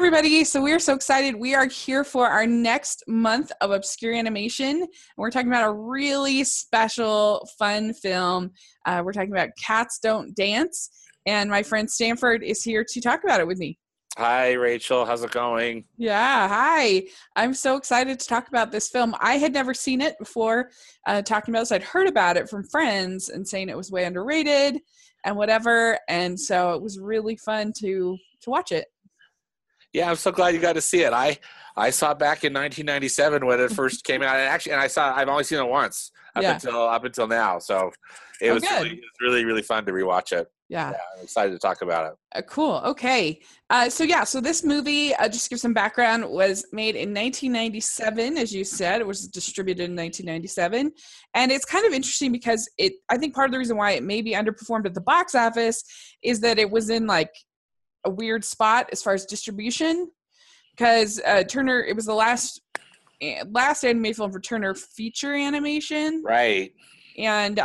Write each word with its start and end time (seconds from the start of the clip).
everybody. 0.00 0.44
So 0.44 0.62
we 0.62 0.72
are 0.72 0.78
so 0.78 0.94
excited. 0.94 1.36
We 1.36 1.54
are 1.54 1.66
here 1.66 2.04
for 2.04 2.26
our 2.26 2.46
next 2.46 3.04
month 3.06 3.52
of 3.60 3.70
Obscure 3.70 4.14
Animation. 4.14 4.80
And 4.80 4.88
we're 5.18 5.30
talking 5.30 5.48
about 5.48 5.68
a 5.68 5.72
really 5.74 6.42
special, 6.42 7.46
fun 7.58 7.92
film. 7.92 8.52
Uh, 8.86 9.02
we're 9.04 9.12
talking 9.12 9.30
about 9.30 9.50
Cats 9.62 9.98
Don't 10.02 10.34
Dance. 10.34 10.88
And 11.26 11.50
my 11.50 11.62
friend 11.62 11.88
Stanford 11.88 12.42
is 12.42 12.62
here 12.64 12.82
to 12.82 13.00
talk 13.02 13.24
about 13.24 13.40
it 13.40 13.46
with 13.46 13.58
me. 13.58 13.78
Hi, 14.16 14.52
Rachel. 14.52 15.04
How's 15.04 15.22
it 15.22 15.32
going? 15.32 15.84
Yeah, 15.98 16.48
hi. 16.48 17.02
I'm 17.36 17.52
so 17.52 17.76
excited 17.76 18.18
to 18.20 18.26
talk 18.26 18.48
about 18.48 18.72
this 18.72 18.88
film. 18.88 19.14
I 19.20 19.34
had 19.34 19.52
never 19.52 19.74
seen 19.74 20.00
it 20.00 20.18
before 20.18 20.70
uh, 21.06 21.20
talking 21.20 21.52
about 21.52 21.60
this. 21.60 21.72
I'd 21.72 21.82
heard 21.82 22.08
about 22.08 22.38
it 22.38 22.48
from 22.48 22.64
friends 22.64 23.28
and 23.28 23.46
saying 23.46 23.68
it 23.68 23.76
was 23.76 23.92
way 23.92 24.06
underrated 24.06 24.80
and 25.26 25.36
whatever. 25.36 25.98
And 26.08 26.40
so 26.40 26.72
it 26.72 26.80
was 26.80 26.98
really 26.98 27.36
fun 27.36 27.74
to 27.80 28.16
to 28.40 28.48
watch 28.48 28.72
it. 28.72 28.86
Yeah, 29.92 30.08
I'm 30.10 30.16
so 30.16 30.30
glad 30.30 30.54
you 30.54 30.60
got 30.60 30.74
to 30.74 30.80
see 30.80 31.02
it. 31.02 31.12
I 31.12 31.38
I 31.76 31.90
saw 31.90 32.12
it 32.12 32.18
back 32.18 32.44
in 32.44 32.52
1997 32.52 33.46
when 33.46 33.60
it 33.60 33.70
first 33.72 34.04
came 34.04 34.22
out. 34.22 34.36
And 34.36 34.48
actually, 34.48 34.72
and 34.72 34.80
I 34.80 34.86
saw 34.86 35.14
I've 35.14 35.28
only 35.28 35.44
seen 35.44 35.58
it 35.58 35.68
once 35.68 36.10
up 36.36 36.42
Yeah. 36.42 36.54
until 36.54 36.82
up 36.88 37.04
until 37.04 37.26
now. 37.26 37.58
So 37.58 37.90
it 38.40 38.50
Oh, 38.50 38.54
was 38.54 38.62
really, 38.62 38.90
it 38.90 39.00
was 39.00 39.00
really 39.20 39.44
really 39.44 39.62
fun 39.62 39.84
to 39.86 39.92
rewatch 39.92 40.32
it. 40.32 40.46
Yeah. 40.68 40.90
Yeah, 40.92 40.98
I'm 41.16 41.24
excited 41.24 41.50
to 41.50 41.58
talk 41.58 41.82
about 41.82 42.12
it. 42.12 42.18
Uh, 42.32 42.42
cool. 42.42 42.80
Okay. 42.84 43.40
Uh, 43.70 43.90
so 43.90 44.04
yeah, 44.04 44.22
so 44.22 44.40
this 44.40 44.62
movie, 44.62 45.12
uh, 45.16 45.28
just 45.28 45.44
to 45.46 45.50
give 45.50 45.58
some 45.58 45.74
background, 45.74 46.24
was 46.30 46.64
made 46.72 46.94
in 46.94 47.12
1997, 47.12 48.38
as 48.38 48.54
you 48.54 48.62
said. 48.62 49.00
It 49.00 49.06
was 49.06 49.26
distributed 49.26 49.90
in 49.90 49.96
1997, 49.96 50.92
and 51.34 51.50
it's 51.50 51.64
kind 51.64 51.84
of 51.84 51.92
interesting 51.92 52.30
because 52.30 52.70
it. 52.78 52.92
I 53.08 53.18
think 53.18 53.34
part 53.34 53.46
of 53.46 53.52
the 53.52 53.58
reason 53.58 53.76
why 53.76 53.92
it 53.92 54.04
maybe 54.04 54.32
underperformed 54.34 54.86
at 54.86 54.94
the 54.94 55.00
box 55.00 55.34
office 55.34 55.82
is 56.22 56.38
that 56.42 56.60
it 56.60 56.70
was 56.70 56.88
in 56.88 57.08
like 57.08 57.30
a 58.04 58.10
weird 58.10 58.44
spot 58.44 58.88
as 58.92 59.02
far 59.02 59.14
as 59.14 59.24
distribution, 59.26 60.10
because 60.76 61.20
uh, 61.26 61.42
Turner. 61.44 61.82
It 61.82 61.94
was 61.96 62.06
the 62.06 62.14
last 62.14 62.60
eh, 63.20 63.42
last 63.50 63.84
anime 63.84 64.12
film 64.14 64.32
for 64.32 64.40
Turner 64.40 64.74
feature 64.74 65.34
animation 65.34 66.22
Right. 66.24 66.72
and 67.18 67.58
uh 67.58 67.62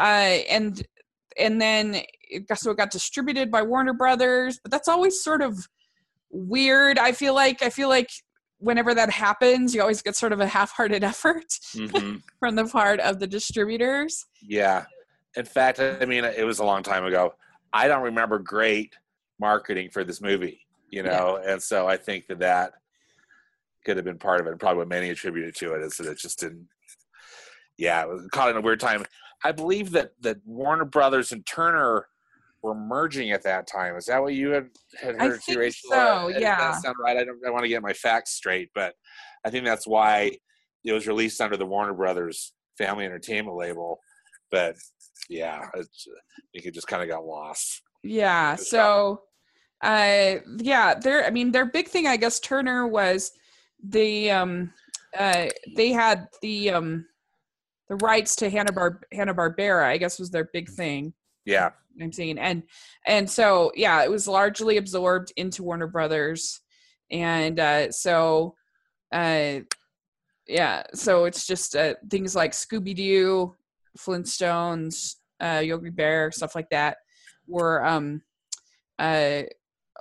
and 0.49 0.85
and 1.37 1.61
then 1.61 2.01
it 2.29 2.47
got, 2.47 2.59
so 2.59 2.71
it 2.71 2.77
got 2.77 2.91
distributed 2.91 3.51
by 3.51 3.61
Warner 3.61 3.93
Brothers, 3.93 4.59
but 4.63 4.71
that's 4.71 4.87
always 4.87 5.21
sort 5.23 5.41
of 5.41 5.67
weird. 6.31 6.97
I 6.97 7.11
feel 7.11 7.33
like 7.35 7.61
I 7.61 7.69
feel 7.69 7.89
like 7.89 8.09
whenever 8.57 8.93
that 8.95 9.09
happens, 9.11 9.75
you 9.75 9.81
always 9.81 10.01
get 10.01 10.15
sort 10.15 10.33
of 10.33 10.39
a 10.39 10.47
half-hearted 10.47 11.03
effort 11.11 11.45
hmm 11.73 12.15
from 12.39 12.55
the 12.55 12.65
part 12.65 12.99
of 12.99 13.19
the 13.19 13.27
distributors. 13.27 14.25
yeah. 14.41 14.85
In 15.37 15.43
fact, 15.45 15.81
I 15.81 16.05
mean, 16.05 16.23
it 16.23 16.45
was 16.45 16.59
a 16.59 16.63
long 16.63 16.81
time 16.81 17.03
ago. 17.05 17.33
I 17.73 17.89
don't 17.89 18.03
remember 18.03 18.39
great 18.39 18.93
marketing 19.39 19.89
for 19.91 20.03
this 20.03 20.21
movie, 20.21 20.61
you 20.91 21.03
know, 21.03 21.39
and 21.45 21.61
so 21.61 21.87
I 21.87 21.97
think 21.97 22.27
that 22.27 22.39
that 22.39 22.73
could 23.85 23.97
have 23.97 24.05
been 24.05 24.17
part 24.17 24.41
of 24.41 24.47
it. 24.47 24.51
And 24.51 24.59
Probably 24.59 24.79
what 24.79 24.87
many 24.87 25.09
attributed 25.09 25.55
to 25.57 25.73
it 25.73 25.83
is 25.83 25.97
that 25.97 26.07
it 26.07 26.17
just 26.17 26.39
didn't. 26.39 26.67
Yeah, 27.77 28.03
it 28.03 28.09
was 28.09 28.27
caught 28.31 28.49
in 28.49 28.57
a 28.57 28.61
weird 28.61 28.79
time. 28.79 29.05
I 29.43 29.51
believe 29.51 29.91
that 29.91 30.11
that 30.21 30.37
Warner 30.45 30.85
Brothers 30.85 31.31
and 31.31 31.45
Turner 31.45 32.07
were 32.61 32.75
merging 32.75 33.31
at 33.31 33.43
that 33.43 33.67
time. 33.67 33.95
Is 33.95 34.05
that 34.05 34.21
what 34.21 34.33
you 34.33 34.49
had, 34.49 34.69
had 34.99 35.15
I 35.17 35.25
heard? 35.25 35.41
think 35.41 35.43
too, 35.43 35.59
Rachel? 35.59 35.89
so, 35.91 36.29
does 36.31 36.41
yeah. 36.41 36.57
That 36.57 36.81
sound 36.81 36.95
right? 37.01 37.17
I 37.17 37.23
don't. 37.23 37.39
I 37.45 37.51
want 37.51 37.63
to 37.63 37.69
get 37.69 37.81
my 37.81 37.93
facts 37.93 38.31
straight, 38.31 38.69
but 38.73 38.95
I 39.45 39.49
think 39.49 39.65
that's 39.65 39.85
why 39.85 40.31
it 40.83 40.91
was 40.91 41.07
released 41.07 41.41
under 41.41 41.57
the 41.57 41.65
Warner 41.65 41.93
Brothers 41.93 42.53
Family 42.77 43.05
Entertainment 43.05 43.55
label. 43.55 43.99
But 44.51 44.75
yeah, 45.29 45.67
it's, 45.75 46.07
it 46.53 46.73
just 46.73 46.87
kind 46.87 47.03
of 47.03 47.09
got 47.09 47.25
lost. 47.25 47.81
Yeah. 48.05 48.55
So, 48.55 49.23
uh, 49.81 50.35
yeah, 50.57 50.93
their 50.95 51.25
I 51.25 51.31
mean, 51.31 51.51
their 51.51 51.65
big 51.65 51.87
thing, 51.87 52.07
I 52.07 52.17
guess, 52.17 52.39
Turner 52.39 52.87
was 52.87 53.31
the 53.83 54.31
um, 54.31 54.71
uh, 55.17 55.47
they 55.75 55.91
had 55.91 56.27
the 56.41 56.69
um, 56.71 57.05
the 57.89 57.95
rights 57.97 58.35
to 58.37 58.49
Hanna 58.49 58.71
Bar 58.71 59.01
Hanna 59.11 59.33
Barbera. 59.33 59.85
I 59.85 59.97
guess 59.97 60.19
was 60.19 60.29
their 60.29 60.49
big 60.53 60.69
thing. 60.69 61.13
Yeah, 61.45 61.71
I'm 62.01 62.11
seeing, 62.11 62.37
and 62.37 62.63
and 63.07 63.29
so 63.29 63.71
yeah, 63.75 64.03
it 64.03 64.11
was 64.11 64.27
largely 64.27 64.77
absorbed 64.77 65.33
into 65.35 65.63
Warner 65.63 65.87
Brothers, 65.87 66.61
and 67.11 67.59
uh, 67.59 67.91
so, 67.91 68.55
uh, 69.11 69.59
yeah, 70.47 70.83
so 70.93 71.25
it's 71.25 71.47
just 71.47 71.75
uh, 71.75 71.95
things 72.09 72.35
like 72.35 72.51
Scooby 72.51 72.95
Doo, 72.95 73.55
Flintstones, 73.97 75.15
uh, 75.39 75.61
Yogi 75.63 75.89
Bear, 75.89 76.31
stuff 76.31 76.55
like 76.55 76.69
that 76.69 76.97
were 77.47 77.85
um, 77.85 78.21
uh, 78.99 79.43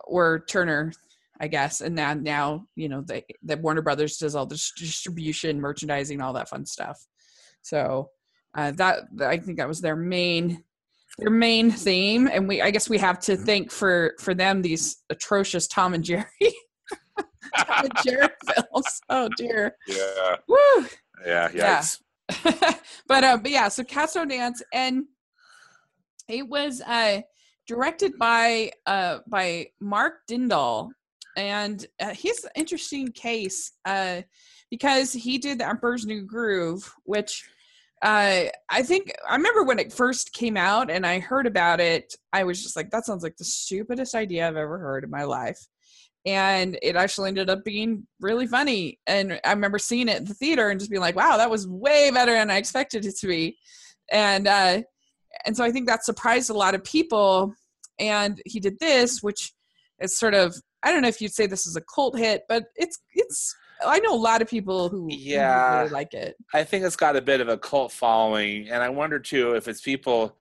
were 0.08 0.44
Turner, 0.48 0.92
I 1.40 1.48
guess, 1.48 1.80
and 1.80 1.94
now 1.94 2.14
now 2.14 2.66
you 2.76 2.88
know 2.88 3.02
they 3.02 3.24
that 3.44 3.60
Warner 3.62 3.82
Brothers 3.82 4.16
does 4.16 4.34
all 4.34 4.46
the 4.46 4.60
distribution, 4.78 5.60
merchandising, 5.60 6.20
all 6.20 6.32
that 6.34 6.48
fun 6.48 6.66
stuff. 6.66 7.04
So 7.62 8.10
uh, 8.54 8.72
that 8.72 9.04
I 9.20 9.38
think 9.38 9.58
that 9.58 9.68
was 9.68 9.80
their 9.80 9.96
main 9.96 10.64
their 11.18 11.30
main 11.30 11.70
theme 11.70 12.28
and 12.32 12.48
we 12.48 12.60
i 12.60 12.70
guess 12.70 12.88
we 12.88 12.98
have 12.98 13.20
to 13.20 13.36
thank 13.36 13.70
for 13.70 14.14
for 14.18 14.34
them 14.34 14.62
these 14.62 15.02
atrocious 15.10 15.66
tom 15.68 15.94
and 15.94 16.02
jerry 16.04 16.24
tom 17.56 17.84
and 17.84 17.92
jerry 18.04 18.28
films 18.52 19.00
oh 19.10 19.28
dear 19.36 19.76
yeah, 19.86 20.36
Woo! 20.48 20.86
yeah. 21.24 21.48
Yeah. 21.54 21.82
But 23.06 23.22
uh 23.22 23.36
but 23.36 23.50
yeah 23.50 23.68
so 23.68 23.84
don't 23.84 24.28
dance 24.28 24.62
and 24.72 25.04
it 26.28 26.48
was 26.48 26.80
uh 26.80 27.20
directed 27.66 28.18
by 28.18 28.70
uh 28.86 29.18
by 29.26 29.66
mark 29.80 30.14
dindal 30.28 30.90
and 31.36 31.86
uh, 32.00 32.10
he's 32.10 32.44
an 32.44 32.50
interesting 32.54 33.08
case 33.08 33.72
uh 33.84 34.22
because 34.70 35.12
he 35.12 35.38
did 35.38 35.58
the 35.58 35.68
emperor's 35.68 36.06
new 36.06 36.22
groove 36.22 36.92
which 37.04 37.44
uh, 38.04 38.50
I 38.68 38.82
think 38.82 39.14
I 39.26 39.34
remember 39.34 39.62
when 39.62 39.78
it 39.78 39.90
first 39.90 40.34
came 40.34 40.58
out 40.58 40.90
and 40.90 41.06
I 41.06 41.20
heard 41.20 41.46
about 41.46 41.80
it, 41.80 42.14
I 42.34 42.44
was 42.44 42.62
just 42.62 42.76
like, 42.76 42.90
that 42.90 43.06
sounds 43.06 43.22
like 43.22 43.38
the 43.38 43.44
stupidest 43.44 44.14
idea 44.14 44.46
I've 44.46 44.56
ever 44.56 44.78
heard 44.78 45.04
in 45.04 45.10
my 45.10 45.24
life. 45.24 45.58
And 46.26 46.78
it 46.82 46.96
actually 46.96 47.28
ended 47.28 47.48
up 47.48 47.64
being 47.64 48.06
really 48.20 48.46
funny. 48.46 48.98
And 49.06 49.40
I 49.42 49.52
remember 49.52 49.78
seeing 49.78 50.08
it 50.10 50.18
in 50.18 50.24
the 50.26 50.34
theater 50.34 50.68
and 50.68 50.78
just 50.78 50.90
being 50.90 51.00
like, 51.00 51.16
wow, 51.16 51.38
that 51.38 51.50
was 51.50 51.66
way 51.66 52.10
better 52.10 52.32
than 52.32 52.50
I 52.50 52.58
expected 52.58 53.06
it 53.06 53.16
to 53.20 53.26
be. 53.26 53.56
And 54.12 54.46
uh, 54.48 54.82
and 55.44 55.56
so 55.56 55.64
I 55.64 55.70
think 55.70 55.86
that 55.86 56.04
surprised 56.04 56.50
a 56.50 56.54
lot 56.54 56.74
of 56.74 56.84
people. 56.84 57.54
And 57.98 58.40
he 58.44 58.58
did 58.60 58.78
this, 58.80 59.22
which 59.22 59.52
is 60.00 60.18
sort 60.18 60.34
of 60.34 60.54
I 60.82 60.92
don't 60.92 61.00
know 61.02 61.08
if 61.08 61.20
you'd 61.20 61.32
say 61.32 61.46
this 61.46 61.66
is 61.66 61.76
a 61.76 61.80
cult 61.80 62.18
hit, 62.18 62.42
but 62.48 62.64
it's 62.76 62.98
it's 63.14 63.54
I 63.86 63.98
know 64.00 64.14
a 64.14 64.16
lot 64.16 64.42
of 64.42 64.48
people 64.48 64.88
who, 64.88 65.08
who 65.08 65.14
Yeah. 65.16 65.78
really 65.78 65.90
like 65.90 66.14
it. 66.14 66.36
I 66.52 66.64
think 66.64 66.84
it's 66.84 66.96
got 66.96 67.16
a 67.16 67.22
bit 67.22 67.40
of 67.40 67.48
a 67.48 67.58
cult 67.58 67.92
following, 67.92 68.68
and 68.68 68.82
I 68.82 68.88
wonder 68.88 69.18
too 69.18 69.54
if 69.54 69.68
it's 69.68 69.80
people 69.80 70.36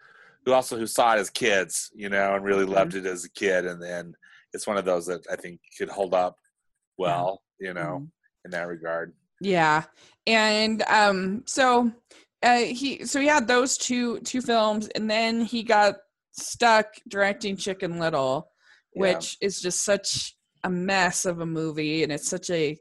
who 0.46 0.54
also 0.54 0.78
who 0.78 0.88
saw 0.88 1.16
it 1.16 1.20
as 1.20 1.30
kids, 1.30 1.90
you 1.96 2.10
know, 2.10 2.36
and 2.36 2.44
really 2.44 2.66
Mhm. 2.66 2.75
loved 2.75 2.96
it 2.96 3.06
as 3.06 3.24
a 3.25 3.30
kid, 3.30 3.66
and 3.66 3.81
then 3.81 4.16
it's 4.54 4.68
one 4.68 4.78
of 4.78 4.86
those 4.86 5.06
that 5.08 5.25
I 5.31 5.36
think 5.36 5.60
could 5.78 5.90
hold 5.90 6.14
up 6.14 6.38
well, 6.98 7.42
you 7.60 7.74
know, 7.74 8.00
Mhm. 8.02 8.12
in 8.46 8.52
that 8.52 8.68
regard. 8.68 9.16
Yeah, 9.40 9.84
and 10.28 10.81
um, 10.84 11.44
so 11.48 11.92
uh, 12.44 12.58
he 12.58 13.06
so 13.06 13.20
he 13.20 13.28
had 13.28 13.48
those 13.48 13.78
two 13.78 14.20
two 14.20 14.42
films, 14.42 14.88
and 14.96 15.09
then 15.09 15.42
he 15.42 15.64
got 15.64 15.96
stuck 16.34 16.88
directing 17.08 17.56
Chicken 17.58 18.00
Little, 18.00 18.50
Yeah. 18.96 19.02
which 19.02 19.38
is 19.42 19.62
just 19.62 19.84
such 19.84 20.36
a 20.64 20.70
mess 20.70 21.26
of 21.26 21.40
a 21.40 21.46
movie, 21.46 22.04
and 22.04 22.12
it's 22.12 22.30
such 22.30 22.50
a 22.50 22.78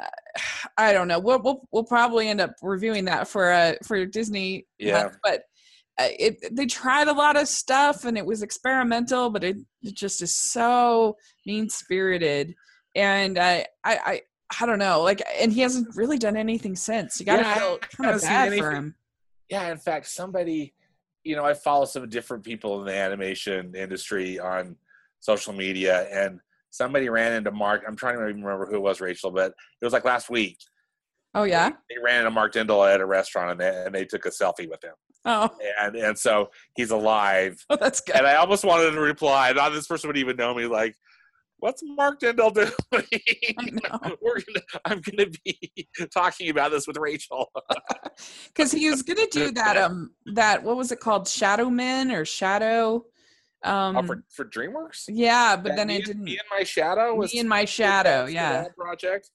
uh, 0.00 0.40
I 0.76 0.92
don't 0.92 1.08
know. 1.08 1.18
We'll, 1.20 1.40
we'll 1.42 1.68
we'll 1.72 1.84
probably 1.84 2.28
end 2.28 2.40
up 2.40 2.54
reviewing 2.62 3.04
that 3.06 3.28
for 3.28 3.52
uh 3.52 3.74
for 3.84 4.04
Disney. 4.06 4.66
Yeah. 4.78 5.04
month, 5.04 5.16
but 5.22 5.42
uh, 5.98 6.08
it 6.18 6.36
they 6.52 6.66
tried 6.66 7.08
a 7.08 7.12
lot 7.12 7.36
of 7.36 7.46
stuff 7.48 8.04
and 8.04 8.18
it 8.18 8.26
was 8.26 8.42
experimental, 8.42 9.30
but 9.30 9.44
it, 9.44 9.56
it 9.82 9.94
just 9.94 10.20
is 10.22 10.36
so 10.36 11.16
mean 11.46 11.68
spirited, 11.68 12.54
and 12.96 13.38
I 13.38 13.66
I 13.84 14.22
I 14.60 14.66
don't 14.66 14.78
know. 14.78 15.02
Like, 15.02 15.22
and 15.40 15.52
he 15.52 15.60
hasn't 15.60 15.94
really 15.96 16.18
done 16.18 16.36
anything 16.36 16.76
since. 16.76 17.20
You 17.20 17.26
gotta 17.26 17.42
Yeah, 17.42 17.54
feel 17.54 17.78
kind 17.78 18.14
of 18.14 18.22
bad 18.22 18.58
for 18.58 18.70
him. 18.72 18.94
Yeah, 19.48 19.70
in 19.70 19.78
fact, 19.78 20.06
somebody, 20.06 20.74
you 21.22 21.36
know, 21.36 21.44
I 21.44 21.54
follow 21.54 21.84
some 21.84 22.08
different 22.08 22.44
people 22.44 22.80
in 22.80 22.86
the 22.86 22.94
animation 22.94 23.74
industry 23.74 24.38
on 24.38 24.76
social 25.20 25.52
media, 25.52 26.06
and 26.10 26.40
somebody 26.70 27.08
ran 27.08 27.32
into 27.32 27.50
Mark. 27.50 27.82
I'm 27.86 27.96
trying 27.96 28.18
to 28.18 28.28
even 28.28 28.42
remember 28.42 28.66
who 28.66 28.76
it 28.76 28.82
was, 28.82 29.00
Rachel, 29.00 29.30
but 29.30 29.52
it 29.80 29.84
was 29.84 29.92
like 29.92 30.04
last 30.04 30.30
week. 30.30 30.58
Oh 31.34 31.44
yeah. 31.44 31.70
They 31.90 31.96
ran 32.02 32.20
into 32.20 32.30
Mark 32.30 32.52
Dindal 32.52 32.92
at 32.92 33.00
a 33.00 33.06
restaurant, 33.06 33.50
and 33.52 33.60
they, 33.60 33.84
and 33.86 33.94
they 33.94 34.04
took 34.04 34.24
a 34.26 34.30
selfie 34.30 34.70
with 34.70 34.82
him, 34.84 34.94
Oh, 35.26 35.48
and 35.80 35.96
and 35.96 36.18
so 36.18 36.50
he's 36.76 36.90
alive. 36.90 37.56
oh 37.70 37.76
that's 37.76 38.00
good. 38.00 38.16
And 38.16 38.26
I 38.26 38.36
almost 38.36 38.64
wanted 38.64 38.90
to 38.90 39.00
reply. 39.00 39.52
Not 39.52 39.72
this 39.72 39.86
person 39.86 40.08
would 40.08 40.18
even 40.18 40.36
know 40.36 40.54
me. 40.54 40.66
Like, 40.66 40.94
what's 41.64 41.82
Mark 41.82 42.20
Dindal 42.20 42.52
doing? 42.52 42.70
know. 42.92 44.16
We're 44.22 44.34
gonna, 44.34 44.66
I'm 44.84 45.00
going 45.00 45.30
to 45.30 45.40
be 45.42 45.88
talking 46.12 46.50
about 46.50 46.70
this 46.72 46.86
with 46.86 46.98
Rachel. 46.98 47.50
because 48.48 48.70
he 48.70 48.90
was 48.90 49.02
gonna 49.02 49.26
do 49.32 49.50
that 49.52 49.76
um 49.76 50.12
that 50.34 50.62
what 50.62 50.76
was 50.76 50.92
it 50.92 51.00
called 51.00 51.26
shadow 51.26 51.70
men 51.70 52.12
or 52.12 52.24
shadow 52.24 53.04
Um, 53.62 53.96
oh, 53.96 54.02
for, 54.02 54.24
for 54.28 54.44
DreamWorks. 54.44 55.04
yeah, 55.08 55.56
but 55.56 55.70
That 55.70 55.76
then 55.78 55.86
me, 55.88 55.96
it 55.96 56.04
didn't. 56.04 56.24
Me 56.24 56.32
and 56.32 56.48
my 56.50 56.64
shadow 56.64 57.14
was 57.14 57.32
Me 57.32 57.40
in 57.40 57.48
my 57.48 57.64
shadow, 57.64 58.26
yeah. 58.26 58.66
project. 58.76 59.30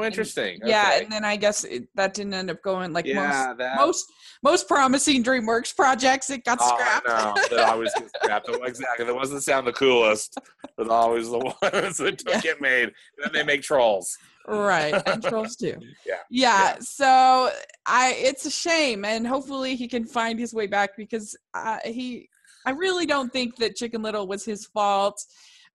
Oh, 0.00 0.04
interesting. 0.04 0.60
Yeah, 0.64 0.90
Okay. 0.94 1.04
and 1.04 1.12
then 1.12 1.24
I 1.24 1.36
guess 1.36 1.64
it, 1.64 1.88
that 1.94 2.14
didn't 2.14 2.34
end 2.34 2.50
up 2.50 2.62
going 2.62 2.92
like 2.92 3.06
yeah, 3.06 3.52
that. 3.54 3.76
most 3.76 4.06
most 4.06 4.06
most 4.42 4.68
promising 4.68 5.22
DreamWorks 5.22 5.74
projects. 5.76 6.30
It 6.30 6.44
got 6.44 6.58
Oh, 6.60 6.68
scrapped. 6.68 7.06
Know. 7.06 7.56
That 7.56 7.68
always 7.68 7.92
gets 7.94 8.10
scrapped. 8.20 8.48
Exactly. 8.48 9.04
That 9.06 9.14
wasn't 9.14 9.42
sound 9.42 9.66
the 9.66 9.72
coolest, 9.72 10.36
but 10.76 10.88
always 10.88 11.28
the 11.30 11.38
ones 11.62 11.96
that 11.98 12.18
don't 12.24 12.42
get 12.42 12.60
made. 12.60 12.84
And 12.84 12.92
then 13.24 13.32
they 13.32 13.44
make 13.44 13.62
trolls. 13.62 14.16
right, 14.48 15.00
and 15.06 15.22
trolls 15.22 15.54
too. 15.56 15.76
Yeah, 16.06 16.14
yeah. 16.30 16.74
yeah. 16.74 16.76
So 16.80 17.50
I, 17.86 18.14
it's 18.18 18.44
a 18.46 18.50
shame, 18.50 19.04
and 19.04 19.26
hopefully 19.26 19.76
he 19.76 19.86
can 19.86 20.04
find 20.04 20.38
his 20.38 20.52
way 20.52 20.66
back 20.66 20.96
because 20.96 21.36
uh, 21.54 21.78
he, 21.84 22.28
I 22.66 22.70
really 22.72 23.06
don't 23.06 23.32
think 23.32 23.56
that 23.56 23.76
Chicken 23.76 24.02
Little 24.02 24.26
was 24.26 24.44
his 24.44 24.66
fault, 24.66 25.22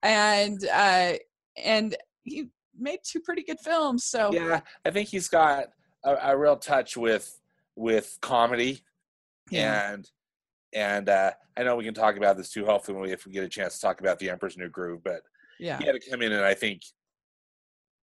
and 0.04 0.60
uh, 0.74 1.14
and 1.64 1.96
he 2.24 2.50
made 2.78 3.00
two 3.04 3.20
pretty 3.20 3.44
good 3.44 3.60
films. 3.60 4.06
So 4.06 4.32
Yeah, 4.32 4.62
I 4.86 4.92
think 4.92 5.10
he's 5.10 5.28
got 5.30 5.68
a, 6.04 6.16
a 6.32 6.38
real 6.38 6.56
touch 6.58 6.96
with 6.98 7.40
with 7.76 8.18
comedy, 8.22 8.82
yeah, 9.52 9.92
and 9.94 10.10
and 10.74 11.10
uh, 11.10 11.32
I 11.58 11.64
know 11.64 11.76
we 11.76 11.86
can 11.86 11.94
talk 11.94 12.18
about 12.18 12.38
this 12.38 12.50
too. 12.50 12.66
Hopefully, 12.66 12.96
when 12.96 13.08
we, 13.08 13.14
if 13.14 13.26
we 13.26 13.32
get 13.32 13.44
a 13.44 13.50
chance 13.50 13.76
to 13.76 13.82
talk 13.82 14.00
about 14.00 14.20
the 14.20 14.30
Emperor's 14.30 14.58
New 14.58 14.70
Groove, 14.70 15.04
but 15.04 15.22
yeah. 15.60 15.78
he 15.78 15.86
had 15.86 15.94
to 16.00 16.10
come 16.10 16.22
in 16.22 16.32
and 16.32 16.44
I 16.44 16.54
think 16.54 16.82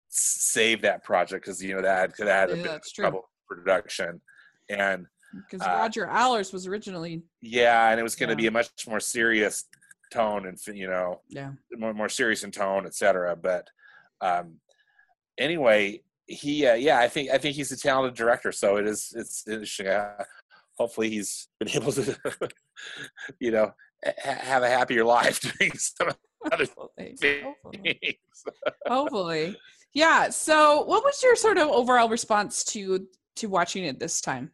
save 0.08 0.82
that 0.82 1.02
project 1.04 1.44
because 1.44 1.62
you 1.62 1.74
know 1.74 1.82
that 1.82 2.14
could 2.14 2.26
have 2.28 2.48
had 2.48 2.50
a 2.50 2.56
Yeah, 2.56 2.62
bit 2.62 2.72
of 2.72 2.82
trouble 2.94 3.28
production, 3.48 4.20
and 4.68 5.06
Because 5.34 5.66
uh, 5.66 5.70
Roger 5.70 6.06
Allers 6.06 6.52
was 6.52 6.66
originally 6.66 7.22
yeah, 7.42 7.90
and 7.90 8.00
it 8.00 8.02
was 8.02 8.14
going 8.14 8.28
to 8.28 8.34
Yeah. 8.34 8.36
be 8.36 8.46
a 8.46 8.50
much 8.52 8.70
more 8.88 9.00
serious 9.00 9.64
tone 10.12 10.46
and 10.46 10.58
you 10.68 10.88
know 10.88 11.20
yeah 11.28 11.52
more 11.76 11.92
more 11.92 12.08
serious 12.08 12.44
in 12.44 12.50
tone, 12.52 12.86
etc. 12.86 13.34
But 13.36 13.68
um, 14.20 14.56
anyway, 15.38 16.02
he 16.26 16.66
uh, 16.66 16.74
yeah, 16.74 16.98
I 16.98 17.08
think 17.08 17.30
I 17.30 17.38
think 17.38 17.56
he's 17.56 17.72
a 17.72 17.76
talented 17.76 18.16
director. 18.16 18.52
So 18.52 18.76
it 18.76 18.86
is 18.86 19.12
it's 19.16 19.46
interesting. 19.46 19.88
Uh, 19.88 20.24
hopefully, 20.78 21.10
he's 21.10 21.48
been 21.58 21.68
able 21.74 21.92
to 21.92 22.16
you 23.40 23.50
know 23.50 23.72
ha- 24.04 24.38
have 24.40 24.62
a 24.62 24.68
happier 24.68 25.04
life 25.04 25.40
doing 25.58 25.72
some 25.76 26.08
other 26.50 26.66
hopefully. 26.76 27.16
things. 27.18 27.44
Hopefully. 27.44 28.20
Hopefully. 28.86 29.56
Yeah. 29.94 30.28
So, 30.28 30.84
what 30.84 31.02
was 31.02 31.22
your 31.22 31.36
sort 31.36 31.58
of 31.58 31.68
overall 31.68 32.08
response 32.08 32.64
to 32.64 33.06
to 33.36 33.46
watching 33.48 33.84
it 33.84 33.98
this 33.98 34.20
time? 34.20 34.50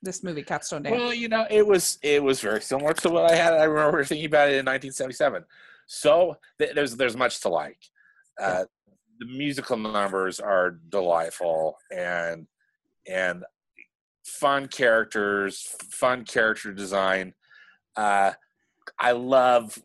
This 0.00 0.22
movie, 0.22 0.42
Cats 0.42 0.70
Don't 0.70 0.82
Dance. 0.84 0.96
Well, 0.96 1.12
you 1.12 1.28
know, 1.28 1.46
it 1.50 1.66
was 1.66 1.98
it 2.02 2.22
was 2.22 2.40
very 2.40 2.62
similar 2.62 2.94
to 2.94 3.10
what 3.10 3.30
I 3.30 3.34
had. 3.34 3.52
I 3.52 3.64
remember 3.64 4.04
thinking 4.04 4.26
about 4.26 4.48
it 4.48 4.52
in 4.52 4.66
1977. 4.66 5.44
So 5.86 6.36
th- 6.58 6.74
there's 6.74 6.96
there's 6.96 7.16
much 7.16 7.40
to 7.40 7.48
like. 7.48 7.78
Uh, 8.40 8.64
the 9.18 9.26
musical 9.26 9.76
numbers 9.76 10.40
are 10.40 10.78
delightful 10.90 11.76
and 11.94 12.46
and 13.06 13.44
fun 14.24 14.68
characters, 14.68 15.66
fun 15.90 16.24
character 16.24 16.72
design. 16.72 17.32
Uh, 17.96 18.32
I 18.98 19.12
love 19.12 19.78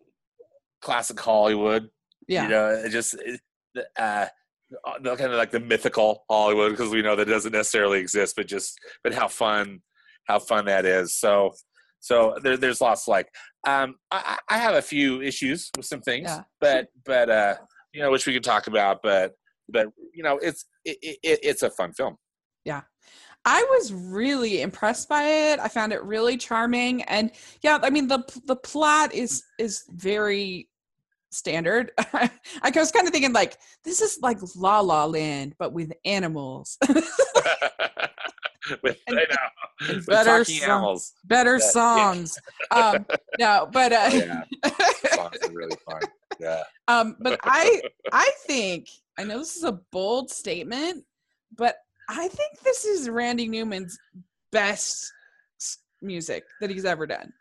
classic 0.81 1.19
Hollywood. 1.19 1.89
yeah. 2.27 2.43
You 2.43 2.49
know, 2.49 2.69
it 2.69 2.89
just 2.89 3.15
it, 3.15 3.39
uh, 3.97 4.27
the 5.01 5.15
kind 5.15 5.31
of 5.31 5.37
like 5.37 5.51
the 5.51 5.59
mythical 5.59 6.25
Hollywood 6.29 6.71
because 6.71 6.89
we 6.91 7.01
know 7.01 7.15
that 7.15 7.27
doesn't 7.27 7.51
necessarily 7.53 7.99
exist, 7.99 8.35
but 8.35 8.47
just 8.47 8.77
but 9.03 9.13
how 9.13 9.27
fun, 9.27 9.81
how 10.27 10.39
fun 10.39 10.65
that 10.65 10.85
is. 10.85 11.15
So, 11.15 11.53
so 11.99 12.35
there, 12.43 12.57
there's 12.57 12.81
lots 12.81 13.07
like 13.07 13.27
um, 13.67 13.95
I, 14.11 14.37
I 14.49 14.57
have 14.57 14.75
a 14.75 14.81
few 14.81 15.21
issues 15.21 15.69
with 15.77 15.85
some 15.85 16.01
things, 16.01 16.27
Yeah. 16.29 16.41
but 16.59 16.87
but 17.05 17.29
uh, 17.29 17.55
you 17.93 18.01
know, 18.01 18.11
which 18.11 18.25
we 18.25 18.33
could 18.33 18.43
talk 18.43 18.67
about, 18.67 19.01
but 19.01 19.33
but 19.69 19.87
you 20.13 20.23
know, 20.23 20.37
it's 20.37 20.65
it, 20.85 20.97
it, 21.01 21.39
it's 21.43 21.63
a 21.63 21.69
fun 21.69 21.93
film. 21.93 22.17
Yeah. 22.65 22.81
I 23.45 23.61
was 23.71 23.91
really 23.91 24.61
impressed 24.61 25.09
by 25.09 25.23
it. 25.23 25.59
I 25.59 25.67
found 25.67 25.91
it 25.91 26.01
really 26.03 26.37
charming, 26.37 27.03
and 27.03 27.29
yeah, 27.61 27.77
I 27.81 27.89
mean 27.89 28.07
the 28.07 28.23
the 28.45 28.55
plot 28.55 29.13
is 29.13 29.43
is 29.59 29.83
very 29.89 30.69
standard. 31.29 31.91
I 31.97 32.29
was 32.73 32.91
kind 32.91 33.05
of 33.05 33.11
thinking 33.11 33.33
like 33.33 33.57
this 33.83 34.01
is 34.01 34.19
like 34.21 34.37
La 34.55 34.79
La 34.79 35.05
Land, 35.05 35.55
but 35.59 35.73
with 35.73 35.91
animals, 36.05 36.77
with, 38.83 38.97
And- 39.07 39.19
I 39.19 39.23
know, 39.29 39.99
better 40.07 40.43
song- 40.45 40.63
animals. 40.63 41.13
better 41.25 41.53
Yeah. 41.55 41.69
songs. 41.69 42.39
Um, 42.71 43.05
no, 43.39 43.69
but 43.71 43.91
uh, 43.91 44.09
Yeah, 44.13 44.43
songs 45.13 45.37
are 45.43 45.51
really 45.51 45.77
fun. 45.87 46.01
Yeah. 46.39 46.63
um, 46.87 47.15
but 47.19 47.39
I 47.43 47.81
I 48.11 48.31
think 48.45 48.87
I 49.17 49.23
know 49.23 49.37
this 49.39 49.55
is 49.55 49.63
a 49.63 49.73
bold 49.91 50.29
statement, 50.31 51.05
but 51.55 51.77
I 52.09 52.27
think 52.27 52.59
this 52.63 52.85
is 52.85 53.09
Randy 53.09 53.47
Newman's 53.47 53.97
best 54.51 55.11
music 56.01 56.43
that 56.59 56.69
he's 56.69 56.85
ever 56.85 57.05
done. 57.07 57.31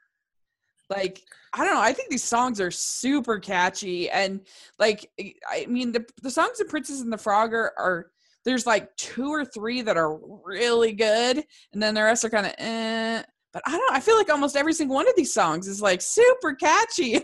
Like 0.91 1.23
I 1.55 1.65
don't 1.65 1.75
know, 1.75 1.81
I 1.81 1.93
think 1.93 2.11
these 2.11 2.23
songs 2.25 2.61
are 2.61 2.71
super 2.71 3.39
catchy 3.39 4.11
and 4.11 4.41
like 4.79 5.11
I- 5.21 5.35
I 5.51 5.67
mean 5.67 5.93
the 5.93 6.05
the 6.23 6.31
songs 6.31 6.61
of 6.61 6.69
Princess 6.69 7.01
and 7.01 7.13
the 7.13 7.19
Frog 7.19 7.55
are, 7.55 7.73
are 7.79 8.11
there's 8.45 8.67
like 8.67 8.95
two 8.97 9.29
or 9.29 9.45
three 9.45 9.83
that 9.83 9.97
are 9.97 10.19
really 10.45 10.93
good 10.93 11.45
and 11.73 11.83
then 11.83 11.95
the 11.95 12.03
rest 12.03 12.25
are 12.25 12.31
kind 12.31 12.47
of 12.47 12.55
eh. 12.59 13.23
But 13.53 13.63
I 13.67 13.73
don't 13.73 13.93
I 13.93 14.01
feel 14.01 14.17
like 14.17 14.31
almost 14.31 14.57
every 14.57 14.73
single 14.73 14.97
one 14.97 15.09
of 15.09 15.15
these 15.17 15.35
songs 15.35 15.69
is 15.69 15.83
like 15.83 16.01
super 16.01 16.55
catchy. 16.55 17.21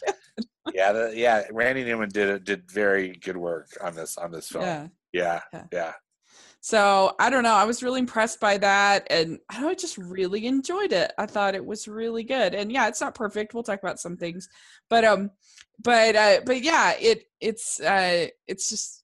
yeah, 0.74 0.92
the, 0.92 1.12
yeah. 1.14 1.44
Randy 1.52 1.84
Newman 1.84 2.10
did 2.10 2.44
did 2.44 2.70
very 2.70 3.12
good 3.12 3.36
work 3.36 3.68
on 3.82 3.94
this 3.94 4.18
on 4.18 4.30
this 4.30 4.48
film. 4.48 4.64
yeah. 4.64 4.88
Yeah, 5.12 5.40
Yeah. 5.52 5.64
yeah. 5.72 5.92
So 6.60 7.14
I 7.20 7.28
don't 7.28 7.42
know. 7.42 7.54
I 7.54 7.64
was 7.64 7.82
really 7.82 8.00
impressed 8.00 8.40
by 8.40 8.56
that, 8.58 9.06
and 9.10 9.38
I 9.50 9.66
I 9.66 9.74
just 9.74 9.98
really 9.98 10.46
enjoyed 10.46 10.92
it. 10.92 11.12
I 11.18 11.26
thought 11.26 11.54
it 11.54 11.64
was 11.64 11.86
really 11.86 12.24
good, 12.24 12.54
and 12.54 12.72
yeah, 12.72 12.88
it's 12.88 13.02
not 13.02 13.14
perfect. 13.14 13.52
We'll 13.52 13.62
talk 13.62 13.80
about 13.82 14.00
some 14.00 14.16
things, 14.16 14.48
but 14.88 15.04
um, 15.04 15.30
but 15.82 16.16
uh, 16.16 16.40
but 16.46 16.62
yeah, 16.62 16.94
it 16.98 17.24
it's 17.38 17.80
uh, 17.80 18.28
it's 18.48 18.70
just 18.70 19.03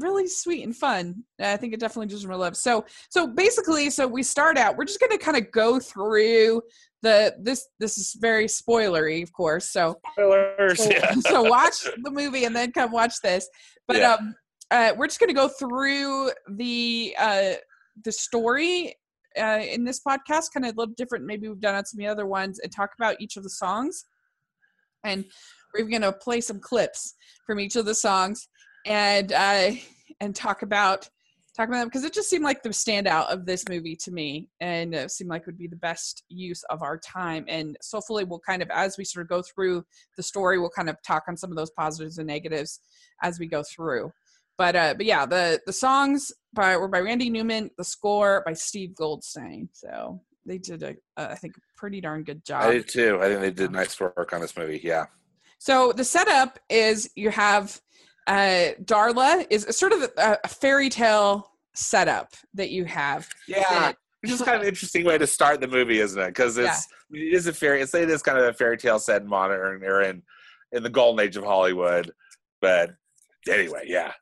really 0.00 0.26
sweet 0.26 0.64
and 0.64 0.76
fun. 0.76 1.22
I 1.40 1.56
think 1.56 1.72
it 1.74 1.80
definitely 1.80 2.06
deserves 2.06 2.26
more 2.26 2.36
love. 2.36 2.56
So 2.56 2.84
so 3.10 3.26
basically, 3.26 3.90
so 3.90 4.06
we 4.06 4.22
start 4.22 4.58
out. 4.58 4.76
We're 4.76 4.84
just 4.84 5.00
gonna 5.00 5.18
kind 5.18 5.36
of 5.36 5.50
go 5.52 5.78
through 5.78 6.62
the 7.02 7.34
this 7.40 7.68
this 7.78 7.96
is 7.98 8.16
very 8.20 8.46
spoilery, 8.46 9.22
of 9.22 9.32
course. 9.32 9.70
So 9.70 9.98
Spoilers. 10.12 10.82
so, 10.82 10.90
yeah. 10.90 11.14
so 11.20 11.42
watch 11.42 11.82
the 12.02 12.10
movie 12.10 12.44
and 12.44 12.54
then 12.54 12.72
come 12.72 12.92
watch 12.92 13.14
this. 13.22 13.48
But 13.86 13.96
Yeah. 13.98 14.14
um, 14.14 14.34
uh, 14.70 14.92
we're 14.96 15.06
just 15.06 15.20
gonna 15.20 15.32
go 15.34 15.48
through 15.48 16.30
the 16.48 17.14
uh 17.18 17.52
the 18.04 18.12
story 18.12 18.94
uh 19.38 19.60
in 19.62 19.84
this 19.84 20.00
podcast, 20.06 20.52
kind 20.52 20.66
of 20.66 20.74
a 20.74 20.78
little 20.80 20.94
different. 20.96 21.24
Maybe 21.24 21.48
we've 21.48 21.60
done 21.60 21.74
on 21.74 21.84
some 21.84 21.98
of 22.00 22.04
the 22.04 22.10
other 22.10 22.26
ones, 22.26 22.58
and 22.60 22.70
talk 22.72 22.90
about 22.98 23.16
each 23.20 23.36
of 23.36 23.42
the 23.42 23.50
songs. 23.50 24.04
And 25.04 25.24
we're 25.72 25.80
even 25.80 25.92
gonna 26.00 26.12
play 26.12 26.40
some 26.40 26.60
clips 26.60 27.14
from 27.46 27.58
each 27.60 27.76
of 27.76 27.84
the 27.86 27.94
songs 27.94 28.48
and 28.86 29.32
uh 29.32 29.70
and 30.20 30.34
talk 30.34 30.62
about 30.62 31.08
talk 31.56 31.68
about 31.68 31.80
them 31.80 31.88
because 31.88 32.04
it 32.04 32.14
just 32.14 32.30
seemed 32.30 32.44
like 32.44 32.62
the 32.62 32.68
standout 32.68 33.26
of 33.26 33.44
this 33.44 33.68
movie 33.68 33.96
to 33.96 34.10
me 34.10 34.48
and 34.60 34.94
uh, 34.94 35.08
seemed 35.08 35.30
like 35.30 35.46
would 35.46 35.58
be 35.58 35.66
the 35.66 35.76
best 35.76 36.22
use 36.28 36.62
of 36.70 36.82
our 36.82 36.96
time 36.98 37.44
and 37.48 37.76
so 37.80 37.98
hopefully 37.98 38.24
we'll 38.24 38.38
kind 38.38 38.62
of 38.62 38.70
as 38.70 38.96
we 38.96 39.04
sort 39.04 39.24
of 39.24 39.28
go 39.28 39.42
through 39.42 39.84
the 40.16 40.22
story 40.22 40.58
we'll 40.58 40.70
kind 40.70 40.88
of 40.88 40.96
talk 41.02 41.24
on 41.28 41.36
some 41.36 41.50
of 41.50 41.56
those 41.56 41.70
positives 41.70 42.18
and 42.18 42.26
negatives 42.26 42.80
as 43.22 43.38
we 43.38 43.46
go 43.46 43.62
through 43.62 44.12
but 44.56 44.76
uh 44.76 44.94
but 44.96 45.06
yeah 45.06 45.26
the 45.26 45.60
the 45.66 45.72
songs 45.72 46.32
by 46.52 46.76
were 46.76 46.88
by 46.88 47.00
randy 47.00 47.30
newman 47.30 47.70
the 47.78 47.84
score 47.84 48.42
by 48.46 48.52
steve 48.52 48.94
goldstein 48.94 49.68
so 49.72 50.20
they 50.46 50.58
did 50.58 50.82
a, 50.82 50.94
a 51.16 51.32
i 51.32 51.34
think 51.34 51.56
a 51.56 51.60
pretty 51.76 52.00
darn 52.00 52.22
good 52.22 52.44
job 52.44 52.62
I 52.62 52.72
did 52.72 52.88
too. 52.88 53.18
I 53.20 53.28
think 53.28 53.40
they 53.40 53.50
did 53.50 53.72
nice 53.72 53.98
work 53.98 54.32
on 54.32 54.40
this 54.40 54.56
movie. 54.56 54.80
Yeah. 54.82 55.06
so 55.58 55.92
the 55.92 56.04
setup 56.04 56.58
is 56.68 57.10
you 57.16 57.30
have 57.30 57.80
uh, 58.26 58.70
Darla 58.82 59.46
is 59.50 59.66
sort 59.76 59.92
of 59.92 60.02
a, 60.16 60.38
a 60.44 60.48
fairy 60.48 60.88
tale 60.88 61.50
setup 61.74 62.34
that 62.54 62.70
you 62.70 62.84
have. 62.84 63.28
Yeah. 63.46 63.92
Which 64.20 64.32
is 64.32 64.42
kind 64.42 64.56
of 64.56 64.62
an 64.62 64.68
interesting 64.68 65.04
way 65.04 65.16
to 65.16 65.26
start 65.26 65.60
the 65.62 65.68
movie, 65.68 65.98
isn't 65.98 66.20
it? 66.20 66.28
Because 66.28 66.58
it's 66.58 66.86
it 67.10 67.32
is 67.34 67.46
a 67.46 67.54
fairy. 67.54 67.80
It's 67.80 67.94
it 67.94 68.10
is 68.10 68.22
kind 68.22 68.36
of 68.38 68.44
a 68.44 68.52
fairy 68.52 68.76
tale 68.76 68.98
set 68.98 69.22
in 69.22 69.28
modern 69.28 69.82
or 69.82 70.02
in 70.02 70.22
in 70.72 70.82
the 70.82 70.90
golden 70.90 71.24
age 71.24 71.36
of 71.38 71.44
Hollywood. 71.44 72.12
But 72.60 72.90
anyway, 73.48 73.84
yeah, 73.86 74.12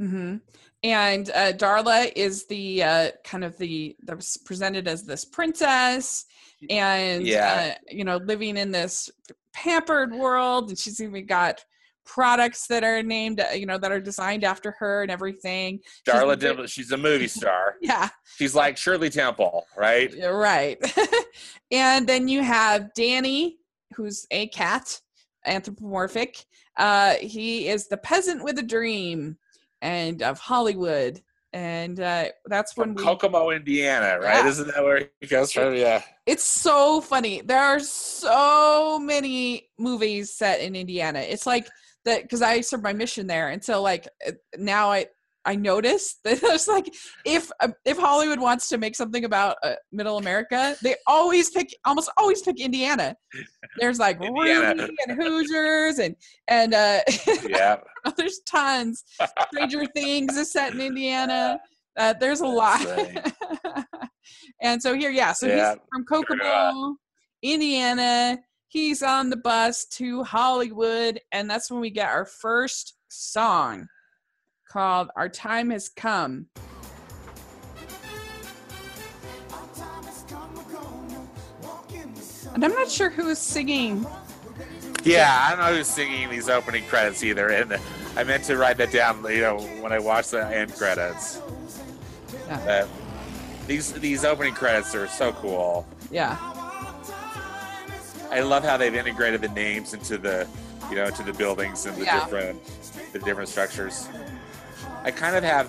Mhm. 0.00 0.40
And 0.82 1.30
uh, 1.30 1.52
Darla 1.52 2.12
is 2.16 2.46
the 2.46 2.82
uh, 2.82 3.10
kind 3.24 3.44
of 3.44 3.56
the 3.56 3.96
that 4.02 4.16
was 4.16 4.36
presented 4.44 4.88
as 4.88 5.04
this 5.04 5.24
princess, 5.24 6.26
and 6.68 7.24
Yeah. 7.24 7.74
uh, 7.76 7.78
you 7.90 8.04
know 8.04 8.16
living 8.16 8.56
in 8.56 8.72
this 8.72 9.08
pampered 9.52 10.12
world, 10.12 10.70
and 10.70 10.78
she's 10.78 11.00
even 11.00 11.24
got 11.26 11.64
products 12.04 12.66
that 12.68 12.84
are 12.84 13.02
named, 13.02 13.40
uh, 13.40 13.54
you 13.54 13.66
know, 13.66 13.78
that 13.78 13.90
are 13.92 14.00
designed 14.00 14.44
after 14.44 14.72
her 14.72 15.02
and 15.02 15.10
everything. 15.10 15.80
She's 16.04 16.14
Darla 16.14 16.38
Dimple. 16.38 16.66
She's 16.66 16.92
a 16.92 16.96
movie 16.96 17.28
star. 17.28 17.76
Yeah, 17.82 18.08
She's 18.36 18.54
like 18.54 18.76
Shirley 18.76 19.10
Temple, 19.10 19.66
right? 19.76 20.12
Right. 20.22 20.78
and 21.70 22.06
then 22.06 22.28
you 22.28 22.42
have 22.42 22.94
Danny, 22.94 23.58
who's 23.94 24.26
a 24.30 24.48
cat, 24.48 25.00
anthropomorphic. 25.44 26.44
Uh, 26.76 27.14
he 27.14 27.68
is 27.68 27.88
the 27.88 27.96
peasant 27.98 28.42
with 28.42 28.58
a 28.58 28.62
dream, 28.62 29.36
and 29.82 30.22
of 30.22 30.38
Hollywood, 30.38 31.20
and 31.52 32.00
uh, 32.00 32.26
that's 32.46 32.76
when 32.76 32.88
From 32.88 32.94
we. 32.96 33.02
Kokomo, 33.04 33.50
Indiana, 33.50 34.18
right? 34.18 34.42
Yeah. 34.42 34.48
Isn't 34.48 34.74
that 34.74 34.82
where 34.82 35.08
he 35.20 35.26
goes 35.28 35.52
from? 35.52 35.74
Yeah. 35.74 36.02
It's 36.26 36.42
so 36.42 37.00
funny. 37.00 37.42
There 37.42 37.62
are 37.62 37.78
so 37.78 38.98
many 38.98 39.68
movies 39.78 40.34
set 40.34 40.60
in 40.60 40.74
Indiana. 40.74 41.20
It's 41.20 41.46
like 41.46 41.68
that 42.04 42.22
because 42.22 42.42
I 42.42 42.60
served 42.60 42.82
my 42.82 42.92
mission 42.92 43.26
there, 43.26 43.48
and 43.48 43.62
so 43.62 43.82
like 43.82 44.08
uh, 44.26 44.32
now 44.58 44.90
I 44.90 45.06
I 45.46 45.56
noticed 45.56 46.20
that 46.24 46.42
it's 46.42 46.68
like 46.68 46.86
if 47.24 47.50
uh, 47.60 47.68
if 47.84 47.98
Hollywood 47.98 48.40
wants 48.40 48.68
to 48.70 48.78
make 48.78 48.96
something 48.96 49.24
about 49.24 49.56
uh, 49.62 49.74
Middle 49.92 50.18
America, 50.18 50.76
they 50.82 50.96
always 51.06 51.50
pick 51.50 51.74
almost 51.84 52.10
always 52.16 52.42
pick 52.42 52.60
Indiana. 52.60 53.14
There's 53.78 53.98
like 53.98 54.20
Indiana. 54.22 54.74
Rudy 54.82 54.94
and 55.06 55.22
Hoosiers 55.22 55.98
and 55.98 56.16
and 56.48 56.74
uh, 56.74 57.00
Yeah. 57.46 57.76
there's 58.16 58.40
tons. 58.46 59.04
Stranger 59.52 59.86
Things 59.94 60.36
is 60.36 60.52
set 60.52 60.74
in 60.74 60.80
Indiana. 60.80 61.58
Uh, 61.96 62.12
there's 62.18 62.40
a 62.40 62.46
lot. 62.46 62.84
And 64.60 64.80
so 64.80 64.94
here, 64.94 65.10
yeah, 65.10 65.32
so 65.32 65.46
Yeah. 65.46 65.70
he's 65.74 65.78
from 65.92 66.04
Kokomo, 66.04 66.96
Indiana. 67.42 68.38
He's 68.74 69.04
on 69.04 69.30
the 69.30 69.36
bus 69.36 69.84
to 69.98 70.24
Hollywood, 70.24 71.20
and 71.30 71.48
that's 71.48 71.70
when 71.70 71.78
we 71.78 71.90
get 71.90 72.08
our 72.08 72.24
first 72.24 72.94
song 73.08 73.86
called 74.68 75.10
Our 75.14 75.28
Time 75.28 75.70
Has 75.70 75.88
Come. 75.88 76.48
And 82.52 82.64
I'm 82.64 82.72
not 82.72 82.90
sure 82.90 83.10
who 83.10 83.28
is 83.28 83.38
singing. 83.38 84.04
Yeah, 85.04 85.38
I 85.40 85.50
don't 85.50 85.60
know 85.60 85.76
who's 85.76 85.86
singing 85.86 86.28
these 86.28 86.48
opening 86.48 86.82
credits 86.86 87.22
either, 87.22 87.50
and 87.50 87.78
I 88.16 88.24
meant 88.24 88.42
to 88.44 88.56
write 88.56 88.78
that 88.78 88.90
down. 88.90 89.24
You 89.30 89.42
know, 89.42 89.60
when 89.82 89.92
I 89.92 90.00
watched 90.00 90.32
the 90.32 90.44
end 90.44 90.74
credits. 90.74 91.40
Yeah. 92.48 92.56
Uh, 92.56 92.88
these 93.68 93.92
these 93.92 94.24
opening 94.24 94.54
credits 94.54 94.96
are 94.96 95.06
so 95.06 95.30
cool. 95.34 95.86
Yeah. 96.10 96.53
I 98.34 98.40
love 98.40 98.64
how 98.64 98.76
they've 98.76 98.94
integrated 98.94 99.40
the 99.42 99.48
names 99.48 99.94
into 99.94 100.18
the, 100.18 100.46
you 100.90 100.96
know, 100.96 101.04
into 101.06 101.22
the 101.22 101.32
buildings 101.32 101.86
and 101.86 101.96
the 101.96 102.04
Yeah. 102.04 102.20
different 102.24 102.60
the 103.12 103.20
different 103.20 103.48
structures. 103.48 104.08
I 105.04 105.10
kind 105.12 105.36
of 105.36 105.44
have 105.44 105.68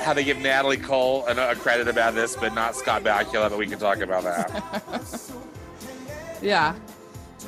how 0.00 0.12
they 0.14 0.24
give 0.24 0.38
Natalie 0.38 0.76
Cole 0.78 1.26
a, 1.28 1.50
a 1.50 1.56
credit 1.56 1.88
about 1.88 2.14
this, 2.14 2.36
but 2.36 2.54
not 2.54 2.74
Scott 2.74 3.02
Bakula. 3.04 3.50
But 3.50 3.58
we 3.58 3.66
can 3.66 3.78
talk 3.78 3.98
about 4.00 4.24
that. 4.24 5.20
Yeah. 6.42 6.74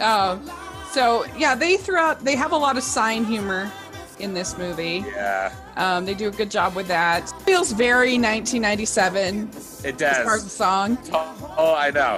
Um, 0.00 0.50
so 0.92 1.26
yeah, 1.36 1.54
they 1.54 1.76
threw 1.76 1.98
out. 1.98 2.24
They 2.24 2.34
have 2.36 2.52
a 2.52 2.56
lot 2.56 2.78
of 2.78 2.82
sign 2.82 3.22
humor 3.26 3.70
in 4.18 4.32
this 4.32 4.56
movie. 4.56 5.04
yeah, 5.06 5.52
Um, 5.76 6.06
they 6.06 6.14
do 6.14 6.28
a 6.28 6.30
good 6.30 6.50
job 6.50 6.74
with 6.74 6.88
that. 6.88 7.28
Feels 7.42 7.70
very 7.70 8.14
1997 8.18 9.50
it 9.84 10.00
as 10.02 10.24
far 10.24 10.34
as 10.36 10.42
the 10.42 10.48
does. 10.48 10.52
song. 10.52 10.98
Oh, 11.12 11.74
I 11.78 11.90
know. 11.90 12.16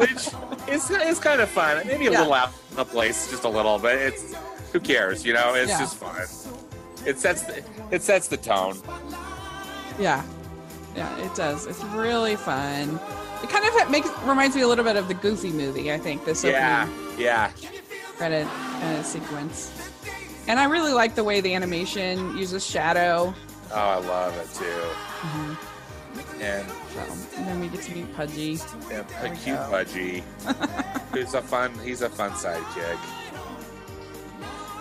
Which 0.00 0.28
is 0.68 0.90
it's 0.90 1.18
kind 1.20 1.40
of 1.40 1.48
fun. 1.48 1.86
Maybe 1.86 2.06
a 2.06 2.10
Yeah. 2.12 2.18
little 2.20 2.34
out 2.34 2.52
of 2.76 2.90
place, 2.90 3.30
just 3.30 3.44
a 3.44 3.48
little, 3.48 3.78
but 3.78 3.94
it's 3.96 4.34
who 4.72 4.80
cares? 4.80 5.24
You 5.24 5.34
know, 5.34 5.54
it's 5.54 5.68
Yeah. 5.70 5.78
just 5.80 5.96
fun. 5.96 6.16
It 7.06 7.18
sets 7.18 7.42
the, 7.42 7.62
it 7.90 8.02
sets 8.02 8.28
the 8.28 8.36
tone. 8.36 8.78
Yeah, 9.98 10.22
yeah, 10.96 11.14
it 11.18 11.34
does. 11.34 11.66
It's 11.66 11.82
really 11.84 12.36
fun. 12.36 12.98
It 13.42 13.48
kind 13.48 13.64
of 13.64 13.90
makes 13.90 14.08
reminds 14.24 14.54
me 14.56 14.62
a 14.62 14.68
little 14.68 14.84
bit 14.84 14.96
of 14.96 15.08
the 15.08 15.14
Goofy 15.14 15.50
movie. 15.50 15.92
I 15.92 15.98
think 15.98 16.24
this 16.24 16.44
Yeah, 16.44 16.86
yeah. 17.18 17.50
credit 18.16 18.46
uh, 18.46 19.02
sequence. 19.02 19.70
And 20.46 20.58
I 20.58 20.64
really 20.64 20.92
like 20.92 21.14
the 21.14 21.24
way 21.24 21.40
the 21.40 21.54
animation 21.54 22.36
uses 22.36 22.66
shadow. 22.66 23.34
Oh, 23.72 23.76
I 23.76 23.96
love 23.98 24.34
it 24.36 24.52
too. 24.54 24.64
Mm-hmm. 24.64 25.54
And 26.40 26.66
and 27.36 27.46
then 27.46 27.60
we 27.60 27.68
get 27.68 27.82
to 27.82 27.94
meet 27.94 28.14
Pudgy. 28.14 28.58
Yeah, 28.90 29.04
a 29.22 29.28
cute 29.36 29.56
go. 29.56 29.66
Pudgy. 29.70 30.24
He's 31.14 31.34
a 31.34 31.42
fun. 31.42 31.78
He's 31.84 32.00
a 32.00 32.08
fun 32.08 32.30
sidekick. 32.30 32.98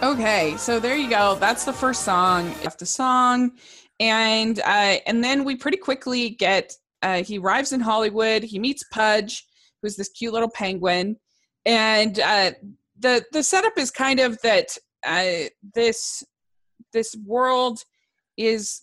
Okay, 0.02 0.56
so 0.58 0.80
there 0.80 0.96
you 0.96 1.10
go. 1.10 1.36
That's 1.36 1.66
the 1.66 1.74
first 1.74 2.04
song. 2.04 2.56
It's 2.64 2.76
the 2.76 2.86
song, 2.86 3.52
and 4.00 4.60
uh, 4.60 4.98
and 5.06 5.22
then 5.22 5.44
we 5.44 5.58
pretty 5.58 5.78
quickly 5.78 6.30
get. 6.30 6.74
Uh, 7.02 7.24
he 7.24 7.38
arrives 7.38 7.74
in 7.74 7.82
Hollywood. 7.82 8.44
He 8.44 8.60
meets 8.60 8.84
Pudge, 8.92 9.46
who's 9.82 9.98
this 9.98 10.10
cute 10.10 10.32
little 10.32 10.50
penguin, 10.50 11.18
and 11.66 12.20
uh, 12.22 12.52
the 12.98 13.26
the 13.34 13.44
setup 13.44 13.78
is 13.78 13.92
kind 13.92 14.22
of 14.22 14.40
that 14.44 14.78
uh, 15.06 15.50
this 15.76 16.24
this 16.94 17.16
world 17.26 17.84
is 18.38 18.82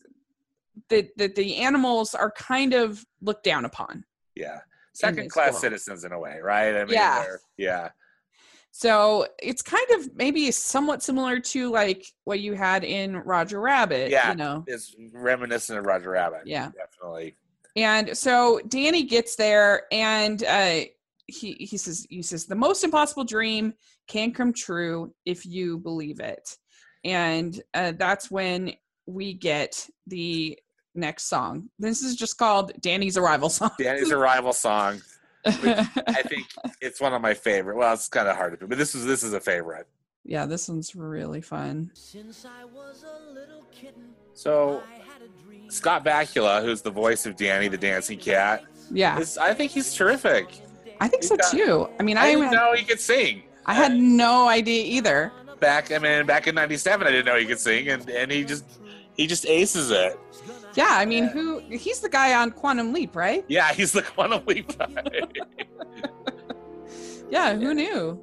that 0.90 1.08
that 1.16 1.34
the 1.34 1.56
animals 1.56 2.14
are 2.14 2.30
kind 2.30 2.74
of 2.74 3.04
looked 3.20 3.44
down 3.44 3.64
upon. 3.64 4.04
Yeah, 4.34 4.60
second 4.94 5.30
class 5.30 5.52
world. 5.52 5.60
citizens 5.62 6.04
in 6.04 6.12
a 6.12 6.18
way, 6.18 6.38
right? 6.42 6.76
I 6.76 6.84
mean, 6.84 6.94
Yeah. 6.94 7.24
yeah, 7.56 7.88
So 8.70 9.26
it's 9.38 9.62
kind 9.62 9.86
of 9.92 10.14
maybe 10.14 10.50
somewhat 10.50 11.02
similar 11.02 11.40
to 11.40 11.70
like 11.70 12.04
what 12.24 12.40
you 12.40 12.52
had 12.54 12.84
in 12.84 13.16
Roger 13.16 13.60
Rabbit. 13.60 14.10
Yeah. 14.10 14.30
you 14.30 14.36
know. 14.36 14.64
it's 14.66 14.94
reminiscent 15.12 15.78
of 15.78 15.86
Roger 15.86 16.10
Rabbit. 16.10 16.42
Yeah. 16.44 16.70
definitely. 16.76 17.36
And 17.76 18.16
so 18.16 18.60
Danny 18.68 19.02
gets 19.04 19.36
there 19.36 19.82
and 19.92 20.42
uh 20.44 20.80
he 21.28 21.54
he 21.58 21.76
says 21.76 22.06
he 22.08 22.22
says 22.22 22.46
the 22.46 22.54
most 22.54 22.84
impossible 22.84 23.24
dream 23.24 23.74
can 24.06 24.32
come 24.32 24.52
true 24.52 25.12
if 25.24 25.44
you 25.44 25.78
believe 25.78 26.20
it. 26.20 26.56
And 27.04 27.60
uh, 27.74 27.92
that's 27.98 28.30
when 28.30 28.72
we 29.06 29.32
get 29.34 29.88
the 30.06 30.58
next 30.96 31.24
song. 31.28 31.68
This 31.78 32.02
is 32.02 32.16
just 32.16 32.38
called 32.38 32.72
Danny's 32.80 33.16
arrival 33.16 33.48
song. 33.48 33.70
Danny's 33.78 34.12
arrival 34.12 34.52
song. 34.52 35.00
I 35.44 36.22
think 36.26 36.46
it's 36.80 37.00
one 37.00 37.14
of 37.14 37.22
my 37.22 37.34
favorite. 37.34 37.76
Well, 37.76 37.94
it's 37.94 38.08
kind 38.08 38.28
of 38.28 38.36
hard 38.36 38.52
to 38.52 38.56
pick, 38.58 38.68
but 38.68 38.78
this 38.78 38.94
is 38.94 39.04
this 39.04 39.22
is 39.22 39.32
a 39.32 39.40
favorite. 39.40 39.86
yeah, 40.24 40.46
this 40.46 40.68
one's 40.68 40.96
really 40.96 41.40
fun. 41.40 41.90
Since 41.94 42.44
I 42.44 42.64
was 42.64 43.04
a 43.04 43.32
little 43.32 43.64
kitten, 43.72 44.14
So 44.34 44.82
I 44.92 44.94
had 44.96 45.22
a 45.22 45.44
dream. 45.46 45.70
Scott 45.70 46.04
Bakula, 46.04 46.62
who's 46.64 46.82
the 46.82 46.90
voice 46.90 47.26
of 47.26 47.36
Danny 47.36 47.68
the 47.68 47.76
dancing 47.78 48.18
cat, 48.18 48.64
Yeah, 48.90 49.18
is 49.18 49.38
I 49.38 49.54
think 49.54 49.70
he's 49.72 49.94
terrific. 49.94 50.48
I 51.00 51.08
think 51.08 51.22
so 51.22 51.36
got- 51.36 51.50
too. 51.52 51.88
I 52.00 52.02
mean, 52.02 52.16
I 52.16 52.22
I 52.22 52.30
didn't 52.32 52.44
had, 52.46 52.52
know 52.52 52.72
he 52.74 52.84
could 52.84 53.00
sing. 53.00 53.42
I 53.66 53.74
had 53.74 53.94
no 53.96 54.48
idea 54.48 54.82
either. 54.84 55.32
back 55.60 55.90
I 55.92 55.98
mean 55.98 56.26
back 56.26 56.46
in 56.48 56.54
'97 56.54 57.06
I 57.06 57.10
didn't 57.10 57.26
know 57.26 57.36
he 57.38 57.46
could 57.46 57.58
sing 57.60 57.88
and 57.88 58.08
and 58.10 58.30
he 58.32 58.44
just 58.44 58.64
he 59.16 59.26
just 59.26 59.46
aces 59.46 59.90
it. 59.90 60.18
Yeah, 60.76 60.90
I 60.90 61.06
mean, 61.06 61.28
who? 61.28 61.60
He's 61.70 62.00
the 62.00 62.08
guy 62.08 62.34
on 62.34 62.50
Quantum 62.50 62.92
Leap, 62.92 63.16
right? 63.16 63.44
Yeah, 63.48 63.72
he's 63.72 63.92
the 63.92 64.02
quantum 64.02 64.44
leap 64.46 64.76
guy. 64.78 64.88
Yeah, 67.28 67.56
who 67.56 67.74
knew? 67.74 68.22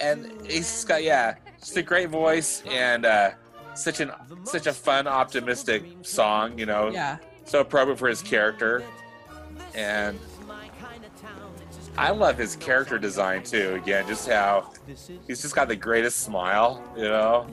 and 0.00 0.30
he's 0.46 0.84
got 0.84 1.02
yeah, 1.02 1.36
just 1.58 1.76
a 1.76 1.82
great 1.82 2.10
voice 2.10 2.62
and 2.68 3.06
uh, 3.06 3.30
such 3.74 4.00
an 4.00 4.10
such 4.44 4.66
a 4.66 4.72
fun, 4.72 5.06
optimistic 5.06 5.84
song. 6.02 6.58
You 6.58 6.66
know, 6.66 6.90
Yeah, 6.90 7.16
so 7.44 7.60
appropriate 7.60 7.98
for 7.98 8.08
his 8.08 8.20
character. 8.20 8.82
And 9.74 10.18
I 11.96 12.10
love 12.10 12.36
his 12.36 12.56
character 12.56 12.98
design 12.98 13.42
too. 13.42 13.80
Again, 13.82 14.06
just 14.06 14.28
how 14.28 14.70
he's 15.26 15.40
just 15.40 15.54
got 15.54 15.68
the 15.68 15.76
greatest 15.76 16.20
smile. 16.20 16.82
You 16.96 17.04
know, 17.04 17.46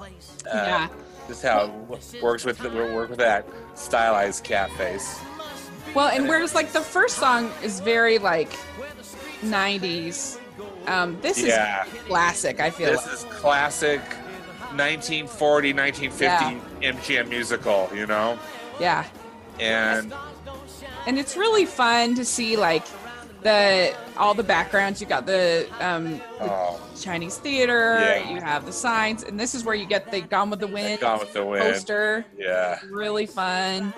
uh, 0.00 0.08
yeah. 0.46 0.88
Just 1.30 1.44
how 1.44 1.72
it 2.12 2.22
works 2.22 2.44
with 2.44 2.58
the, 2.58 2.68
work 2.70 3.08
with 3.08 3.18
that 3.20 3.46
stylized 3.74 4.42
cat 4.42 4.68
face. 4.72 5.18
Well, 5.94 6.08
and 6.08 6.28
whereas 6.28 6.54
like 6.56 6.72
the 6.72 6.80
first 6.80 7.18
song 7.18 7.50
is 7.62 7.78
very 7.80 8.18
like 8.18 8.52
'90s, 9.42 10.38
um, 10.88 11.16
this 11.22 11.38
Yeah. 11.38 11.84
is 11.86 11.92
classic. 12.08 12.58
I 12.60 12.70
feel 12.70 12.90
This 12.90 13.04
like. 13.06 13.14
is 13.14 13.24
classic 13.30 14.00
1940, 14.74 15.72
1950 15.72 16.60
MGM 16.82 17.28
musical, 17.28 17.88
you 17.94 18.06
know? 18.06 18.38
yeah, 18.80 19.04
And 19.60 20.12
and 21.06 21.18
it's 21.18 21.36
really 21.36 21.64
fun 21.64 22.14
to 22.16 22.24
see 22.24 22.56
like 22.56 22.84
the 23.42 23.94
all 24.16 24.34
the 24.34 24.42
backgrounds. 24.42 25.00
You 25.00 25.06
got 25.06 25.26
the 25.26 25.66
um, 25.80 26.20
oh, 26.40 26.80
Chinese 26.98 27.36
theater. 27.38 27.98
Yeah. 28.00 28.30
You 28.30 28.40
have 28.40 28.66
the 28.66 28.72
signs, 28.72 29.22
and 29.24 29.38
this 29.38 29.54
is 29.54 29.64
where 29.64 29.74
you 29.74 29.86
get 29.86 30.10
the 30.10 30.20
Gone 30.20 30.50
with 30.50 30.60
the 30.60 30.66
Wind 30.66 31.00
Gone 31.00 31.18
with 31.20 31.32
the 31.32 31.44
Wind. 31.44 31.62
poster. 31.64 32.24
Yeah. 32.36 32.78
Really 32.90 33.26
fun, 33.26 33.92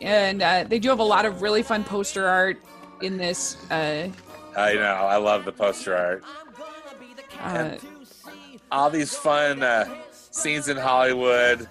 and 0.00 0.42
uh, 0.42 0.64
they 0.68 0.78
do 0.78 0.88
have 0.90 0.98
a 1.00 1.04
lot 1.04 1.24
of 1.24 1.42
really 1.42 1.62
fun 1.62 1.84
poster 1.84 2.26
art 2.26 2.58
in 3.02 3.16
this. 3.16 3.56
Uh, 3.70 4.08
I 4.56 4.74
know. 4.74 4.80
I 4.82 5.16
love 5.16 5.44
the 5.44 5.52
poster 5.52 5.94
art. 5.96 6.24
uh, 7.40 7.76
All 8.72 8.90
these 8.90 9.14
fun 9.14 9.62
uh, 9.62 9.86
scenes 10.10 10.68
in 10.68 10.76
Hollywood. 10.76 11.68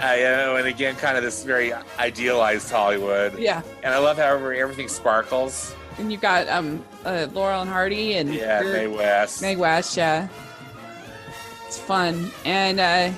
You 0.00 0.24
know, 0.24 0.56
and 0.56 0.66
again, 0.66 0.96
kind 0.96 1.16
of 1.16 1.22
this 1.22 1.44
very 1.44 1.72
idealized 2.00 2.68
Hollywood. 2.68 3.38
yeah, 3.38 3.62
And 3.84 3.94
I 3.94 3.98
love 3.98 4.16
how 4.16 4.24
everything 4.24 4.88
sparkles. 4.88 5.72
And 5.98 6.10
you've 6.10 6.20
got 6.20 6.48
um 6.48 6.82
uh, 7.04 7.26
Laurel 7.32 7.62
and 7.62 7.70
Hardy 7.70 8.14
and 8.14 8.32
Yeah, 8.34 8.60
Mae 8.62 8.86
West. 8.86 9.42
Meg 9.42 9.58
West. 9.58 9.96
Yeah, 9.96 10.28
it's 11.66 11.78
fun 11.78 12.30
and 12.44 12.80
uh, 12.80 13.10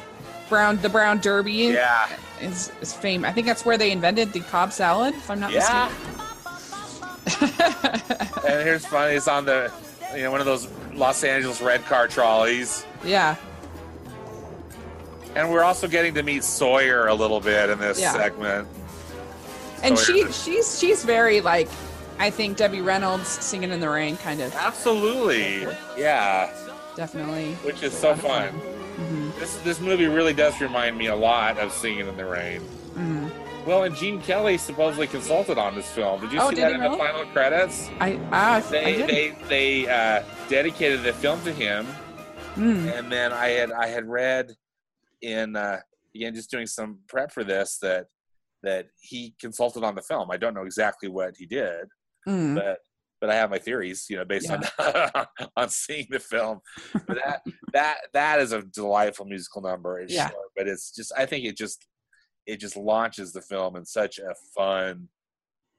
Brown 0.49 0.77
the 0.83 0.89
Brown 0.89 1.19
Derby 1.21 1.53
Yeah, 1.53 2.09
is 2.41 2.71
is 2.81 2.93
fame. 2.93 3.25
I 3.25 3.33
think 3.33 3.47
that's 3.47 3.65
where 3.65 3.79
they 3.79 3.91
invented 3.93 4.33
the 4.33 4.41
Cobb 4.41 4.73
salad. 4.73 5.15
If 5.15 5.31
I'm 5.31 5.41
not 5.41 5.53
yeah. 5.53 5.91
mistaken. 5.91 6.23
And 8.47 8.63
here's 8.65 8.87
funny. 8.87 9.15
It's 9.17 9.27
on 9.27 9.45
the, 9.45 9.73
you 10.15 10.23
know, 10.23 10.31
one 10.31 10.39
of 10.39 10.47
those 10.47 10.69
Los 10.95 11.25
Angeles 11.25 11.61
red 11.61 11.85
car 11.87 12.07
trolleys. 12.07 12.87
yeah, 13.05 13.35
And 15.35 15.51
we're 15.51 15.65
also 15.65 15.89
getting 15.89 16.15
to 16.15 16.23
meet 16.23 16.45
Sawyer 16.45 17.09
a 17.09 17.15
little 17.15 17.41
bit 17.41 17.71
in 17.71 17.81
this 17.81 17.99
Yeah. 18.01 18.13
segment. 18.13 18.69
and 19.83 19.99
Sawyer. 19.99 20.31
she 20.31 20.33
she's 20.53 20.79
she's 20.79 21.05
very 21.05 21.41
like 21.41 21.69
I 22.19 22.31
think 22.31 22.57
Debbie 22.57 22.81
Reynolds 22.81 23.29
singing 23.29 23.71
in 23.71 23.81
the 23.81 23.89
rain 23.91 24.17
kind 24.17 24.41
of 24.41 24.55
Absolutely. 24.55 25.67
Yeah, 25.97 26.51
definitely. 26.95 27.55
which 27.57 27.83
is 27.83 27.93
so 27.93 28.15
fun. 28.15 28.49
hmm 28.53 29.31
This 29.39 29.57
this 29.59 29.81
movie 29.81 30.07
really 30.07 30.33
does 30.33 30.61
remind 30.61 30.97
me 30.97 31.07
a 31.07 31.17
lot 31.17 31.59
of 31.59 31.73
Singing 31.73 32.07
in 32.09 32.17
the 32.17 32.25
Rain. 32.25 32.61
hmm 32.95 33.29
Well, 33.67 33.83
and 33.85 33.95
Gene 33.95 34.21
Kelly 34.23 34.57
supposedly 34.57 35.07
consulted 35.07 35.59
on 35.59 35.75
this 35.75 35.91
film. 35.91 36.21
Did 36.23 36.33
you 36.33 36.41
Oh, 36.41 36.49
see 36.49 36.57
did 36.57 36.65
that 36.65 36.73
in 36.73 36.81
the 36.91 36.97
final 36.97 37.27
credits? 37.27 37.91
I 38.01 38.19
I 38.33 38.61
They 38.61 38.97
did. 38.97 39.09
they 39.09 39.35
they 39.49 39.89
uh, 39.89 40.23
dedicated 40.49 41.03
the 41.03 41.13
film 41.13 41.43
to 41.45 41.53
him, 41.53 41.87
Mm. 42.57 42.91
and 42.99 43.13
then 43.13 43.35
I 43.35 43.49
had 43.49 43.71
I 43.73 43.87
had 43.89 44.07
read 44.09 44.53
in 45.21 45.57
uh, 45.57 45.81
again 46.15 46.35
just 46.35 46.51
doing 46.51 46.67
some 46.67 47.01
prep 47.09 47.31
for 47.31 47.45
this 47.45 47.77
that 47.83 48.07
that 48.63 48.87
he 48.99 49.35
consulted 49.39 49.85
on 49.85 49.95
the 49.95 50.01
film. 50.01 50.31
I 50.31 50.39
don't 50.39 50.55
know 50.55 50.65
exactly 50.65 51.11
what 51.11 51.37
he 51.37 51.45
did, 51.45 51.85
Mm. 52.29 52.55
but 52.57 52.79
but 53.21 53.31
I 53.31 53.35
have 53.37 53.51
my 53.51 53.59
theories, 53.59 54.07
you 54.11 54.17
know, 54.17 54.25
based 54.27 54.51
on 54.51 54.63
on 55.57 55.69
seeing 55.71 56.07
the 56.11 56.19
film. 56.19 56.61
But 56.93 57.19
that 57.25 57.41
that 57.73 57.97
that 58.13 58.41
is 58.41 58.53
a 58.53 58.63
delightful 58.63 59.25
musical 59.27 59.63
number. 59.63 60.01
It's 60.01 60.13
Yeah. 60.13 60.29
short, 60.31 60.51
but 60.57 60.69
it's 60.69 60.91
just 60.91 61.13
I 61.17 61.25
think 61.27 61.45
it 61.45 61.57
just 61.57 61.87
it 62.47 62.61
just 62.61 62.77
launches 62.77 63.33
the 63.33 63.41
film 63.43 63.75
in 63.77 63.85
such 63.85 64.19
a 64.19 64.35
fun, 64.55 65.09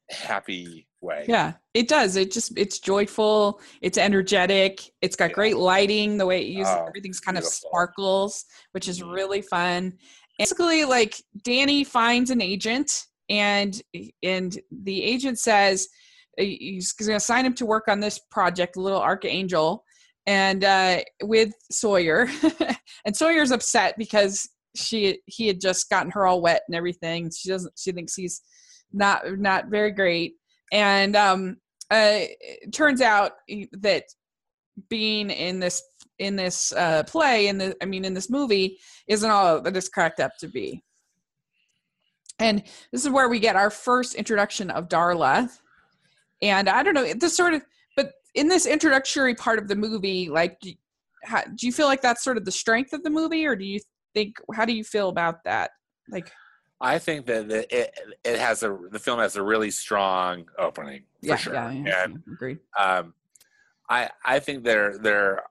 happy 0.09 0.87
way. 1.01 1.25
Yeah, 1.27 1.53
it 1.73 1.87
does. 1.87 2.15
It 2.15 2.31
just 2.31 2.57
it's 2.57 2.79
joyful. 2.79 3.61
It's 3.81 3.97
energetic. 3.97 4.81
It's 5.01 5.15
got 5.15 5.29
Yeah. 5.29 5.35
great 5.35 5.57
lighting. 5.57 6.17
The 6.17 6.25
way 6.25 6.41
it 6.41 6.47
uses 6.47 6.73
Oh, 6.75 6.85
everything's 6.87 7.19
kind 7.19 7.37
of 7.37 7.43
sparkles, 7.45 8.45
which 8.71 8.87
is 8.87 9.01
Mhm. 9.01 9.13
really 9.13 9.41
fun. 9.41 9.83
And 9.83 9.93
Basically, 10.39 10.85
like 10.85 11.15
Danny 11.43 11.83
finds 11.83 12.29
an 12.31 12.41
agent, 12.41 13.05
and 13.29 13.79
and 14.23 14.57
the 14.71 15.03
agent 15.03 15.39
says 15.39 15.87
he's 16.37 16.93
going 16.93 17.11
to 17.11 17.19
sign 17.19 17.45
him 17.45 17.53
to 17.55 17.65
work 17.65 17.87
on 17.87 17.99
this 17.99 18.19
project, 18.31 18.77
Little 18.77 19.01
Archangel, 19.01 19.83
and 20.25 20.63
uh, 20.63 20.99
with 21.23 21.53
Sawyer. 21.71 22.29
and 23.05 23.15
Sawyer's 23.15 23.51
upset 23.51 23.95
because 23.97 24.49
she 24.75 25.19
he 25.25 25.47
had 25.47 25.59
just 25.59 25.89
gotten 25.89 26.11
her 26.11 26.25
all 26.25 26.41
wet 26.41 26.61
and 26.67 26.75
everything. 26.75 27.31
She 27.35 27.49
doesn't. 27.49 27.73
She 27.77 27.91
thinks 27.91 28.15
he's 28.15 28.41
not 28.93 29.23
not 29.39 29.67
very 29.67 29.91
great 29.91 30.35
and 30.71 31.15
um 31.15 31.57
uh 31.91 32.21
it 32.39 32.71
turns 32.71 33.01
out 33.01 33.33
that 33.73 34.03
being 34.89 35.29
in 35.29 35.59
this 35.59 35.81
in 36.19 36.35
this 36.35 36.71
uh 36.73 37.03
play 37.03 37.47
in 37.47 37.57
the 37.57 37.75
i 37.81 37.85
mean 37.85 38.05
in 38.05 38.13
this 38.13 38.29
movie 38.29 38.77
isn't 39.07 39.29
all 39.29 39.61
that 39.61 39.75
it's 39.75 39.89
cracked 39.89 40.19
up 40.19 40.31
to 40.39 40.47
be 40.47 40.83
and 42.39 42.63
this 42.91 43.03
is 43.03 43.09
where 43.09 43.29
we 43.29 43.39
get 43.39 43.55
our 43.55 43.69
first 43.69 44.15
introduction 44.15 44.69
of 44.69 44.87
darla 44.87 45.49
and 46.41 46.69
i 46.69 46.83
don't 46.83 46.93
know 46.93 47.13
this 47.13 47.35
sort 47.35 47.53
of 47.53 47.61
but 47.95 48.13
in 48.35 48.47
this 48.47 48.65
introductory 48.65 49.35
part 49.35 49.59
of 49.59 49.67
the 49.67 49.75
movie 49.75 50.29
like 50.29 50.59
do, 50.59 50.71
how, 51.23 51.41
do 51.41 51.65
you 51.65 51.73
feel 51.73 51.87
like 51.87 52.01
that's 52.01 52.23
sort 52.23 52.37
of 52.37 52.45
the 52.45 52.51
strength 52.51 52.93
of 52.93 53.03
the 53.03 53.09
movie 53.09 53.45
or 53.45 53.55
do 53.55 53.65
you 53.65 53.79
think 54.13 54.35
how 54.53 54.65
do 54.65 54.73
you 54.73 54.83
feel 54.83 55.09
about 55.09 55.43
that 55.43 55.71
like 56.09 56.31
I 56.79 56.99
think 56.99 57.25
that 57.25 57.47
the, 57.47 57.75
it 57.75 57.99
it 58.23 58.37
has 58.37 58.61
a 58.61 58.77
the 58.91 58.99
film 58.99 59.19
has 59.19 59.35
a 59.35 59.41
really 59.41 59.71
strong 59.71 60.45
opening 60.59 61.01
for 61.21 61.27
yeah 61.27 61.35
sure. 61.35 61.53
yeah, 61.53 61.71
yeah, 61.71 62.03
And 62.03 62.23
yeah 62.27 62.33
agreed 62.33 62.59
um, 62.79 63.13
I 63.89 64.11
I 64.23 64.37
think 64.37 64.63
there 64.63 64.97
there 64.99 65.41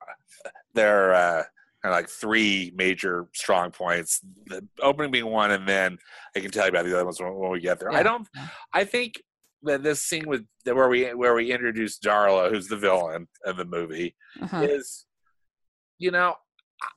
there 0.74 1.10
are 1.10 1.14
uh, 1.14 1.42
kind 1.82 1.94
of 1.94 1.98
like 1.98 2.08
three 2.08 2.72
major 2.76 3.26
strong 3.32 3.70
points. 3.70 4.20
The 4.46 4.64
opening 4.80 5.10
being 5.10 5.26
one, 5.26 5.50
and 5.50 5.68
then 5.68 5.98
I 6.36 6.40
can 6.40 6.50
tell 6.50 6.64
you 6.64 6.70
about 6.70 6.84
the 6.84 6.94
other 6.94 7.04
ones 7.04 7.20
when, 7.20 7.34
when 7.34 7.50
we 7.50 7.60
get 7.60 7.80
there. 7.80 7.90
Yeah, 7.90 7.98
I 7.98 8.02
don't. 8.02 8.28
I 8.72 8.84
think 8.84 9.22
this 9.66 10.02
scene 10.02 10.26
with 10.26 10.44
where 10.64 10.88
we 10.88 11.04
where 11.14 11.34
we 11.34 11.52
introduce 11.52 11.98
Darla, 11.98 12.50
who's 12.50 12.68
the 12.68 12.76
villain 12.76 13.28
in 13.44 13.56
the 13.56 13.64
movie, 13.64 14.14
uh-huh. 14.40 14.62
is 14.62 15.06
you 15.98 16.10
know 16.10 16.34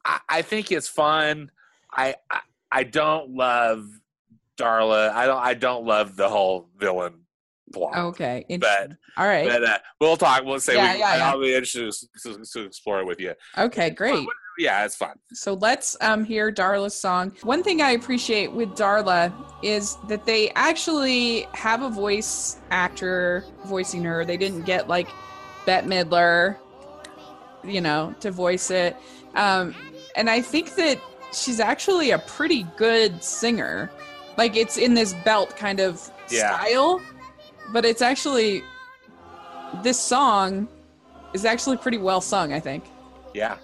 I, 0.05 0.19
I 0.29 0.41
think 0.41 0.71
it's 0.71 0.87
fun. 0.87 1.51
I, 1.91 2.15
I 2.31 2.39
I 2.71 2.83
don't 2.83 3.31
love 3.31 3.85
Darla. 4.57 5.11
I 5.11 5.25
don't 5.25 5.43
I 5.43 5.53
don't 5.53 5.85
love 5.85 6.15
the 6.15 6.29
whole 6.29 6.69
villain 6.77 7.25
plot. 7.73 7.97
Okay. 7.97 8.45
interesting. 8.49 8.97
All 9.17 9.27
right. 9.27 9.47
But 9.47 9.63
uh, 9.63 9.77
we'll 9.99 10.17
talk. 10.17 10.43
We'll 10.43 10.59
say 10.59 10.75
Yeah, 10.75 10.93
we, 10.93 10.99
yeah, 10.99 11.17
yeah. 11.17 11.29
I'll 11.29 11.39
be 11.39 11.53
interested 11.53 12.07
to, 12.23 12.33
to, 12.35 12.43
to 12.43 12.63
explore 12.63 12.99
it 12.99 13.05
with 13.05 13.19
you. 13.19 13.33
okay, 13.57 13.89
great. 13.89 14.27
Yeah, 14.59 14.83
it's 14.83 14.95
fun. 14.95 15.15
So 15.33 15.53
let's 15.53 15.95
um 16.01 16.25
hear 16.25 16.51
Darla's 16.51 16.93
song. 16.93 17.31
One 17.43 17.63
thing 17.63 17.81
I 17.81 17.91
appreciate 17.91 18.51
with 18.51 18.69
Darla 18.71 19.31
is 19.63 19.95
that 20.09 20.25
they 20.25 20.51
actually 20.51 21.47
have 21.53 21.81
a 21.81 21.89
voice 21.89 22.57
actor 22.69 23.45
voicing 23.65 24.03
her. 24.03 24.25
They 24.25 24.35
didn't 24.35 24.63
get 24.63 24.89
like 24.89 25.07
Bette 25.65 25.87
Midler, 25.87 26.57
you 27.63 27.79
know, 27.79 28.13
to 28.19 28.31
voice 28.31 28.69
it. 28.69 28.97
Um 29.35 29.73
and 30.17 30.29
I 30.29 30.41
think 30.41 30.75
that 30.75 30.99
she's 31.31 31.61
actually 31.61 32.11
a 32.11 32.19
pretty 32.19 32.63
good 32.75 33.23
singer. 33.23 33.89
Like 34.37 34.57
it's 34.57 34.77
in 34.77 34.93
this 34.93 35.13
belt 35.23 35.55
kind 35.55 35.79
of 35.79 36.11
Yeah. 36.29 36.59
style, 36.59 37.01
but 37.71 37.85
it's 37.85 38.01
actually 38.01 38.61
this 39.83 39.99
song 39.99 40.67
is 41.33 41.45
actually 41.45 41.77
pretty 41.77 41.97
well 41.99 42.19
sung, 42.21 42.51
I 42.51 42.59
think. 42.59 42.83
Yeah, 43.33 43.57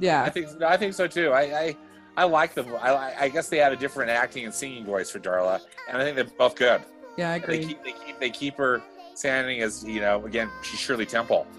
Yeah. 0.00 0.22
I 0.22 0.30
think 0.30 0.62
I 0.62 0.76
think 0.76 0.94
so 0.94 1.06
too. 1.06 1.30
I 1.32 1.40
I, 1.42 1.76
I 2.16 2.24
like 2.24 2.54
them. 2.54 2.66
I, 2.80 3.14
I 3.20 3.28
guess 3.28 3.48
they 3.48 3.58
have 3.58 3.72
a 3.72 3.76
different 3.76 4.10
acting 4.10 4.44
and 4.44 4.52
singing 4.54 4.84
voice 4.84 5.08
for 5.10 5.20
Darla, 5.20 5.60
and 5.88 5.96
I 5.98 6.04
think 6.04 6.16
they're 6.16 6.24
both 6.36 6.56
good. 6.56 6.82
Yeah, 7.16 7.30
I 7.30 7.34
And 7.36 7.44
They 7.44 7.54
agree. 7.58 7.66
keep 7.66 7.84
they 7.84 7.92
keep 7.92 8.18
they 8.20 8.30
keep 8.30 8.56
her 8.56 8.82
sounding 9.14 9.62
as 9.62 9.84
you 9.84 10.00
know 10.00 10.24
again 10.24 10.48
she's 10.62 10.80
Shirley 10.80 11.06
Temple. 11.06 11.46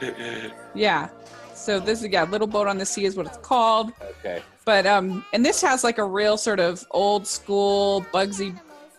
Mm-hmm. 0.00 0.48
Yeah. 0.74 1.08
So 1.54 1.78
this 1.78 2.02
is 2.02 2.08
yeah, 2.08 2.24
Little 2.24 2.46
Boat 2.46 2.66
on 2.66 2.78
the 2.78 2.86
Sea 2.86 3.04
is 3.04 3.16
what 3.16 3.26
it's 3.26 3.38
called. 3.38 3.92
okay. 4.20 4.42
But 4.64 4.86
um 4.86 5.24
and 5.32 5.44
this 5.44 5.60
has 5.62 5.84
like 5.84 5.98
a 5.98 6.04
real 6.04 6.36
sort 6.36 6.60
of 6.60 6.84
old 6.90 7.26
school 7.26 8.04
Busby 8.12 8.54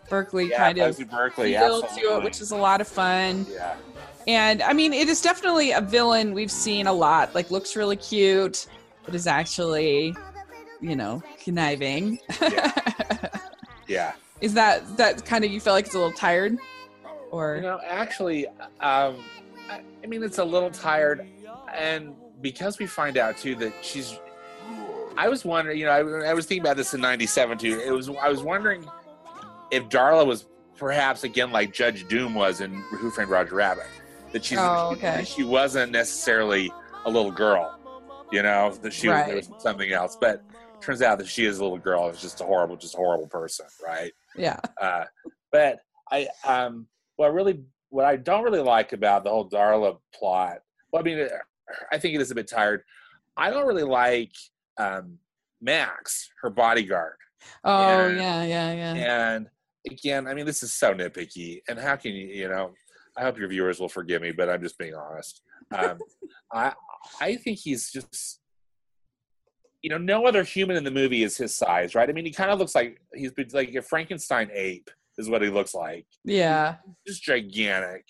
Berkeley 0.10 0.50
Yeah, 0.50 0.58
kind 0.58 0.78
of 0.80 0.98
Berkeley. 1.10 1.54
feel 1.54 1.82
to 1.82 2.18
it, 2.18 2.24
which 2.24 2.42
is 2.42 2.52
a 2.52 2.56
lot 2.58 2.82
of 2.82 2.88
fun. 2.88 3.46
yeah. 3.52 3.76
And 4.28 4.62
I 4.62 4.74
mean 4.74 4.94
it 4.94 5.08
is 5.10 5.22
definitely 5.22 5.72
a 5.72 5.82
villain 5.82 6.34
we've 6.34 6.52
seen 6.52 6.88
a 6.88 6.94
lot. 6.94 7.34
Like 7.36 7.52
looks 7.52 7.76
really 7.76 7.96
cute, 7.96 8.68
but 9.06 9.16
is 9.16 9.28
actually, 9.28 10.16
you 10.82 10.96
know, 10.96 11.22
conniving. 11.44 12.20
Yeah. 12.42 13.28
yeah. 13.88 14.14
is 14.42 14.54
that 14.54 14.98
that 14.98 15.26
kind 15.26 15.44
of 15.44 15.52
you 15.52 15.60
feel 15.60 15.74
like 15.74 15.86
it's 15.86 15.96
a 15.96 15.98
little 15.98 16.14
tired? 16.14 16.58
Or 17.32 17.56
You 17.56 17.62
know, 17.64 17.80
actually, 17.86 18.48
um, 18.80 19.18
I, 19.70 19.82
I 20.04 20.08
mean, 20.08 20.24
it's 20.24 20.38
a 20.38 20.44
little 20.46 20.70
tired, 20.70 21.28
and 21.76 22.14
because 22.42 22.80
we 22.80 22.86
find 22.86 23.18
out 23.18 23.38
too 23.38 23.56
that 23.56 23.74
she's. 23.82 24.20
I 25.18 25.30
was 25.30 25.46
wondering, 25.46 25.78
you 25.78 25.86
know, 25.86 25.92
I, 25.92 26.30
I 26.30 26.34
was 26.34 26.46
thinking 26.46 26.64
about 26.64 26.78
this 26.78 26.94
in 26.94 27.02
'97 27.02 27.58
too. 27.58 27.82
It 27.86 27.92
was 27.92 28.10
I 28.10 28.30
was 28.30 28.42
wondering 28.44 28.86
if 29.72 29.90
Darla 29.90 30.26
was 30.26 30.46
perhaps 30.78 31.24
again 31.24 31.52
like 31.52 31.74
Judge 31.74 32.08
Doom 32.08 32.36
was 32.36 32.62
in 32.62 32.74
Who 32.74 33.10
Framed 33.10 33.32
Roger 33.32 33.56
Rabbit, 33.56 33.88
that 34.34 34.44
she's 34.44 34.58
Oh, 34.60 34.92
okay. 34.94 35.24
she 35.26 35.44
wasn't 35.44 35.92
necessarily 35.92 36.72
a 37.06 37.10
little 37.10 37.32
girl, 37.32 37.80
you 38.32 38.42
know, 38.44 38.72
that 38.82 38.92
she 38.94 39.08
was, 39.08 39.16
Right. 39.16 39.36
was 39.36 39.50
something 39.60 39.92
else, 39.92 40.18
but. 40.20 40.42
Turns 40.82 41.02
out 41.02 41.18
that 41.20 41.28
she 41.28 41.46
is 41.46 41.60
a 41.60 41.64
little 41.64 41.78
girl. 41.78 42.10
It's 42.10 42.22
just 42.22 42.42
a 42.42 42.44
horrible, 42.44 42.76
just 42.76 42.94
a 42.96 42.98
horrible 42.98 43.28
person, 43.28 43.66
right? 43.82 44.12
yeah. 44.36 44.60
Uh, 44.82 45.06
but 45.50 45.80
I, 46.12 46.28
um, 46.46 46.88
what 47.16 47.34
really, 47.34 47.64
what 47.88 48.04
I 48.04 48.18
don't 48.18 48.44
really 48.44 48.60
like 48.60 48.92
about 48.92 49.24
the 49.24 49.30
whole 49.30 49.50
Darla 49.50 49.98
plot, 50.14 50.58
well, 50.92 51.02
I 51.02 51.04
mean, 51.06 51.26
I 51.94 51.98
think 51.98 52.16
it 52.16 52.20
is 52.22 52.32
a 52.32 52.36
bit 52.36 52.50
tired. 52.50 52.82
I 53.38 53.50
don't 53.50 53.66
really 53.66 53.84
like 53.86 54.34
um, 54.78 55.18
Max, 55.62 56.30
her 56.42 56.50
bodyguard, 56.50 57.16
Oh 57.64 58.08
Yeah. 58.10 58.44
yeah, 58.44 58.44
yeah, 58.44 58.74
yeah. 58.94 59.34
and 59.36 59.48
again, 59.90 60.28
I 60.28 60.34
mean, 60.34 60.46
this 60.46 60.64
is 60.64 60.74
so 60.74 60.94
nitpicky. 60.94 61.62
And 61.70 61.80
how 61.80 61.96
can 61.96 62.12
you, 62.12 62.28
you 62.28 62.50
know? 62.50 62.74
I 63.18 63.22
hope 63.24 63.38
your 63.38 63.48
viewers 63.48 63.80
will 63.80 63.90
forgive 63.90 64.22
me, 64.22 64.32
but 64.32 64.50
I'm 64.50 64.62
just 64.62 64.78
being 64.78 64.96
honest. 64.96 65.42
Um, 65.72 66.00
I, 66.54 66.74
I 67.22 67.36
think 67.36 67.60
he's 67.60 67.92
just. 67.92 68.40
You 69.82 69.90
know, 69.90 69.98
no 69.98 70.26
other 70.26 70.44
human 70.44 70.78
in 70.78 70.86
the 70.86 70.92
movie 70.92 71.24
is 71.24 71.36
his 71.36 71.54
size, 71.54 71.94
right? 71.94 72.10
I 72.10 72.14
mean, 72.14 72.24
he 72.24 72.32
kind 72.32 72.50
of 72.50 72.58
looks 72.58 72.74
like 72.74 73.02
he's 73.14 73.34
been 73.34 73.50
like 73.52 73.76
a 73.76 73.82
Frankenstein 73.82 74.50
ape 74.54 74.90
is 75.18 75.30
what 75.30 75.42
he 75.42 75.50
looks 75.50 75.74
like. 75.74 76.06
Yeah. 76.24 76.76
Just 77.06 77.22
gigantic. 77.22 78.06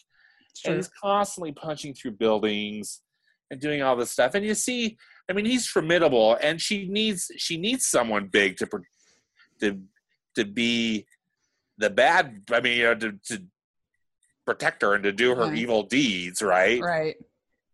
And 0.65 0.75
he's 0.75 0.89
constantly 1.01 1.51
punching 1.51 1.95
through 1.95 2.11
buildings 2.11 3.01
and 3.49 3.59
doing 3.59 3.81
all 3.81 3.95
this 3.95 4.11
stuff. 4.11 4.35
And 4.35 4.45
you 4.45 4.53
see, 4.53 4.97
I 5.29 5.33
mean, 5.33 5.45
he's 5.45 5.67
formidable, 5.67 6.37
and 6.41 6.61
she 6.61 6.87
needs 6.87 7.31
she 7.37 7.57
needs 7.57 7.85
someone 7.85 8.27
big 8.27 8.57
to 8.57 8.67
to 9.61 9.79
to 10.35 10.45
be 10.45 11.05
the 11.77 11.89
bad. 11.89 12.43
I 12.51 12.59
mean, 12.59 12.77
you 12.77 12.83
know, 12.83 12.95
to, 12.95 13.13
to 13.27 13.43
protect 14.45 14.81
her 14.81 14.93
and 14.93 15.03
to 15.03 15.11
do 15.11 15.35
her 15.35 15.53
evil 15.53 15.83
deeds, 15.83 16.41
right? 16.41 16.81
Right. 16.81 17.15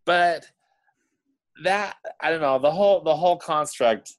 But 0.04 0.46
that 1.64 1.96
I 2.20 2.30
don't 2.30 2.40
know 2.40 2.58
the 2.58 2.70
whole 2.70 3.02
the 3.02 3.14
whole 3.16 3.36
construct 3.36 4.12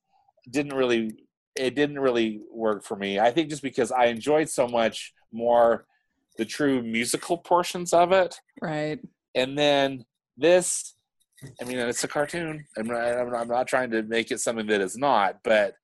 didn't 0.50 0.74
really 0.76 1.26
it 1.56 1.76
didn't 1.76 2.00
really 2.00 2.42
work 2.52 2.84
for 2.84 2.96
me. 2.96 3.20
I 3.20 3.32
think 3.32 3.50
just 3.50 3.62
because 3.64 3.92
I 3.92 4.06
enjoyed 4.06 4.50
so 4.50 4.68
much 4.68 5.14
more 5.32 5.86
the 6.38 6.46
true 6.46 6.82
musical 6.82 7.38
portions 7.38 7.94
of 7.94 8.12
it 8.14 8.40
Right. 8.62 9.00
and 9.36 9.58
then 9.58 10.06
this 10.38 10.96
i 11.62 11.66
mean 11.66 11.78
it's 11.78 12.04
a 12.04 12.08
cartoon 12.08 12.66
i'm 12.78 12.88
not, 12.88 12.98
I'm 13.04 13.32
not, 13.32 13.42
I'm 13.42 13.48
not 13.50 13.68
trying 13.68 13.92
to 13.92 14.02
make 14.04 14.32
it 14.32 14.40
something 14.40 14.66
that 14.68 14.80
it's 14.82 14.98
not 14.98 15.40
but 15.44 15.76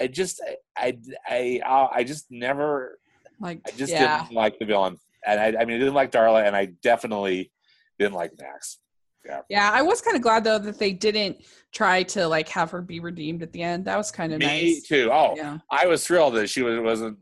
i 0.00 0.06
just 0.06 0.40
i 0.76 0.98
i 1.28 1.60
i, 1.66 1.88
I 1.96 2.04
just 2.04 2.26
never 2.30 2.98
Like 3.40 3.60
i 3.66 3.70
just 3.72 3.92
yeah. 3.92 4.22
didn't 4.22 4.34
like 4.34 4.58
the 4.58 4.64
villain 4.64 4.98
and 5.26 5.38
I, 5.40 5.46
I 5.60 5.64
mean 5.64 5.76
i 5.76 5.78
didn't 5.78 5.94
like 5.94 6.10
darla 6.12 6.46
and 6.46 6.54
i 6.56 6.66
definitely 6.82 7.50
didn't 7.98 8.14
like 8.14 8.32
max 8.40 8.78
Yeah, 9.26 9.40
yeah, 9.50 9.70
I 9.72 9.82
was 9.82 10.00
kind 10.00 10.16
of 10.16 10.22
glad 10.22 10.44
though 10.44 10.58
that 10.58 10.78
they 10.78 10.92
didn't 10.92 11.36
try 11.72 12.02
to 12.14 12.26
like 12.26 12.48
have 12.48 12.70
her 12.70 12.80
be 12.80 13.00
redeemed 13.00 13.42
at 13.42 13.52
the 13.52 13.62
end. 13.62 13.84
That 13.84 13.96
was 13.98 14.10
kind 14.10 14.32
of 14.32 14.38
me 14.40 14.46
nice. 14.46 14.82
too 14.82 15.10
oh 15.12 15.34
Yeah. 15.36 15.58
i 15.70 15.86
was 15.86 16.06
thrilled 16.06 16.34
that 16.36 16.48
she 16.48 16.62
was, 16.62 16.80
wasn't 16.80 17.18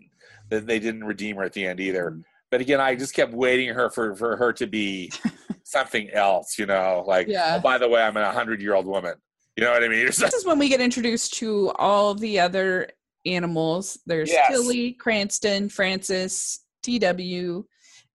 that 0.50 0.66
they 0.66 0.78
didn't 0.78 1.04
redeem 1.04 1.37
her 1.37 1.42
at 1.44 1.52
the 1.52 1.66
end 1.66 1.80
either 1.80 2.11
Mm. 2.12 2.22
but 2.52 2.61
again 2.61 2.80
i 2.80 2.94
just 2.94 3.14
kept 3.14 3.32
waiting 3.34 3.68
her 3.74 3.90
for 3.90 4.14
for 4.14 4.37
her 4.37 4.52
to 4.54 4.66
be 4.66 5.11
something 5.64 6.08
else 6.11 6.58
you 6.58 6.66
know 6.66 7.04
like 7.06 7.26
Yeah. 7.26 7.56
oh 7.58 7.61
by 7.61 7.76
the 7.78 7.88
way 7.88 8.00
i'm 8.02 8.16
a 8.16 8.30
hundred 8.32 8.62
year 8.62 8.74
old 8.74 8.87
woman 8.87 9.14
you 9.56 9.64
know 9.64 9.72
what 9.72 9.82
i 9.82 9.88
mean 9.88 10.06
This 10.06 10.22
is 10.22 10.46
when 10.46 10.58
we 10.58 10.68
get 10.68 10.80
introduced 10.80 11.34
to 11.40 11.70
all 11.72 12.14
the 12.14 12.38
other 12.40 12.88
animals. 13.26 13.98
There's 14.06 14.30
Yes. 14.30 14.48
Tilly, 14.50 14.92
Cranston, 14.92 15.68
Francis, 15.68 16.61
TW, 16.84 17.66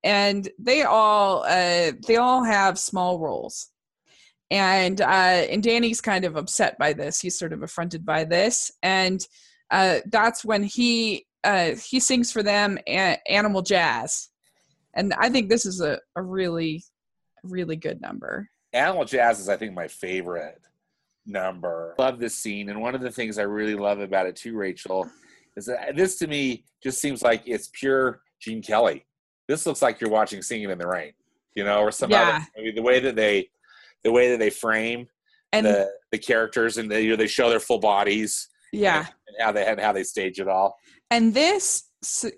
and 0.04 0.50
they 0.60 0.84
all 0.84 1.44
uh, 1.44 1.92
they 2.08 2.18
all 2.18 2.44
have 2.44 2.78
small 2.78 3.20
roles. 3.20 3.70
And 4.52 5.02
uh, 5.02 5.06
and 5.50 5.63
Danny's 5.63 6.02
kind 6.02 6.26
of 6.26 6.36
upset 6.36 6.78
by 6.78 6.94
this. 6.94 7.20
He's 7.20 7.39
sort 7.39 7.54
of 7.54 7.63
affronted 7.63 8.06
by 8.06 8.24
this, 8.24 8.72
and 8.84 9.26
uh, 9.72 10.00
that's 10.12 10.46
when 10.46 10.63
he 10.63 11.26
uh, 11.44 11.72
he 11.89 12.00
sings 12.00 12.32
for 12.32 12.44
them 12.44 12.78
a- 12.88 13.20
Animal 13.28 13.63
Jazz, 13.63 14.30
and 14.94 15.13
I 15.18 15.30
think 15.30 15.50
this 15.50 15.66
is 15.66 15.82
a, 15.82 16.00
a 16.16 16.22
really 16.22 16.84
really 17.44 17.76
good 17.76 18.00
number. 18.00 18.50
Animal 18.74 19.06
Jazz 19.06 19.39
is, 19.39 19.50
I 19.50 19.58
think, 19.58 19.74
my 19.74 19.88
favorite 19.88 20.60
number. 21.26 21.96
Love 21.98 22.20
this 22.20 22.36
scene, 22.36 22.70
and 22.70 22.80
one 22.80 22.94
of 22.94 23.02
the 23.02 23.12
things 23.12 23.39
I 23.39 23.44
really 23.44 23.76
love 23.76 24.00
about 24.00 24.28
it 24.28 24.36
too, 24.36 24.56
Rachel, 24.56 25.10
is 25.56 25.66
that 25.66 25.96
this 25.96 26.18
to 26.20 26.28
me 26.28 26.66
just 26.84 27.00
seems 27.00 27.24
like 27.24 27.44
it's 27.46 27.70
pure 27.74 28.22
Gene 28.39 28.62
Kelly. 28.62 29.06
This 29.47 29.65
looks 29.65 29.82
like 29.82 29.99
you're 29.99 30.10
watching 30.10 30.41
Singing 30.41 30.69
in 30.69 30.77
the 30.77 30.88
Rain, 30.88 31.13
you 31.56 31.63
know, 31.63 31.79
or 31.82 31.91
some 31.91 32.12
Yeah. 32.12 32.21
other 32.21 32.47
movie. 32.58 32.71
The 32.71 32.82
way 32.82 32.99
that 32.99 33.15
they, 33.15 33.49
the 34.03 34.12
way 34.12 34.29
that 34.32 34.39
they 34.39 34.49
frame 34.49 35.08
And 35.51 35.65
the 35.65 35.91
the 36.12 36.17
characters, 36.17 36.77
and 36.77 36.89
they 36.89 37.01
you 37.03 37.10
know, 37.12 37.15
they 37.15 37.27
show 37.27 37.49
their 37.49 37.60
full 37.60 37.79
bodies, 37.79 38.47
yeah, 38.71 39.06
and 39.27 39.38
how 39.39 39.51
they 39.51 39.65
and 39.65 39.79
how 39.79 39.91
they 39.91 40.03
stage 40.03 40.39
it 40.39 40.47
all. 40.47 40.77
And 41.12 41.34
this 41.34 41.89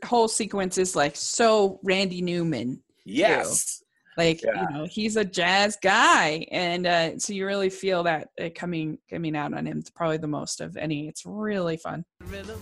whole 0.04 0.28
sequence 0.28 0.78
is 0.78 0.96
like 0.96 1.16
so 1.16 1.80
Randy 1.84 2.22
Newman. 2.22 2.82
Yes, 3.06 3.82
Like 4.18 4.42
Yeah. 4.44 4.62
you 4.62 4.68
know, 4.78 4.86
he's 4.90 5.16
a 5.18 5.24
jazz 5.26 5.78
guy, 5.82 6.46
and 6.52 6.86
uh, 6.88 7.18
so 7.20 7.34
you 7.34 7.46
really 7.46 7.70
feel 7.70 8.04
that 8.04 8.30
uh, 8.42 8.50
coming 8.56 8.98
coming 9.10 9.36
out 9.36 9.54
on 9.54 9.66
him. 9.66 9.84
Probably 9.96 10.18
the 10.18 10.28
most 10.28 10.60
of 10.62 10.76
any. 10.78 11.08
It's 11.08 11.24
really 11.26 11.78
fun. 11.78 12.04
Rhythm 12.26 12.60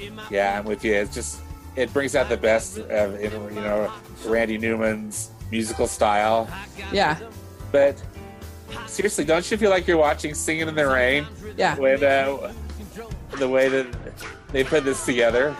in 0.00 0.14
my 0.16 0.24
yeah, 0.30 0.58
I'm 0.58 0.64
with 0.64 0.84
you. 0.84 0.94
It's 0.94 1.14
just 1.14 1.40
it 1.76 1.92
brings 1.92 2.14
out 2.14 2.28
the 2.28 2.36
best 2.36 2.78
of 2.78 3.14
in, 3.20 3.32
you 3.54 3.60
know 3.60 3.92
Randy 4.26 4.58
Newman's 4.58 5.30
musical 5.50 5.86
style. 5.86 6.48
Yeah, 6.92 7.18
But 7.70 8.02
seriously, 8.86 9.24
don't 9.24 9.48
you 9.50 9.56
feel 9.56 9.70
like 9.70 9.86
you're 9.86 9.98
watching 9.98 10.34
Singing 10.34 10.68
in 10.68 10.74
the 10.74 10.86
Rain 10.86 11.26
yeah. 11.56 11.76
when 11.76 12.02
uh, 12.02 12.52
the 13.38 13.48
way 13.48 13.68
that 13.68 13.86
they 14.50 14.64
put 14.64 14.84
this 14.84 15.04
together? 15.04 15.54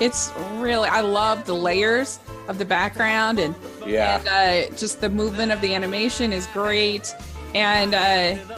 It's 0.00 0.32
really. 0.54 0.88
I 0.88 1.00
love 1.00 1.44
the 1.46 1.54
layers 1.54 2.18
of 2.48 2.58
the 2.58 2.64
background 2.64 3.38
and 3.38 3.54
Yeah, 3.86 4.18
and 4.18 4.70
uh, 4.72 4.76
just 4.76 5.00
the 5.00 5.08
movement 5.08 5.52
of 5.52 5.60
the 5.60 5.74
animation 5.74 6.32
is 6.32 6.46
great, 6.48 7.14
and 7.54 7.94
uh, 7.94 8.56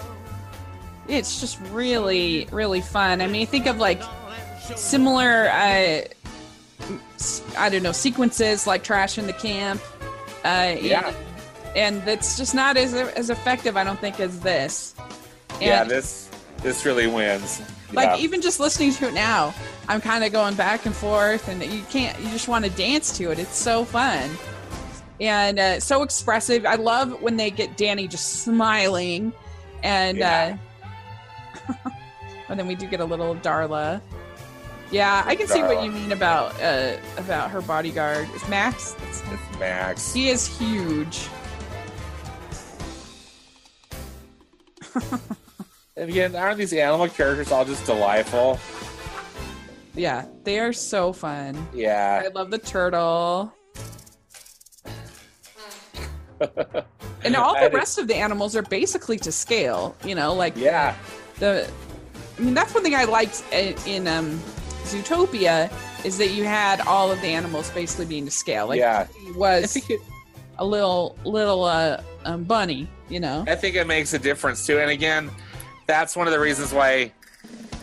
it's 1.06 1.40
just 1.40 1.60
really 1.70 2.48
really 2.50 2.80
fun. 2.80 3.20
I 3.20 3.26
mean, 3.26 3.46
think 3.46 3.66
of 3.66 3.78
like 3.78 4.02
similar. 4.74 5.48
Uh, 5.50 6.00
I 7.56 7.68
don't 7.68 7.82
know 7.82 7.92
sequences 7.92 8.66
like 8.66 8.84
Trashin' 8.84 9.26
the 9.26 9.32
Camp. 9.32 9.80
Uh, 10.44 10.76
Yeah. 10.80 11.12
and 11.76 12.06
it's 12.08 12.36
just 12.36 12.54
not 12.54 12.76
as 12.76 12.94
as 12.94 13.30
effective, 13.30 13.76
I 13.76 13.84
don't 13.84 14.00
think, 14.00 14.20
as 14.20 14.40
this. 14.40 14.94
And 15.54 15.62
yeah. 15.62 15.84
This 15.84 16.28
this 16.62 16.84
really 16.84 17.06
wins. 17.06 17.60
like 17.92 18.18
yeah. 18.18 18.24
even 18.24 18.40
just 18.40 18.58
listening 18.60 18.92
to 18.92 19.08
it 19.08 19.14
now, 19.14 19.54
I'm 19.88 20.00
kind 20.00 20.24
of 20.24 20.32
going 20.32 20.54
back 20.54 20.86
and 20.86 20.94
forth, 20.94 21.48
and 21.48 21.62
you 21.62 21.82
can't. 21.90 22.18
You 22.20 22.30
just 22.30 22.48
want 22.48 22.64
to 22.64 22.70
dance 22.70 23.16
to 23.18 23.30
it. 23.30 23.38
It's 23.38 23.56
so 23.56 23.84
fun 23.84 24.30
and 25.20 25.58
uh, 25.58 25.80
so 25.80 26.02
expressive. 26.02 26.64
I 26.64 26.76
love 26.76 27.20
when 27.22 27.36
they 27.36 27.50
get 27.50 27.76
Danny 27.76 28.06
just 28.08 28.42
smiling, 28.42 29.32
and 29.82 30.18
Yeah. 30.18 30.56
uh, 31.68 31.90
and 32.48 32.58
then 32.58 32.66
we 32.66 32.74
do 32.74 32.86
get 32.86 33.00
a 33.00 33.04
little 33.04 33.34
Darla. 33.36 34.00
Yeah, 34.90 35.22
I 35.26 35.34
can 35.36 35.46
see 35.48 35.62
what 35.62 35.82
you 35.84 35.90
mean 35.90 36.12
about 36.12 36.58
uh, 36.62 36.96
about 37.18 37.50
her 37.50 37.60
bodyguard. 37.60 38.28
It's 38.34 38.48
Max? 38.48 38.96
It's, 39.08 39.22
It's 39.30 39.58
Max. 39.58 40.12
he 40.14 40.28
is 40.30 40.46
huge. 40.46 41.28
And 45.96 46.08
again, 46.10 46.34
aren't 46.36 46.58
these 46.58 46.72
animal 46.72 47.08
characters 47.08 47.50
all 47.50 47.64
just 47.64 47.84
delightful? 47.84 48.58
Yeah, 49.94 50.26
they 50.44 50.60
are 50.60 50.72
so 50.72 51.12
fun. 51.12 51.66
Yeah. 51.74 52.22
I 52.24 52.28
love 52.28 52.50
the 52.52 52.58
turtle. 52.58 53.52
And 57.24 57.34
all 57.34 57.54
the 57.60 57.70
rest 57.72 57.98
of 57.98 58.06
the 58.06 58.14
animals 58.14 58.54
are 58.54 58.62
basically 58.62 59.18
to 59.18 59.32
scale, 59.32 59.96
you 60.04 60.14
know, 60.14 60.32
like 60.34 60.56
Yeah. 60.56 60.94
the 61.40 61.68
I 62.38 62.40
mean 62.40 62.54
that's 62.54 62.72
one 62.72 62.84
thing 62.84 62.94
I 62.94 63.02
liked 63.04 63.42
in, 63.52 63.74
in 63.86 64.06
um 64.06 64.40
Zootopia 64.88 65.70
is 66.04 66.18
that 66.18 66.30
you 66.30 66.44
had 66.44 66.80
all 66.82 67.10
of 67.10 67.20
the 67.20 67.28
animals 67.28 67.70
basically 67.70 68.06
being 68.06 68.24
to 68.24 68.30
scale. 68.30 68.66
Like 68.68 68.78
Yeah. 68.80 69.06
he 69.24 69.32
was 69.32 69.78
a 70.58 70.64
little 70.64 71.16
little 71.24 71.64
uh 71.64 72.02
um, 72.24 72.44
bunny, 72.44 72.88
you 73.08 73.20
know. 73.20 73.44
I 73.46 73.54
think 73.54 73.76
it 73.76 73.86
makes 73.86 74.12
a 74.14 74.18
difference 74.18 74.66
too. 74.66 74.78
And 74.78 74.90
again, 74.90 75.30
that's 75.86 76.16
one 76.16 76.26
of 76.26 76.32
the 76.32 76.40
reasons 76.40 76.72
why, 76.72 77.12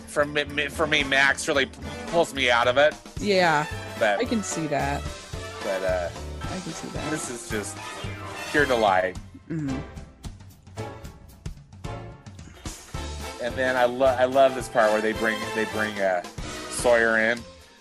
for 0.06 0.24
me, 0.24 0.68
for 0.68 0.86
me, 0.86 1.02
Max 1.04 1.48
really 1.48 1.66
pulls 2.08 2.32
me 2.34 2.50
out 2.50 2.68
of 2.68 2.76
it. 2.78 2.94
Yeah, 3.20 3.66
But 3.98 4.18
I 4.20 4.24
can 4.24 4.42
see 4.42 4.66
that. 4.68 5.02
but 5.64 5.82
uh, 5.82 6.08
I 6.42 6.60
can 6.60 6.72
see 6.72 6.88
that. 6.88 7.10
this 7.10 7.30
is 7.30 7.48
just 7.50 7.76
pure 8.50 8.66
delight. 8.66 9.16
Mhm. 9.50 9.80
And 13.42 13.54
then 13.54 13.76
I 13.76 13.84
love 13.84 14.18
I 14.18 14.24
love 14.24 14.54
this 14.54 14.68
part 14.68 14.90
where 14.92 15.00
they 15.00 15.12
bring 15.12 15.38
they 15.54 15.64
bring 15.66 15.98
uh, 16.00 16.22
Sawyer 16.76 17.18
in 17.18 17.40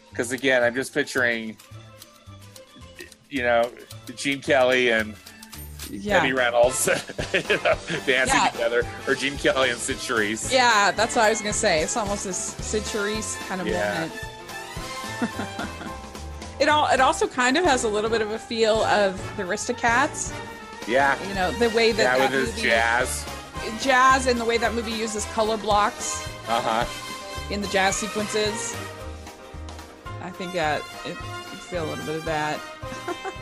because 0.10 0.32
again 0.32 0.64
I'm 0.64 0.74
just 0.76 0.94
picturing 0.94 1.58
you 3.30 3.44
know 3.44 3.70
Gene 4.16 4.42
Kelly 4.42 4.92
and 4.92 5.16
Yeah. 5.90 6.20
Debbie 6.22 6.34
Reynolds 6.34 6.88
you 7.34 7.42
know, 7.58 7.76
dancing 8.06 8.40
Yeah. 8.40 8.50
together 8.52 8.84
or 9.08 9.16
Gene 9.16 9.38
Kelly 9.38 9.70
and 9.70 9.80
Cyd 9.80 9.98
Charisse. 9.98 10.52
Yeah, 10.52 10.92
that's 10.92 11.16
what 11.16 11.26
I 11.26 11.30
was 11.30 11.40
gonna 11.42 11.54
say. 11.54 11.82
It's 11.84 11.96
almost 11.98 12.24
this 12.26 12.38
Cyd 12.38 12.84
Charisse 12.84 13.38
kind 13.48 13.62
of 13.62 13.68
Yeah. 13.68 13.94
moment. 13.94 14.14
it 16.60 16.70
all 16.70 16.88
it 16.88 17.00
also 17.02 17.28
kind 17.28 17.58
of 17.58 17.64
has 17.66 17.84
a 17.84 17.88
little 17.88 18.10
bit 18.10 18.22
of 18.22 18.32
a 18.32 18.40
feel 18.40 18.84
of 18.86 19.18
the 19.38 19.44
Aristocats. 19.44 20.34
Yeah, 20.88 21.18
You 21.28 21.34
know, 21.34 21.52
the 21.54 21.70
way 21.72 21.92
that, 21.94 22.04
yeah, 22.04 22.18
that 22.20 22.32
with 22.32 22.48
movie, 22.56 22.62
jazz. 22.62 23.26
jazz 23.82 24.28
and 24.28 24.40
the 24.40 24.46
way 24.46 24.58
that 24.60 24.74
movie 24.76 24.92
uses 24.92 25.26
color 25.34 25.58
blocks 25.58 26.28
Uh 26.48 26.62
huh. 26.62 26.86
In 27.50 27.62
the 27.62 27.68
jazz 27.68 27.96
sequences. 27.96 28.76
I 30.22 30.30
think 30.32 30.54
that 30.54 30.82
it 31.06 31.10
you 31.12 31.58
feel 31.58 31.86
a 31.86 31.88
little 31.88 32.06
bit 32.06 32.16
of 32.16 32.26
that. 32.26 32.60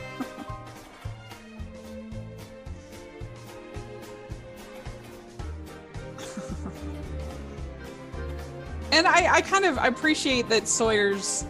and 8.92 9.08
I, 9.08 9.36
I 9.36 9.42
kind 9.42 9.66
of 9.66 9.78
appreciate 9.78 10.50
that 10.50 10.68
Sawyer's 10.68 11.46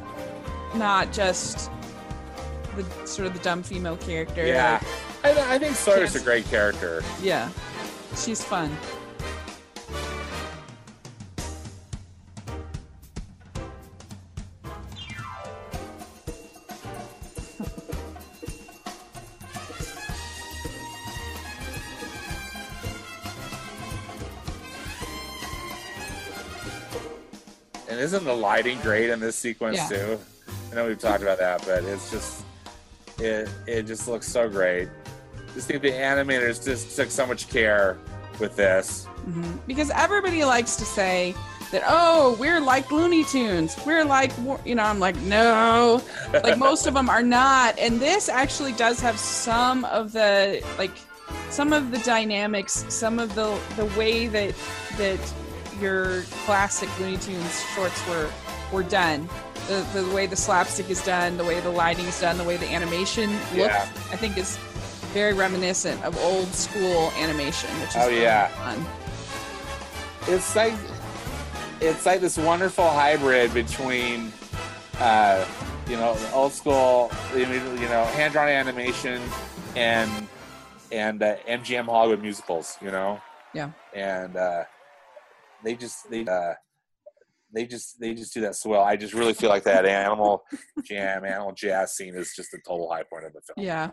not 0.76 1.12
just 1.12 1.70
the 2.76 2.84
sort 3.06 3.28
of 3.28 3.34
the 3.34 3.40
dumb 3.40 3.64
female 3.64 3.98
character. 3.98 4.46
Yeah, 4.46 4.82
Like, 5.24 5.38
I, 5.38 5.56
I 5.56 5.60
think 5.60 5.76
Sawyer's 5.76 6.16
a 6.16 6.22
great 6.22 6.46
character. 6.46 7.04
yeah, 7.22 7.50
she's 8.16 8.44
fun. 8.44 8.76
Isn't 28.14 28.26
the 28.28 28.36
lighting 28.36 28.80
great 28.82 29.10
in 29.10 29.20
this 29.20 29.36
sequence 29.36 29.78
Yeah. 29.78 29.88
too? 29.88 30.20
I 30.72 30.76
know 30.76 30.88
we've 30.88 31.00
talked 31.00 31.24
about 31.24 31.40
that, 31.40 31.66
but 31.66 31.84
it's 31.84 32.12
just 32.12 32.44
it 33.20 33.50
it 33.68 33.84
just 33.84 34.08
looks 34.08 34.28
so 34.28 34.48
great. 34.50 34.88
Just 35.54 35.68
think 35.68 35.82
the 35.82 35.92
animators 35.92 36.64
just 36.64 36.96
took 36.96 37.10
so 37.12 37.26
much 37.26 37.50
care 37.50 37.98
with 38.40 38.56
this. 38.56 39.06
hmm 39.26 39.54
Because 39.68 39.90
everybody 39.92 40.44
likes 40.46 40.76
to 40.78 40.86
say 40.86 41.36
that, 41.72 41.84
oh, 41.88 42.36
we're 42.40 42.60
like 42.60 42.92
Looney 42.92 43.24
Tunes. 43.24 43.76
We're 43.86 44.06
like, 44.06 44.32
you 44.66 44.76
know, 44.76 44.84
I'm 44.84 45.00
like, 45.00 45.16
no, 45.22 46.02
like 46.44 46.58
most 46.58 46.86
of 46.88 46.94
them 46.94 47.10
are 47.10 47.24
not. 47.24 47.78
And 47.80 48.00
this 48.00 48.30
actually 48.30 48.74
does 48.74 49.00
have 49.00 49.18
some 49.18 49.86
of 49.86 50.12
the, 50.12 50.64
like, 50.78 50.92
some 51.50 51.72
of 51.74 51.90
the 51.92 51.98
dynamics, 52.00 52.86
some 52.90 53.18
of 53.20 53.34
the 53.34 53.58
the 53.76 53.86
way 53.98 54.28
that 54.28 54.54
that 54.98 55.20
your 55.80 56.22
classic 56.46 56.90
Looney 57.00 57.18
Tunes 57.18 57.62
shorts 57.76 58.08
were 58.08 58.30
were 58.72 58.84
done. 58.84 59.28
The, 59.68 59.86
the 59.94 60.14
way 60.14 60.26
the 60.26 60.36
slapstick 60.36 60.90
is 60.90 61.02
done, 61.06 61.38
the 61.38 61.44
way 61.44 61.60
the 61.62 61.70
lighting 61.70 62.06
is 62.06 62.20
done, 62.20 62.38
the 62.38 62.44
way 62.44 62.58
the 62.58 62.68
animation 62.68 63.32
looks, 63.56 63.56
Yeah. 63.56 63.88
I 64.12 64.18
think 64.18 64.38
is 64.38 64.58
very 65.14 65.34
reminiscent 65.34 66.04
of 66.04 66.18
old 66.22 66.48
school 66.54 67.12
animation, 67.18 67.70
which 67.80 67.90
is 67.92 67.96
Oh, 67.98 68.08
really 68.10 68.24
yeah. 68.24 68.48
fun. 68.48 68.86
It's 70.28 70.56
like 70.56 70.74
it's 71.82 72.06
like 72.06 72.22
this 72.22 72.38
wonderful 72.38 72.90
hybrid 72.90 73.54
between 73.54 74.32
uh, 75.00 75.46
you 75.90 75.98
know 75.98 76.18
old 76.34 76.54
school 76.54 77.12
you 77.36 77.46
know 77.46 78.06
hand 78.16 78.34
drawn 78.34 78.48
animation 78.48 79.22
and 79.76 80.28
and 80.92 81.22
uh, 81.24 81.36
MGM 81.48 81.86
Hollywood 81.86 82.22
musicals. 82.22 82.78
You 82.82 82.92
know. 82.92 83.22
Yeah. 83.54 83.70
And 83.94 84.36
uh, 84.36 84.64
they 85.64 85.76
just 85.76 86.10
they 86.10 86.26
uh, 86.26 86.54
they 87.54 87.66
just 87.66 88.00
they 88.00 88.14
just 88.14 88.34
do 88.34 88.42
that 88.42 88.56
so 88.56 88.70
well. 88.72 88.82
I 88.82 88.96
just 88.96 89.14
really 89.14 89.34
feel 89.34 89.50
like 89.50 89.64
that 89.64 89.86
animal 89.86 90.44
jam, 90.84 91.24
animal 91.24 91.54
jazz 91.54 91.96
scene 91.96 92.16
is 92.16 92.34
just 92.36 92.52
the 92.52 92.60
total 92.68 92.90
high 92.90 93.04
point 93.04 93.26
of 93.26 93.34
the 93.34 93.42
film. 93.42 93.66
Yeah. 93.66 93.92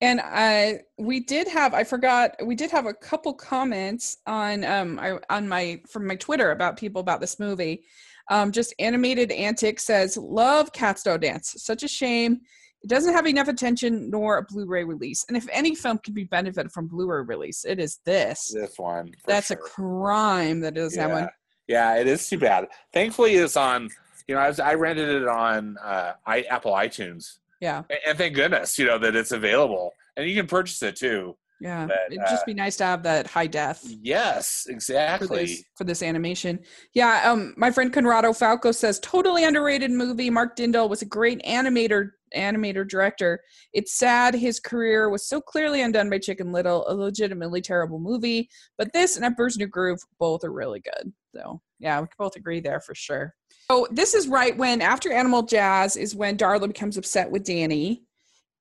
And 0.00 0.20
I 0.22 0.80
we 0.98 1.20
did 1.20 1.48
have 1.48 1.74
I 1.74 1.82
forgot 1.82 2.36
we 2.44 2.54
did 2.54 2.70
have 2.70 2.86
a 2.86 2.94
couple 2.94 3.32
comments 3.34 4.18
on 4.26 4.64
um 4.64 4.98
I, 4.98 5.18
on 5.30 5.48
my 5.48 5.80
from 5.88 6.06
my 6.06 6.16
Twitter 6.16 6.52
about 6.52 6.76
people 6.76 7.00
about 7.00 7.20
this 7.20 7.40
movie. 7.40 7.84
Um 8.30 8.52
just 8.52 8.74
animated 8.78 9.32
antic 9.32 9.80
says 9.80 10.16
love 10.16 10.72
Cat's 10.72 11.02
do 11.02 11.16
Dance. 11.18 11.54
Such 11.58 11.82
a 11.82 11.88
shame. 11.88 12.40
It 12.82 12.88
doesn't 12.88 13.12
have 13.12 13.26
enough 13.26 13.48
attention 13.48 14.10
nor 14.10 14.38
a 14.38 14.42
Blu-ray 14.42 14.84
release. 14.84 15.24
And 15.28 15.36
if 15.36 15.46
any 15.50 15.74
film 15.74 15.98
can 15.98 16.14
be 16.14 16.24
benefited 16.24 16.70
from 16.72 16.86
Blu-ray 16.86 17.22
release, 17.24 17.64
it 17.64 17.80
is 17.80 17.98
this. 18.04 18.52
This 18.54 18.78
one. 18.78 19.08
for 19.08 19.26
That's 19.26 19.50
a 19.50 19.54
sure. 19.54 19.62
crime 19.62 20.60
that 20.60 20.76
it 20.76 20.80
doesn't 20.80 21.00
have 21.00 21.10
one. 21.10 21.28
Yeah, 21.66 21.96
it 21.96 22.06
is 22.06 22.28
too 22.28 22.38
bad. 22.38 22.68
Thankfully, 22.92 23.34
it's 23.34 23.56
on. 23.56 23.88
You 24.28 24.34
know, 24.34 24.40
I, 24.40 24.48
was, 24.48 24.60
I 24.60 24.74
rented 24.74 25.08
it 25.08 25.28
on 25.28 25.76
uh, 25.78 26.12
I, 26.26 26.42
Apple 26.42 26.72
iTunes, 26.72 27.38
Yeah. 27.60 27.82
and, 27.88 27.98
and 28.08 28.18
thank 28.18 28.34
goodness, 28.34 28.76
you 28.76 28.84
know, 28.86 28.98
that 28.98 29.14
it's 29.14 29.30
available, 29.30 29.92
and 30.16 30.28
you 30.28 30.34
can 30.34 30.48
purchase 30.48 30.82
it 30.82 30.96
too. 30.96 31.36
Yeah. 31.60 31.86
But, 31.86 31.98
It'd 32.10 32.18
just 32.28 32.42
uh, 32.42 32.46
be 32.46 32.54
nice 32.54 32.76
to 32.78 32.84
have 32.84 33.02
that 33.04 33.28
high 33.28 33.46
def. 33.46 33.82
Yes, 33.84 34.64
for 34.66 34.72
exactly. 34.72 35.46
this 35.46 35.64
for 35.76 35.84
this 35.84 36.02
animation. 36.02 36.58
Yeah, 36.92 37.30
um, 37.30 37.54
my 37.56 37.70
friend 37.70 37.92
Conrado 37.92 38.32
Falco 38.32 38.72
says 38.72 38.98
totally 39.00 39.44
underrated 39.44 39.90
movie. 39.90 40.28
Mark 40.28 40.56
Dindal 40.56 40.88
was 40.88 41.02
a 41.02 41.06
great 41.06 41.40
animator, 41.44 42.10
animator 42.36 42.86
director. 42.86 43.40
It's 43.72 43.94
sad 43.98 44.34
his 44.34 44.60
career 44.60 45.08
was 45.08 45.28
so 45.28 45.40
clearly 45.40 45.82
undone 45.82 46.10
by 46.10 46.18
Chicken 46.18 46.52
Little, 46.52 46.86
a 46.88 46.94
legitimately 46.94 47.60
terrible 47.60 47.98
movie. 47.98 48.48
But 48.78 48.92
this 48.92 49.16
and 49.16 49.24
Emperor's 49.24 49.56
New 49.56 49.66
Groove 49.66 50.00
both 50.18 50.44
are 50.44 50.52
really 50.52 50.80
good. 50.80 51.12
So 51.34 51.60
yeah, 51.78 52.00
we 52.00 52.06
can 52.06 52.14
both 52.18 52.36
agree 52.36 52.60
there 52.60 52.80
for 52.80 52.94
sure. 52.94 53.34
So 53.70 53.88
this 53.90 54.14
is 54.14 54.28
right 54.28 54.56
when 54.56 54.80
after 54.80 55.12
Animal 55.12 55.42
Jazz 55.42 55.96
is 55.96 56.14
when 56.14 56.36
Darla 56.36 56.68
becomes 56.68 56.96
upset 56.96 57.30
with 57.30 57.44
Danny. 57.44 58.02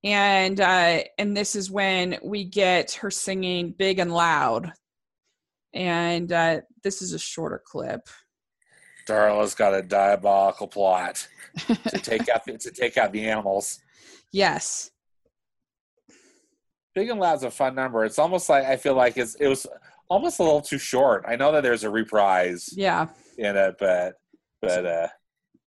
And 0.03 0.61
uh, 0.61 1.01
and 1.17 1.35
this 1.35 1.55
is 1.55 1.71
when 1.71 2.17
we 2.23 2.43
get 2.43 2.93
her 2.93 3.09
singing 3.09 3.73
big 3.77 3.99
and 3.99 4.13
loud 4.13 4.71
and 5.75 6.31
uh, 6.31 6.61
this 6.83 7.01
is 7.01 7.13
a 7.13 7.19
shorter 7.19 7.61
clip. 7.63 8.07
Darla's 9.05 9.55
got 9.55 9.73
a 9.73 9.81
diabolical 9.81 10.67
plot 10.67 11.27
to 11.67 11.99
take 11.99 12.27
out 12.29 12.45
the, 12.45 12.57
to 12.57 12.71
take 12.71 12.97
out 12.97 13.11
the 13.11 13.27
animals. 13.27 13.79
Yes, 14.31 14.91
Big 16.95 17.09
and 17.09 17.19
Loud's 17.19 17.43
a 17.43 17.51
fun 17.51 17.75
number. 17.75 18.03
It's 18.03 18.19
almost 18.19 18.49
like 18.49 18.65
I 18.65 18.77
feel 18.77 18.95
like 18.95 19.17
it's 19.17 19.35
it 19.35 19.47
was 19.47 19.67
almost 20.09 20.39
a 20.39 20.43
little 20.43 20.61
too 20.61 20.77
short. 20.77 21.25
I 21.27 21.35
know 21.35 21.51
that 21.51 21.63
there's 21.63 21.83
a 21.83 21.89
reprise 21.89 22.69
yeah. 22.75 23.07
in 23.37 23.55
it, 23.55 23.75
but 23.79 24.15
but 24.61 24.85
uh, 24.85 25.07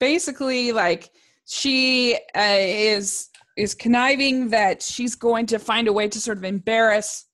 Basically, 0.01 0.73
like 0.73 1.11
she 1.45 2.15
uh, 2.35 2.57
is 2.59 3.29
is 3.57 3.75
conniving 3.75 4.49
that 4.51 4.83
she's 4.83 5.15
going 5.15 5.47
to 5.47 5.59
find 5.59 5.89
a 5.89 5.93
way 5.93 6.09
to 6.09 6.21
sort 6.21 6.39
of 6.39 6.45
embarrass 6.45 7.27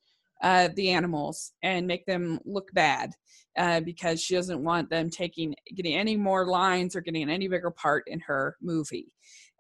uh, 0.43 0.69
the 0.75 0.91
animals 0.91 1.53
and 1.63 1.87
make 1.87 2.07
them 2.07 2.41
look 2.45 2.73
bad 2.73 3.13
uh, 3.57 3.81
because 3.81 4.21
she 4.23 4.35
doesn't 4.35 4.63
want 4.63 4.91
them 4.91 5.11
taking 5.11 5.55
getting 5.75 5.95
any 5.95 6.17
more 6.17 6.47
lines 6.47 6.97
or 6.97 7.01
getting 7.01 7.31
any 7.31 7.49
bigger 7.49 7.71
part 7.71 8.05
in 8.07 8.21
her 8.21 8.57
movie. 8.61 9.13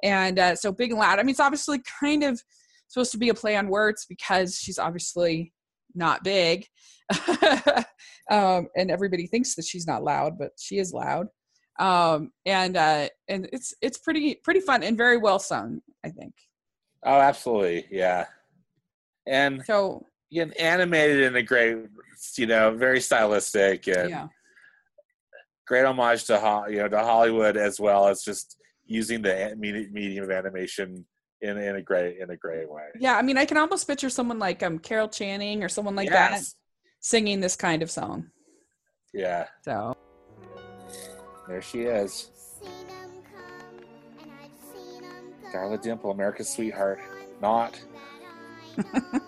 And 0.03 0.39
uh, 0.39 0.57
so, 0.57 0.73
big 0.73 0.91
and 0.91 1.01
loud. 1.01 1.19
I 1.19 1.23
mean, 1.23 1.31
it's 1.31 1.41
obviously 1.41 1.81
kind 2.01 2.25
of 2.25 2.43
supposed 2.89 3.13
to 3.13 3.19
be 3.19 3.29
a 3.29 3.35
play 3.35 3.57
on 3.57 3.69
words 3.69 4.07
because 4.09 4.59
she's 4.59 4.79
obviously 4.79 5.53
not 5.95 6.25
big, 6.25 6.67
um, 8.31 8.69
and 8.77 8.91
everybody 8.91 9.27
thinks 9.27 9.55
that 9.55 9.65
she's 9.65 9.87
not 9.87 10.03
loud, 10.03 10.39
but 10.39 10.51
she 10.59 10.79
is 10.79 10.93
loud. 10.93 11.29
Um, 11.79 12.31
and 12.47 12.77
uh, 12.77 13.09
and 13.29 13.49
it's 13.53 13.75
it's 13.81 13.99
pretty 13.99 14.37
pretty 14.45 14.61
fun 14.61 14.83
and 14.83 14.97
very 14.97 15.17
well 15.17 15.39
sung, 15.39 15.81
I 16.05 16.11
think. 16.11 16.35
oh, 17.05 17.21
absolutely, 17.21 17.87
yeah. 17.91 18.27
And 19.27 19.65
So 19.65 20.05
again, 20.35 20.53
animated 20.59 21.21
in 21.21 21.37
a 21.37 21.43
great, 21.43 21.77
you 22.37 22.47
know, 22.47 22.73
very 22.73 23.01
stylistic 23.01 23.87
and 23.87 24.11
yeah, 24.11 24.27
great 25.67 25.85
homage 25.85 26.25
to 26.25 26.65
you 26.69 26.79
know 26.79 26.89
to 26.89 26.99
Hollywood 26.99 27.57
as 27.57 27.79
well 27.79 28.09
as 28.09 28.23
just 28.23 28.57
using 28.85 29.23
the 29.23 29.55
medium 29.57 30.25
of 30.25 30.31
animation 30.31 31.05
in 31.41 31.57
in 31.57 31.77
a 31.77 31.83
great 31.83 32.19
in 32.19 32.31
a 32.31 32.37
great 32.37 32.69
way. 32.71 32.89
yeah. 32.99 33.17
I 33.17 33.23
mean, 33.23 33.39
I 33.39 33.45
can 33.45 33.57
almost 33.57 33.87
picture 33.87 34.11
someone 34.11 34.39
like 34.39 34.63
um 34.63 34.79
Carol 34.79 35.09
Channing 35.09 35.63
or 35.63 35.69
someone 35.69 35.95
like 35.95 36.11
that 36.11 36.43
singing 37.01 37.41
this 37.41 37.57
kind 37.57 37.83
of 37.83 37.91
song. 37.91 38.31
Yeah, 39.13 39.47
So 39.65 39.97
there 41.47 41.63
she 41.63 41.83
is, 41.83 42.31
Darla 45.55 45.81
Dimple, 45.81 46.11
America's 46.11 46.49
sweetheart. 46.49 47.01
Not. 47.41 47.81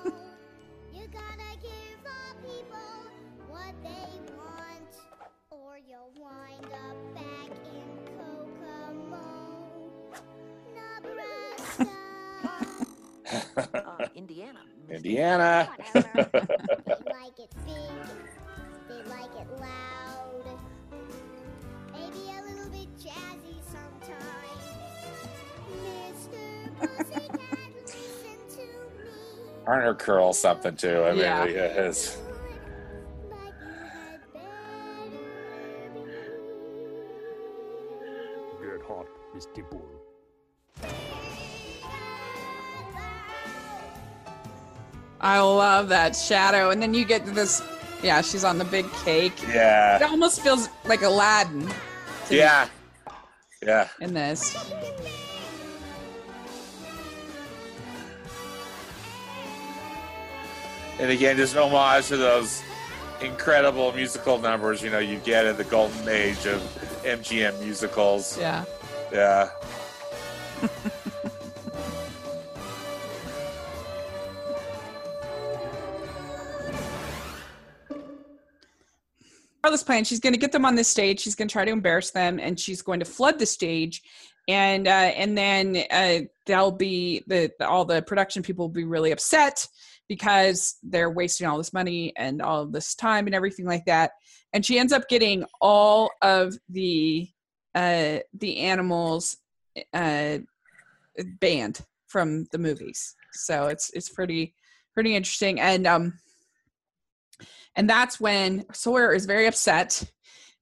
Indiana. 15.16 15.68
They 15.94 16.02
like 16.04 17.38
it 17.38 17.50
big, 17.64 17.90
they 18.88 19.02
like 19.10 19.30
it 19.34 19.48
loud, 19.60 20.58
maybe 21.92 22.30
a 22.30 22.42
little 22.42 22.70
bit 22.70 22.88
jazzy 22.98 23.56
sometimes. 23.64 24.64
Mr. 25.72 26.78
Pussycat, 26.78 27.38
listen 27.86 28.38
to 28.50 28.62
me. 28.62 29.50
Aren't 29.66 29.84
her 29.84 29.94
curls 29.94 30.38
something 30.38 30.76
too? 30.76 31.02
I 31.04 31.10
mean, 31.12 31.20
Yeah. 31.20 31.44
it 31.44 31.76
I 45.36 45.40
love 45.40 45.88
that 45.90 46.16
shadow. 46.16 46.70
And 46.70 46.80
then 46.80 46.94
you 46.94 47.04
get 47.04 47.26
this. 47.26 47.62
Yeah, 48.02 48.20
she's 48.22 48.44
on 48.44 48.58
the 48.58 48.64
big 48.64 48.90
cake. 49.04 49.40
Yeah. 49.42 49.96
It 49.96 50.02
almost 50.02 50.40
feels 50.40 50.68
like 50.84 51.02
Aladdin. 51.02 51.68
Yeah. 52.30 52.68
Yeah. 53.62 53.88
In 54.00 54.14
this. 54.14 54.72
And 60.98 61.10
again, 61.10 61.36
just 61.36 61.54
an 61.54 61.62
homage 61.62 62.08
to 62.08 62.16
those 62.16 62.62
incredible 63.20 63.92
musical 63.92 64.38
numbers, 64.38 64.82
you 64.82 64.90
know, 64.90 64.98
you 64.98 65.18
get 65.18 65.44
in 65.44 65.56
the 65.56 65.64
golden 65.64 66.08
age 66.08 66.46
of 66.46 66.60
MGM 67.04 67.60
musicals. 67.60 68.38
Yeah. 68.38 68.64
Yeah. 69.12 69.50
Darla's 79.66 79.82
plan. 79.82 80.04
She's 80.04 80.20
going 80.20 80.32
to 80.32 80.38
get 80.38 80.52
them 80.52 80.64
on 80.64 80.74
this 80.74 80.88
stage. 80.88 81.20
She's 81.20 81.34
going 81.34 81.48
to 81.48 81.52
try 81.52 81.64
to 81.64 81.70
embarrass 81.70 82.10
them, 82.10 82.38
and 82.38 82.58
she's 82.58 82.82
going 82.82 83.00
to 83.00 83.06
flood 83.06 83.38
the 83.38 83.46
stage, 83.46 84.02
and 84.48 84.86
uh, 84.86 84.90
and 84.90 85.36
then 85.36 85.84
uh, 85.90 86.20
they'll 86.46 86.72
be 86.72 87.22
the 87.26 87.50
all 87.60 87.84
the 87.84 88.02
production 88.02 88.42
people 88.42 88.66
will 88.66 88.74
be 88.74 88.84
really 88.84 89.10
upset 89.10 89.66
because 90.08 90.76
they're 90.82 91.10
wasting 91.10 91.46
all 91.46 91.58
this 91.58 91.72
money 91.72 92.12
and 92.16 92.40
all 92.40 92.62
of 92.62 92.72
this 92.72 92.94
time 92.94 93.26
and 93.26 93.34
everything 93.34 93.66
like 93.66 93.84
that. 93.86 94.12
And 94.52 94.64
she 94.64 94.78
ends 94.78 94.92
up 94.92 95.08
getting 95.08 95.44
all 95.60 96.10
of 96.22 96.56
the 96.68 97.28
uh, 97.74 98.18
the 98.34 98.58
animals 98.58 99.36
uh, 99.92 100.38
banned 101.40 101.80
from 102.06 102.46
the 102.52 102.58
movies. 102.58 103.16
So 103.32 103.66
it's 103.66 103.90
it's 103.90 104.08
pretty 104.08 104.54
pretty 104.94 105.16
interesting. 105.16 105.60
And 105.60 105.86
um, 105.86 106.18
and 107.76 107.88
that's 107.88 108.18
when 108.18 108.64
Sawyer 108.72 109.14
is 109.14 109.26
very 109.26 109.46
upset. 109.46 110.02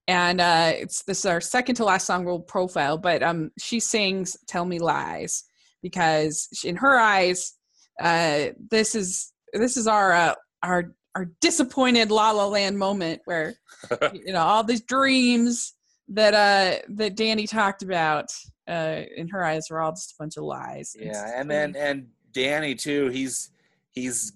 And 0.06 0.40
uh, 0.40 0.72
it's 0.74 1.02
this 1.04 1.20
is 1.20 1.26
our 1.26 1.40
second 1.40 1.76
to 1.76 1.84
last 1.84 2.06
song 2.06 2.26
we'll 2.26 2.40
profile, 2.40 2.98
but 2.98 3.22
um, 3.22 3.50
she 3.58 3.80
sings 3.80 4.36
"Tell 4.46 4.66
Me 4.66 4.78
Lies" 4.78 5.44
because 5.80 6.48
she, 6.52 6.68
in 6.68 6.76
her 6.76 6.98
eyes, 6.98 7.54
uh, 8.02 8.48
this 8.70 8.94
is 8.94 9.32
this 9.54 9.78
is 9.78 9.86
our 9.86 10.12
uh, 10.12 10.34
our 10.62 10.94
our 11.14 11.30
disappointed 11.40 12.10
La 12.10 12.32
La 12.32 12.46
Land 12.46 12.78
moment 12.78 13.22
where 13.24 13.54
you 14.12 14.32
know 14.32 14.42
all 14.42 14.62
these 14.62 14.82
dreams 14.82 15.72
that 16.08 16.34
uh 16.34 16.82
that 16.88 17.16
Danny 17.16 17.46
talked 17.46 17.82
about 17.82 18.26
uh 18.68 19.00
in 19.16 19.28
her 19.28 19.42
eyes 19.42 19.68
were 19.70 19.80
all 19.80 19.92
just 19.92 20.12
a 20.12 20.14
bunch 20.18 20.36
of 20.36 20.44
lies. 20.44 20.94
Yeah, 20.98 21.32
and 21.34 21.50
then 21.50 21.74
and 21.76 22.08
Danny 22.32 22.74
too. 22.74 23.08
He's 23.08 23.50
he's 23.94 24.30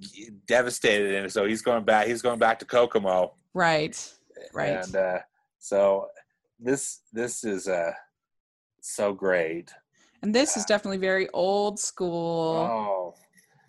devastated, 0.47 1.15
and 1.15 1.33
so 1.33 1.47
he's 1.47 1.63
going 1.63 1.85
back. 1.85 2.07
He's 2.07 2.23
going 2.23 2.39
back 2.39 2.59
to 2.61 2.65
Kokomo. 2.65 3.35
right, 3.55 3.97
right. 4.55 4.85
And 4.85 4.97
uh, 4.97 5.19
so 5.59 6.09
this 6.61 7.01
this 7.13 7.45
is 7.45 7.69
uh 7.69 7.93
so 8.81 9.13
great. 9.13 9.71
and 10.23 10.35
this 10.35 10.57
is 10.57 10.65
definitely 10.65 10.99
very 10.99 11.29
old 11.31 11.79
school. 11.79 12.57
Oh, 12.57 13.15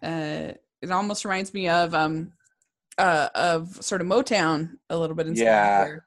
uh 0.08 0.54
it 0.82 0.92
almost 0.92 1.26
reminds 1.26 1.54
me 1.54 1.68
of 1.68 1.94
um 1.94 2.32
uh 2.98 3.30
of 3.36 3.84
sort 3.84 4.02
of 4.02 4.08
motown 4.08 4.78
a 4.90 4.98
little 4.98 5.16
bit 5.16 5.28
Yeah. 5.36 5.98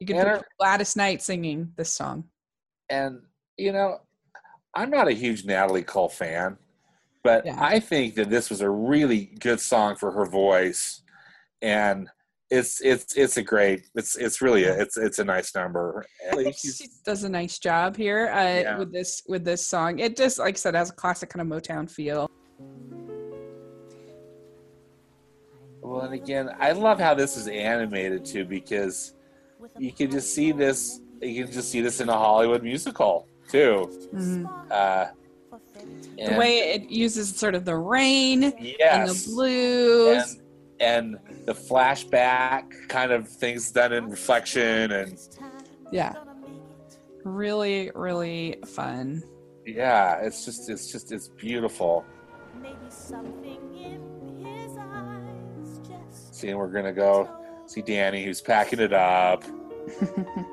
you 0.00 0.06
can 0.06 0.16
her- 0.16 0.42
gladys 0.58 0.96
knight 0.96 1.22
singing 1.22 1.72
this 1.76 1.90
song 1.94 2.24
and 2.90 3.20
you 3.56 3.72
know, 3.72 3.98
I'm 4.74 4.90
not 4.90 5.08
a 5.08 5.12
huge 5.12 5.44
Natalie 5.44 5.82
Cole 5.82 6.08
fan, 6.08 6.56
but 7.24 7.46
Yeah. 7.46 7.56
I 7.58 7.80
think 7.80 8.14
that 8.16 8.30
this 8.30 8.50
was 8.50 8.60
a 8.60 8.70
really 8.70 9.26
good 9.40 9.60
song 9.60 9.96
for 9.96 10.10
her 10.12 10.26
voice, 10.26 11.02
and 11.60 12.08
it's 12.50 12.80
it's 12.82 13.16
it's 13.16 13.36
a 13.38 13.42
great 13.42 13.86
it's 13.94 14.14
it's 14.16 14.42
really 14.42 14.64
a, 14.64 14.78
it's 14.82 14.96
it's 14.98 15.18
a 15.18 15.24
nice 15.24 15.54
number. 15.54 16.04
I 16.30 16.34
think 16.36 16.56
she 16.56 16.86
does 17.04 17.24
a 17.24 17.28
nice 17.28 17.58
job 17.58 17.96
here 17.96 18.28
uh 18.28 18.42
Yeah. 18.60 18.78
with 18.78 18.92
this 18.92 19.22
with 19.26 19.42
this 19.44 19.66
song 19.66 19.98
it 20.00 20.16
just 20.18 20.38
like 20.38 20.56
i 20.56 20.58
said 20.58 20.74
has 20.74 20.90
a 20.90 20.92
classic 20.92 21.30
kind 21.30 21.40
of 21.40 21.48
motown 21.62 21.90
feel 21.90 22.28
Well, 25.84 26.02
and 26.02 26.14
again, 26.14 26.48
I 26.60 26.72
love 26.72 27.00
how 27.00 27.12
this 27.14 27.36
is 27.36 27.48
animated 27.48 28.24
too 28.24 28.44
because 28.44 29.14
you 29.78 29.92
can 29.92 30.10
just 30.12 30.32
see 30.32 30.52
this. 30.52 31.00
You 31.20 31.44
can 31.44 31.52
just 31.52 31.70
see 31.72 31.80
this 31.80 32.00
in 32.00 32.08
a 32.08 32.12
Hollywood 32.16 32.62
musical 32.62 33.26
too. 33.50 33.90
Mhm. 34.14 34.46
Uh, 34.70 35.06
the 36.16 36.36
way 36.36 36.74
it 36.74 36.90
uses 36.90 37.34
sort 37.34 37.54
of 37.54 37.64
the 37.64 37.76
rain 37.76 38.44
and 38.44 39.08
the 39.08 39.24
blues 39.26 40.38
and, 40.80 41.16
and 41.16 41.46
the 41.46 41.52
flashback 41.52 42.88
kind 42.88 43.12
of 43.12 43.28
things 43.28 43.70
done 43.70 43.92
in 43.92 44.08
reflection, 44.08 44.92
and 44.92 45.18
yeah 45.90 46.14
really 47.24 47.90
really 47.94 48.56
fun 48.66 49.22
yeah, 49.64 50.16
it's 50.16 50.44
just 50.44 50.68
it's 50.68 50.90
just 50.90 51.12
it's 51.12 51.28
beautiful. 51.28 52.04
Maybe 52.60 52.76
something 52.88 53.58
in 53.74 54.44
his 54.44 54.76
eyes 54.76 55.78
just 55.86 56.34
See, 56.34 56.54
we're 56.54 56.68
gonna 56.68 56.92
go 56.92 57.28
see 57.66 57.82
Danny 57.82 58.24
who's 58.24 58.40
packing 58.40 58.80
it 58.80 58.92
up. 58.92 59.44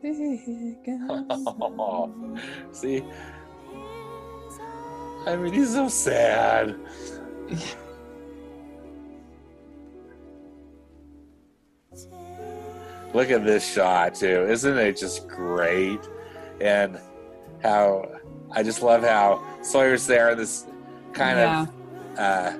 see, 2.72 3.04
I 5.26 5.36
mean, 5.36 5.52
he's 5.52 5.74
so 5.74 5.88
sad. 5.88 6.76
Look 13.12 13.30
at 13.30 13.44
this 13.44 13.70
shot 13.70 14.14
too. 14.14 14.46
Isn't 14.48 14.78
it 14.78 14.96
just 14.96 15.26
great? 15.28 16.00
And 16.60 16.98
how 17.62 18.08
I 18.52 18.62
just 18.62 18.82
love 18.82 19.02
how 19.02 19.42
Sawyer's 19.62 20.06
there, 20.06 20.30
in 20.30 20.38
this 20.38 20.66
kind 21.12 21.38
Yeah. 21.38 21.62
of 21.62 21.68
uh, 22.18 22.52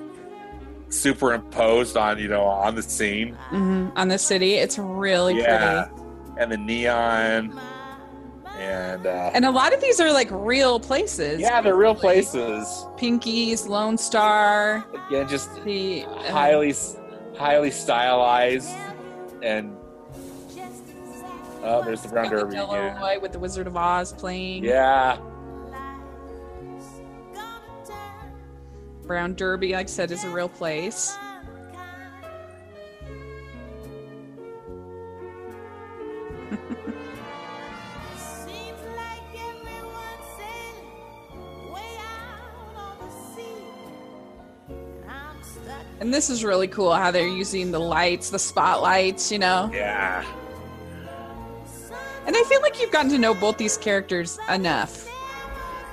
superimposed 0.89 1.95
on 1.95 2.19
you 2.19 2.27
know 2.27 2.43
on 2.43 2.75
the 2.75 2.83
scene. 2.83 3.37
Mhm. 3.51 3.91
on 3.95 4.07
the 4.09 4.17
city 4.17 4.55
it's 4.55 4.77
really 4.77 5.39
yeah, 5.39 5.85
pretty 5.85 6.00
and 6.41 6.51
the 6.51 6.57
neon, 6.57 7.59
and 8.57 9.05
uh, 9.05 9.31
and 9.33 9.45
a 9.45 9.51
lot 9.51 9.73
of 9.73 9.81
these 9.81 9.99
are 9.99 10.11
like 10.11 10.27
real 10.31 10.79
places 10.79 11.39
yeah, 11.39 11.61
they're 11.61 11.75
real 11.75 11.93
places. 11.93 12.65
pinkies 12.97 13.67
lone 13.67 13.97
star 13.97 14.85
Again, 15.07 15.27
just 15.27 15.63
the 15.63 16.03
uh, 16.03 16.31
highly 16.31 16.73
highly 17.37 17.69
stylized 17.69 18.75
and 19.43 19.75
oh, 21.63 21.83
there's 21.85 22.01
the 22.01 22.09
brown 22.09 22.29
derby 22.29 22.57
white 22.57 23.21
with 23.21 23.31
the 23.31 23.39
Wizard 23.39 23.67
of 23.67 23.77
Oz 23.77 24.13
playing. 24.13 24.63
Yeah. 24.63 25.17
Brown 29.03 29.35
Derby, 29.35 29.73
like 29.73 29.87
I 29.87 29.89
said, 29.89 30.09
is 30.11 30.23
a 30.23 30.29
real 30.29 30.47
place. 30.47 31.17
And 46.01 46.11
this 46.11 46.31
is 46.31 46.43
really 46.43 46.67
cool 46.67 46.91
how 46.93 47.11
they're 47.11 47.27
using 47.27 47.69
the 47.71 47.79
lights, 47.79 48.31
the 48.31 48.39
spotlights, 48.39 49.31
you 49.31 49.37
know. 49.37 49.69
Yeah. 49.71 50.25
And 52.25 52.35
I 52.35 52.43
feel 52.43 52.59
like 52.61 52.81
you've 52.81 52.91
gotten 52.91 53.11
to 53.11 53.19
know 53.19 53.35
both 53.35 53.57
these 53.57 53.77
characters 53.77 54.39
enough 54.49 55.07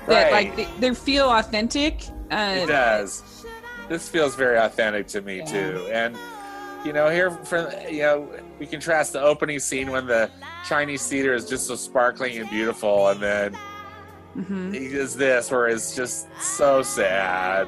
that 0.07 0.31
Right. 0.31 0.31
like 0.31 0.55
they, 0.55 0.67
they 0.79 0.95
feel 0.95 1.29
authentic. 1.29 2.01
Uh, 2.31 2.55
It 2.63 2.65
does. 2.67 3.45
This 3.87 4.09
feels 4.09 4.33
very 4.35 4.57
authentic 4.57 5.05
to 5.09 5.21
me 5.21 5.37
Yeah. 5.37 5.45
too. 5.45 5.87
And 5.91 6.17
you 6.83 6.91
know, 6.91 7.09
here 7.09 7.29
from 7.29 7.67
you 7.87 8.01
know, 8.01 8.27
we 8.57 8.65
contrast 8.65 9.13
the 9.13 9.21
opening 9.21 9.59
scene 9.59 9.91
when 9.91 10.07
the 10.07 10.31
Chinese 10.67 11.05
theater 11.05 11.35
is 11.35 11.45
just 11.47 11.67
so 11.67 11.75
sparkling 11.75 12.35
and 12.37 12.49
beautiful, 12.49 13.09
and 13.09 13.19
then 13.21 13.57
mhm. 14.35 14.73
he 14.73 14.87
does 14.89 15.15
this 15.15 15.51
where 15.51 15.67
it's 15.67 15.95
just 15.95 16.27
so 16.41 16.81
sad. 16.81 17.67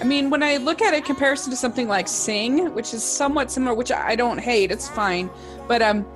I 0.00 0.04
mean, 0.04 0.28
when 0.30 0.42
I 0.42 0.58
look 0.58 0.82
at 0.82 0.92
it 0.94 1.04
comparison 1.04 1.50
to 1.50 1.56
something 1.56 1.88
like 1.88 2.06
Sing, 2.06 2.74
which 2.74 2.92
is 2.92 3.02
somewhat 3.02 3.50
similar, 3.50 3.74
which 3.74 3.90
I 3.90 4.14
don't 4.14 4.38
hate, 4.38 4.70
it's 4.70 4.88
fine, 4.88 5.30
but 5.68 5.80
um, 5.82 6.06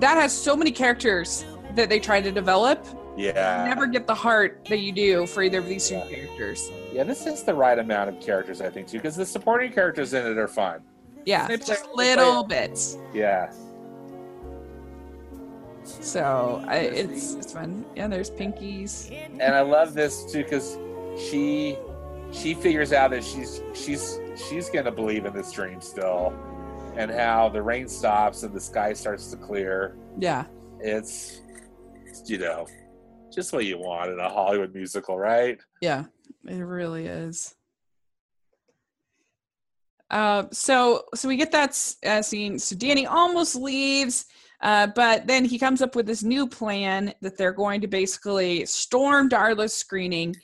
that 0.00 0.16
has 0.16 0.32
so 0.36 0.54
many 0.54 0.70
characters 0.70 1.44
that 1.74 1.88
they 1.88 1.98
try 2.00 2.20
to 2.20 2.30
develop. 2.30 2.86
Yeah. 3.16 3.62
You 3.64 3.68
never 3.70 3.86
get 3.86 4.06
the 4.06 4.14
heart 4.14 4.66
that 4.68 4.78
you 4.78 4.92
do 4.92 5.26
for 5.26 5.42
either 5.42 5.58
of 5.58 5.66
these 5.66 5.88
two 5.88 5.94
Yeah. 5.96 6.06
characters. 6.06 6.70
Yeah, 6.92 7.04
this 7.04 7.26
is 7.26 7.42
the 7.42 7.54
right 7.54 7.78
amount 7.78 8.08
of 8.10 8.20
characters, 8.20 8.60
I 8.60 8.68
think, 8.70 8.88
too, 8.88 8.98
because 8.98 9.16
the 9.16 9.26
supporting 9.26 9.72
characters 9.72 10.12
in 10.14 10.26
it 10.26 10.36
are 10.38 10.48
fun. 10.48 10.80
Yeah, 11.24 11.46
They 11.48 11.56
play- 11.56 11.66
just 11.66 11.84
they 11.84 11.90
play- 11.92 12.16
little 12.16 12.44
bits. 12.44 12.98
Yeah. 13.14 13.50
So 15.84 16.62
I, 16.68 16.76
it's 16.76 17.34
it's 17.34 17.52
fun. 17.52 17.84
Yeah, 17.96 18.06
there's 18.06 18.30
Pinkies. 18.30 19.10
and 19.40 19.54
I 19.54 19.60
love 19.62 19.94
this 19.94 20.30
too 20.30 20.44
because 20.44 20.78
she 21.18 21.76
she 22.32 22.54
figures 22.54 22.92
out 22.92 23.10
that 23.10 23.24
she's 23.24 23.62
she's 23.74 24.18
she's 24.48 24.70
gonna 24.70 24.92
believe 24.92 25.24
in 25.26 25.34
this 25.34 25.52
dream 25.52 25.80
still, 25.80 26.32
and 26.96 27.10
how 27.10 27.48
the 27.48 27.60
rain 27.62 27.88
stops 27.88 28.42
and 28.42 28.54
the 28.54 28.60
sky 28.60 28.92
starts 28.92 29.30
to 29.30 29.36
clear. 29.36 29.96
Yeah, 30.18 30.44
It's 30.80 31.40
you 32.26 32.38
know 32.38 32.66
just 33.32 33.52
what 33.52 33.64
you 33.64 33.78
want 33.78 34.10
in 34.10 34.18
a 34.18 34.28
Hollywood 34.28 34.74
musical, 34.74 35.16
right? 35.18 35.58
yeah, 35.80 36.04
it 36.46 36.58
really 36.58 37.06
is. 37.06 37.54
Uh, 40.10 40.44
so 40.50 41.04
so 41.14 41.28
we 41.28 41.36
get 41.36 41.52
that 41.52 41.70
uh, 42.04 42.22
scene. 42.22 42.58
So 42.58 42.74
Danny 42.74 43.06
almost 43.06 43.54
leaves, 43.54 44.26
uh, 44.60 44.88
but 44.88 45.26
then 45.28 45.44
he 45.44 45.56
comes 45.58 45.82
up 45.82 45.94
with 45.94 46.06
this 46.06 46.24
new 46.24 46.48
plan 46.48 47.14
that 47.20 47.38
they're 47.38 47.52
going 47.52 47.80
to 47.82 47.86
basically 47.86 48.66
storm 48.66 49.28
Darla's 49.28 49.72
screening 49.74 50.34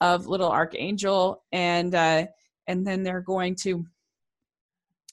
of 0.00 0.26
Little 0.26 0.50
Archangel, 0.50 1.42
and 1.52 1.94
uh, 1.94 2.26
and 2.66 2.86
then 2.86 3.02
they're 3.02 3.20
going 3.20 3.54
to, 3.56 3.86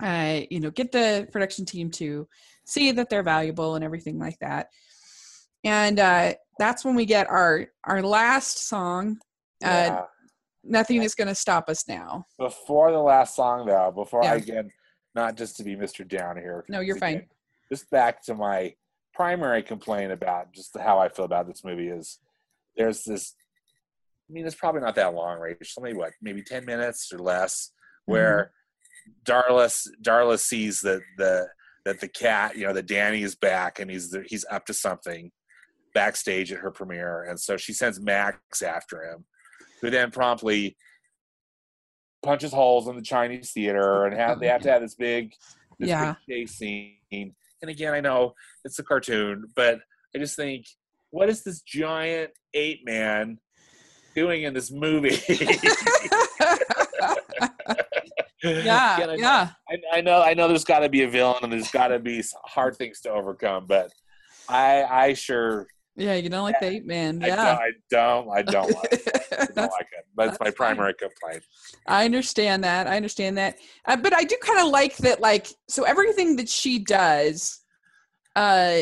uh, 0.01 0.41
you 0.49 0.59
know, 0.59 0.71
get 0.71 0.91
the 0.91 1.27
production 1.31 1.65
team 1.65 1.89
to 1.91 2.27
see 2.65 2.91
that 2.91 3.09
they're 3.09 3.23
valuable 3.23 3.75
and 3.75 3.83
everything 3.83 4.19
like 4.19 4.37
that. 4.39 4.69
And 5.63 5.99
uh, 5.99 6.33
that's 6.59 6.83
when 6.83 6.95
we 6.95 7.05
get 7.05 7.27
our 7.29 7.67
our 7.83 8.01
last 8.01 8.67
song. 8.67 9.17
Uh, 9.63 9.67
Yeah. 9.67 10.01
Nothing 10.65 11.03
is 11.03 11.13
going 11.13 11.27
to 11.27 11.35
stop 11.35 11.67
us 11.67 11.89
now. 11.89 12.25
Before 12.39 12.89
the 12.93 12.99
last 12.99 13.35
song, 13.35 13.65
though, 13.65 13.91
before 13.93 14.23
Yeah. 14.23 14.33
I 14.33 14.35
again, 14.35 14.71
not 15.13 15.35
just 15.35 15.57
to 15.57 15.63
be 15.63 15.75
Mr. 15.75 16.07
Down 16.07 16.37
here. 16.37 16.63
No, 16.69 16.79
you're 16.79 16.95
again, 16.95 17.19
fine. 17.19 17.27
Just 17.69 17.89
back 17.89 18.23
to 18.23 18.33
my 18.33 18.73
primary 19.13 19.61
complaint 19.61 20.13
about 20.13 20.53
just 20.53 20.77
how 20.77 20.99
I 20.99 21.09
feel 21.09 21.25
about 21.25 21.47
this 21.47 21.65
movie 21.65 21.89
is 21.89 22.19
there's 22.77 23.03
this. 23.03 23.35
I 24.29 24.33
mean, 24.33 24.45
it's 24.45 24.55
probably 24.55 24.81
not 24.81 24.95
that 24.95 25.13
long? 25.13 25.39
It's 25.59 25.77
only 25.77 25.93
what, 25.93 26.13
maybe 26.21 26.41
ten 26.41 26.65
minutes 26.65 27.11
or 27.13 27.19
less, 27.19 27.71
mm-hmm. 28.09 28.13
where 28.13 28.51
Darla 29.25 29.87
Darla 30.01 30.39
sees 30.39 30.81
that 30.81 31.01
the 31.17 31.47
that 31.85 31.99
the 31.99 32.07
cat, 32.07 32.57
you 32.57 32.65
know, 32.65 32.73
that 32.73 32.87
Danny 32.87 33.23
is 33.23 33.35
back 33.35 33.79
and 33.79 33.91
he's 33.91 34.15
he's 34.27 34.45
up 34.49 34.65
to 34.67 34.73
something 34.73 35.31
backstage 35.93 36.51
at 36.51 36.59
her 36.59 36.71
premiere, 36.71 37.23
and 37.23 37.39
so 37.39 37.57
she 37.57 37.73
sends 37.73 37.99
Max 37.99 38.61
after 38.61 39.03
him, 39.03 39.25
who 39.81 39.89
then 39.89 40.09
promptly 40.09 40.75
punches 42.23 42.53
holes 42.53 42.87
in 42.87 42.95
the 42.95 43.01
Chinese 43.01 43.51
theater, 43.51 44.05
and 44.05 44.17
have 44.17 44.39
they 44.39 44.47
have 44.47 44.61
to 44.61 44.71
have 44.71 44.81
this 44.81 44.95
big, 44.95 45.33
this 45.77 45.89
Yeah. 45.89 46.15
big 46.25 46.47
chase 46.47 46.55
scene. 46.55 47.35
And 47.61 47.69
again, 47.69 47.93
I 47.93 47.99
know 47.99 48.33
it's 48.63 48.79
a 48.79 48.83
cartoon, 48.83 49.45
but 49.55 49.79
I 50.15 50.19
just 50.19 50.35
think, 50.35 50.65
what 51.11 51.29
is 51.29 51.43
this 51.43 51.61
giant 51.61 52.31
ape 52.53 52.85
man 52.85 53.39
doing 54.15 54.43
in 54.43 54.53
this 54.53 54.71
movie? 54.71 55.17
yeah, 58.43 58.97
I 58.99 59.05
know- 59.05 59.13
yeah. 59.13 59.49
I, 59.69 59.77
I 59.97 60.01
know, 60.01 60.21
I 60.21 60.33
know. 60.33 60.47
There's 60.47 60.63
got 60.65 60.79
to 60.79 60.89
be 60.89 61.03
a 61.03 61.07
villain, 61.09 61.37
and 61.43 61.51
there's 61.53 61.71
got 61.71 61.87
to 61.89 61.99
be 61.99 62.19
s- 62.19 62.33
hard 62.43 62.75
things 62.75 62.99
to 63.01 63.09
overcome. 63.11 63.65
But 63.67 63.91
I, 64.49 64.83
I 64.83 65.13
sure, 65.13 65.67
Yeah, 65.95 66.15
you 66.15 66.29
don't 66.29 66.43
like 66.43 66.59
the 66.59 66.67
ape 66.67 66.85
man. 66.85 67.23
I, 67.23 67.27
Yeah. 67.27 67.35
don't, 67.35 67.47
I 67.57 67.71
don't, 67.89 68.29
I 68.37 68.41
don't 68.41 68.71
like 68.75 68.93
it. 68.93 69.01
I 69.31 69.37
don't 69.45 69.55
That's- 69.55 69.71
like 69.71 69.87
it. 69.97 70.05
That's, 70.15 70.37
my 70.39 70.45
that's 70.45 70.57
fine. 70.57 70.75
primary 70.75 70.93
complaint. 70.93 71.43
I 71.87 72.05
understand 72.05 72.63
that. 72.65 72.85
I 72.87 72.97
understand 72.97 73.37
that. 73.37 73.57
Uh, 73.85 73.95
but 73.95 74.13
I 74.15 74.23
do 74.23 74.37
kind 74.41 74.59
of 74.59 74.67
like 74.67 74.95
that, 74.97 75.21
like, 75.21 75.47
so 75.67 75.83
everything 75.83 76.35
that 76.35 76.47
she 76.49 76.77
does 76.79 77.61
uh, 78.35 78.81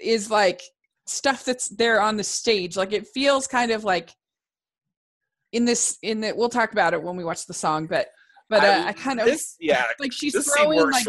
is 0.00 0.30
like 0.30 0.62
stuff 1.06 1.44
that's 1.44 1.68
there 1.68 2.00
on 2.00 2.16
the 2.16 2.24
stage. 2.24 2.76
Like, 2.76 2.92
it 2.92 3.06
feels 3.06 3.46
kind 3.46 3.70
of 3.70 3.84
like 3.84 4.10
in 5.52 5.64
this, 5.64 5.98
in 6.02 6.20
that 6.20 6.36
we'll 6.36 6.48
talk 6.48 6.72
about 6.72 6.94
it 6.94 7.02
when 7.02 7.16
we 7.16 7.24
watch 7.24 7.46
the 7.46 7.54
song, 7.54 7.86
but, 7.86 8.08
but 8.48 8.64
uh, 8.64 8.84
I, 8.86 8.92
kind 8.92 9.20
of, 9.20 9.26
this, 9.26 9.56
yeah. 9.60 9.84
like, 10.00 10.12
she's 10.12 10.34
throwing 10.52 10.80
like, 10.90 11.06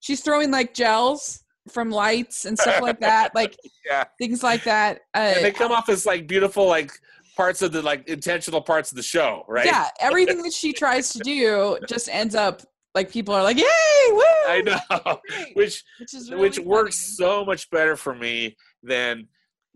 she's 0.00 0.20
throwing 0.20 0.50
like 0.50 0.74
gels 0.74 1.42
from 1.70 1.90
lights 1.90 2.44
and 2.44 2.58
stuff 2.58 2.80
like 2.80 3.00
that. 3.00 3.32
Like, 3.34 3.56
Yeah. 3.86 4.04
things 4.18 4.42
like 4.42 4.64
that. 4.64 5.00
Uh, 5.14 5.34
and 5.36 5.44
they 5.44 5.52
come 5.52 5.72
off 5.72 5.88
as 5.88 6.06
like 6.06 6.26
beautiful 6.26 6.66
like 6.66 6.90
parts 7.36 7.62
of 7.62 7.70
the 7.72 7.80
like 7.82 8.08
intentional 8.08 8.60
parts 8.60 8.90
of 8.90 8.96
the 8.96 9.02
show 9.02 9.44
right 9.46 9.64
Yeah, 9.64 9.88
everything 10.00 10.42
that 10.42 10.52
she 10.52 10.72
tries 10.72 11.12
to 11.12 11.20
do 11.20 11.78
just 11.88 12.08
ends 12.08 12.34
up 12.34 12.62
like 12.96 13.12
people 13.12 13.32
are 13.32 13.44
like, 13.44 13.56
"Yay, 13.56 13.64
woo!" 14.10 14.22
i 14.48 14.60
know 14.64 15.20
which 15.54 15.84
which 16.00 16.14
is 16.14 16.30
really 16.30 16.42
which 16.42 16.58
works 16.58 17.16
so 17.16 17.44
much 17.44 17.70
better 17.70 17.94
for 17.94 18.12
me 18.12 18.56
than 18.82 19.28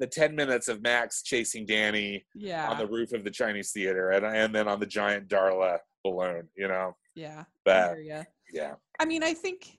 the 0.03 0.07
10 0.09 0.35
minutes 0.35 0.67
of 0.67 0.83
max 0.83 1.23
chasing 1.23 1.65
danny 1.65 2.25
Yeah, 2.35 2.69
on 2.69 2.77
the 2.79 2.87
roof 2.89 3.13
of 3.13 3.23
the 3.23 3.31
chinese 3.31 3.71
theater 3.71 4.11
and, 4.11 4.27
and 4.27 4.53
then 4.53 4.67
on 4.67 4.81
the 4.81 4.87
giant 4.87 5.29
darla 5.29 5.79
balloon 6.03 6.49
you 6.57 6.67
know 6.67 6.97
yeah. 7.15 7.41
I 7.41 7.45
but 7.65 8.05
ya. 8.05 8.23
yeah 8.53 8.75
I 8.99 9.05
mean, 9.05 9.23
I 9.23 9.35
think 9.35 9.79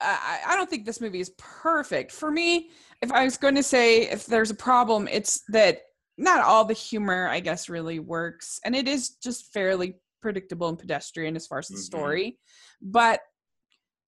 I, 0.00 0.40
I 0.48 0.56
don't 0.56 0.68
think 0.68 0.84
this 0.84 1.00
movie 1.00 1.20
is 1.20 1.30
perfect 1.38 2.10
for 2.12 2.30
me. 2.30 2.70
If 3.00 3.10
I 3.12 3.24
was 3.24 3.36
going 3.36 3.54
to 3.54 3.62
say 3.62 4.02
if 4.02 4.26
there's 4.26 4.50
a 4.50 4.54
problem, 4.54 5.08
it's 5.10 5.42
that 5.48 5.78
not 6.18 6.40
all 6.44 6.64
the 6.64 6.74
humor, 6.74 7.28
I 7.28 7.40
guess, 7.40 7.68
really 7.68 7.98
works, 7.98 8.58
and 8.64 8.74
it 8.74 8.88
is 8.88 9.10
just 9.22 9.52
fairly 9.52 9.96
predictable 10.20 10.68
and 10.68 10.78
pedestrian 10.78 11.36
as 11.36 11.46
far 11.46 11.58
as 11.60 11.68
the 11.68 11.76
Mhm. 11.76 11.90
story. 11.92 12.38
But 12.82 13.20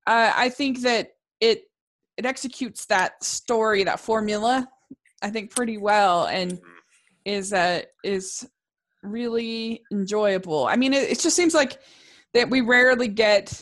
uh, 0.07 0.33
I 0.35 0.49
think 0.49 0.81
that 0.83 1.11
it 1.41 1.63
it 2.17 2.27
executes 2.27 2.87
that 2.87 3.23
story, 3.23 3.85
that 3.85 4.01
formula, 4.01 4.69
I 5.23 5.31
think 5.31 5.55
pretty 5.55 5.79
well, 5.79 6.27
and 6.27 6.61
is 7.25 7.53
uh, 7.53 7.83
is 8.05 8.49
really 9.03 9.83
enjoyable. 9.93 10.67
I 10.67 10.77
mean, 10.77 10.93
it, 10.93 11.11
it 11.11 11.21
just 11.21 11.37
seems 11.37 11.55
like 11.55 11.79
that 12.35 12.51
we 12.51 12.61
rarely 12.61 13.09
get 13.09 13.61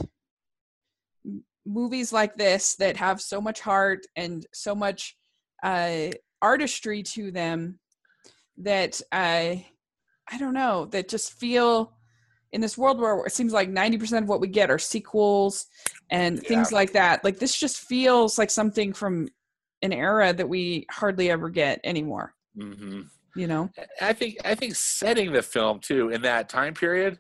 movies 1.66 2.12
like 2.12 2.36
this 2.36 2.76
that 2.76 2.96
have 2.96 3.20
so 3.20 3.40
much 3.40 3.60
heart 3.60 4.06
and 4.14 4.46
so 4.52 4.74
much 4.74 5.16
uh, 5.62 6.08
artistry 6.40 7.02
to 7.02 7.30
them 7.30 7.78
that 8.58 9.00
I 9.12 9.66
I 10.30 10.38
don't 10.38 10.54
know 10.54 10.86
that 10.86 11.08
just 11.08 11.34
feel 11.34 11.92
in 12.52 12.60
this 12.60 12.78
world 12.78 12.98
where 12.98 13.26
it 13.26 13.32
seems 13.32 13.52
like 13.52 13.68
90% 13.68 14.22
of 14.22 14.28
what 14.28 14.40
we 14.40 14.48
get 14.48 14.70
are 14.70 14.78
sequels 14.78 15.66
and 16.10 16.40
things 16.40 16.72
like 16.72 16.92
that 16.92 17.22
like 17.22 17.38
this 17.38 17.58
just 17.58 17.80
feels 17.80 18.38
like 18.38 18.50
something 18.50 18.92
from 18.92 19.28
an 19.86 19.92
era 19.92 20.32
that 20.32 20.48
we 20.48 20.84
hardly 20.90 21.30
ever 21.30 21.48
get 21.48 21.80
anymore 21.84 22.34
hmm 22.58 23.02
you 23.34 23.46
know? 23.46 23.68
I 24.00 24.14
think 24.14 24.38
i 24.44 24.54
think 24.54 24.74
setting 24.74 25.30
the 25.32 25.42
film 25.42 25.78
too 25.80 26.08
in 26.10 26.22
that 26.22 26.48
time 26.48 26.72
period 26.74 27.18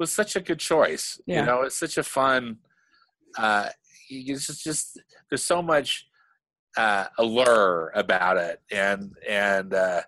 was 0.00 0.10
such 0.10 0.34
a 0.36 0.40
good 0.40 0.58
choice 0.58 1.20
Yeah. 1.26 1.40
you 1.40 1.46
know? 1.46 1.62
It's 1.62 1.78
such 1.78 1.96
a 1.98 2.02
fun 2.02 2.58
uh 3.38 3.68
it's 4.10 4.46
just, 4.46 4.64
just 4.64 5.00
there's 5.30 5.44
so 5.44 5.62
much 5.62 6.06
uh 6.76 7.06
allure 7.18 7.92
about 7.94 8.36
it 8.36 8.60
and 8.72 9.12
and 9.28 9.72
uh 9.72 10.02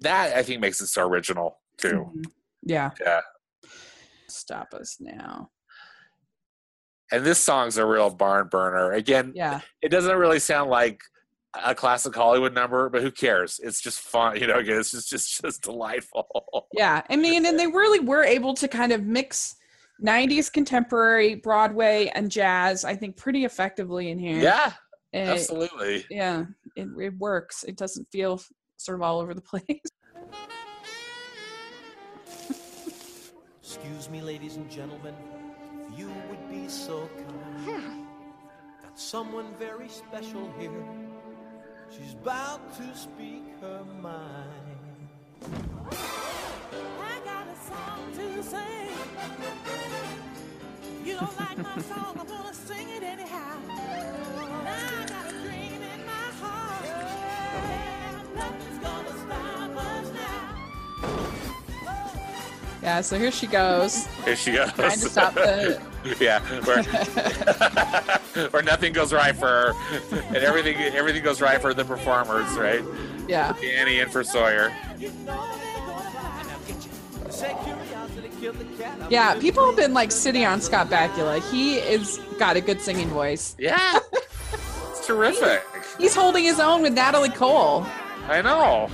that 0.00 0.36
i 0.36 0.42
think 0.44 0.60
makes 0.60 0.80
it 0.80 0.86
so 0.86 1.02
original 1.06 1.58
too. 1.78 2.06
Mhm. 2.16 2.24
yeah. 2.62 2.90
Yeah. 3.00 3.20
Stop 4.28 4.72
us 4.72 4.98
now. 5.00 5.50
And 7.10 7.24
this 7.24 7.38
song's 7.40 7.76
a 7.76 7.84
real 7.84 8.08
barn 8.08 8.46
burner. 8.48 8.92
Again 8.92 9.32
yeah. 9.34 9.60
it 9.82 9.88
doesn't 9.90 10.16
really 10.16 10.38
sound 10.38 10.70
like 10.70 11.00
a 11.64 11.74
classic 11.74 12.14
hollywood 12.14 12.54
number 12.54 12.88
but 12.88 13.02
who 13.02 13.10
cares 13.10 13.60
it's 13.62 13.80
just 13.80 14.00
fun 14.00 14.38
you 14.40 14.46
know 14.46 14.58
it's 14.58 14.90
just 14.90 15.10
just 15.10 15.42
just 15.42 15.62
delightful 15.62 16.26
Yeah, 16.74 17.02
I 17.10 17.16
mean, 17.16 17.44
and 17.44 17.58
they 17.58 17.66
really 17.66 18.00
were 18.00 18.24
able 18.24 18.54
to 18.54 18.66
kind 18.66 18.92
of 18.92 19.02
mix 19.02 19.56
90s 20.02 20.50
contemporary, 20.50 21.34
Broadway, 21.34 22.10
and 22.14 22.30
jazz, 22.30 22.84
I 22.84 22.96
think, 22.96 23.16
pretty 23.16 23.44
effectively 23.44 24.10
in 24.10 24.18
here. 24.18 24.38
yeah 24.38 24.72
Eh, 25.14 25.26
absolutely 25.30 26.06
yeah, 26.10 26.44
it, 26.74 26.88
it 26.98 27.18
works. 27.18 27.64
It 27.64 27.76
doesn't 27.76 28.08
feel 28.10 28.40
sort 28.78 28.96
of 28.96 29.02
all 29.02 29.20
over 29.20 29.34
the 29.34 29.40
place. 29.52 29.80
Excuse 33.62 34.08
me, 34.08 34.22
ladies 34.22 34.56
and 34.56 34.70
gentlemen, 34.70 35.14
if 35.90 35.98
you 35.98 36.10
would 36.30 36.50
be 36.50 36.66
so 36.68 37.08
kind. 37.66 38.06
Got 38.82 38.98
someone 38.98 39.46
very 39.58 39.88
special 39.88 40.50
here. 40.58 40.70
She's 41.94 42.14
about 42.14 42.74
to 42.78 42.96
speak 42.96 43.44
her 43.60 43.84
mind. 44.00 44.48
I 45.42 47.20
got 47.24 47.46
a 47.46 47.56
song 47.68 48.12
to 48.16 48.42
sing. 48.42 48.88
You 51.04 51.14
don't 51.16 51.38
like 51.38 51.58
my 51.58 51.82
song, 51.82 52.16
I'm 52.18 52.26
gonna 52.26 52.54
sing 52.54 52.88
it 52.88 53.02
anyhow. 53.02 53.58
I 53.68 55.04
got 55.06 55.26
a 55.26 55.32
dream 55.42 55.82
in 55.82 56.06
my 56.06 56.28
heart. 56.40 56.84
and 56.86 58.34
nothing's 58.36 58.78
gonna 58.78 59.14
stop 59.26 59.76
us 59.76 60.08
now. 60.14 60.56
Yeah, 62.82 63.00
so 63.02 63.18
here 63.18 63.30
she 63.32 63.46
goes, 63.46 64.06
Here 64.24 64.36
she 64.36 64.52
goes. 64.52 64.72
trying 64.72 64.92
to 64.92 65.08
stop 65.10 65.34
the. 65.34 65.91
yeah, 66.20 66.40
where, 66.64 66.82
where 68.50 68.62
nothing 68.62 68.92
goes 68.92 69.12
right 69.12 69.36
for 69.36 69.46
her, 69.46 69.72
and 70.28 70.36
everything 70.38 70.76
everything 70.76 71.22
goes 71.22 71.40
right 71.40 71.60
for 71.60 71.74
the 71.74 71.84
performers, 71.84 72.50
right? 72.56 72.82
Yeah, 73.28 73.54
Danny 73.60 74.00
and 74.00 74.10
for 74.10 74.24
Sawyer. 74.24 74.74
You 74.98 75.10
know 75.24 75.46
they're 75.58 75.86
gonna 75.86 76.10
fly. 76.10 76.42
Now 76.48 76.58
get 76.66 76.84
you. 76.84 76.90
They 77.24 77.30
say 77.30 77.56
curiosity 77.64 78.30
killed 78.40 78.58
the 78.58 78.64
cat. 78.82 78.98
I'm 79.00 79.10
yeah. 79.10 79.38
People 79.38 79.66
have 79.66 79.76
been 79.76 79.94
like 79.94 80.10
sitting 80.10 80.44
on 80.44 80.60
Scott 80.60 80.88
Bakula. 80.88 81.40
He 81.50 81.76
is 81.76 82.18
got 82.38 82.56
a 82.56 82.60
good 82.60 82.80
singing 82.80 83.08
voice. 83.08 83.54
Yeah, 83.58 84.00
it's 84.90 85.06
terrific. 85.06 85.62
He's 85.98 86.14
holding 86.14 86.44
his 86.44 86.58
own 86.58 86.82
with 86.82 86.94
Natalie 86.94 87.28
Cole. 87.28 87.86
I 88.28 88.42
know. 88.42 88.88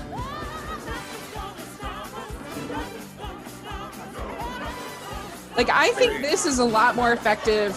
Like 5.59 5.71
I 5.71 5.91
think 5.91 6.23
this 6.23 6.47
is 6.47 6.61
a 6.61 6.65
lot 6.65 6.95
more 6.95 7.13
effective 7.13 7.77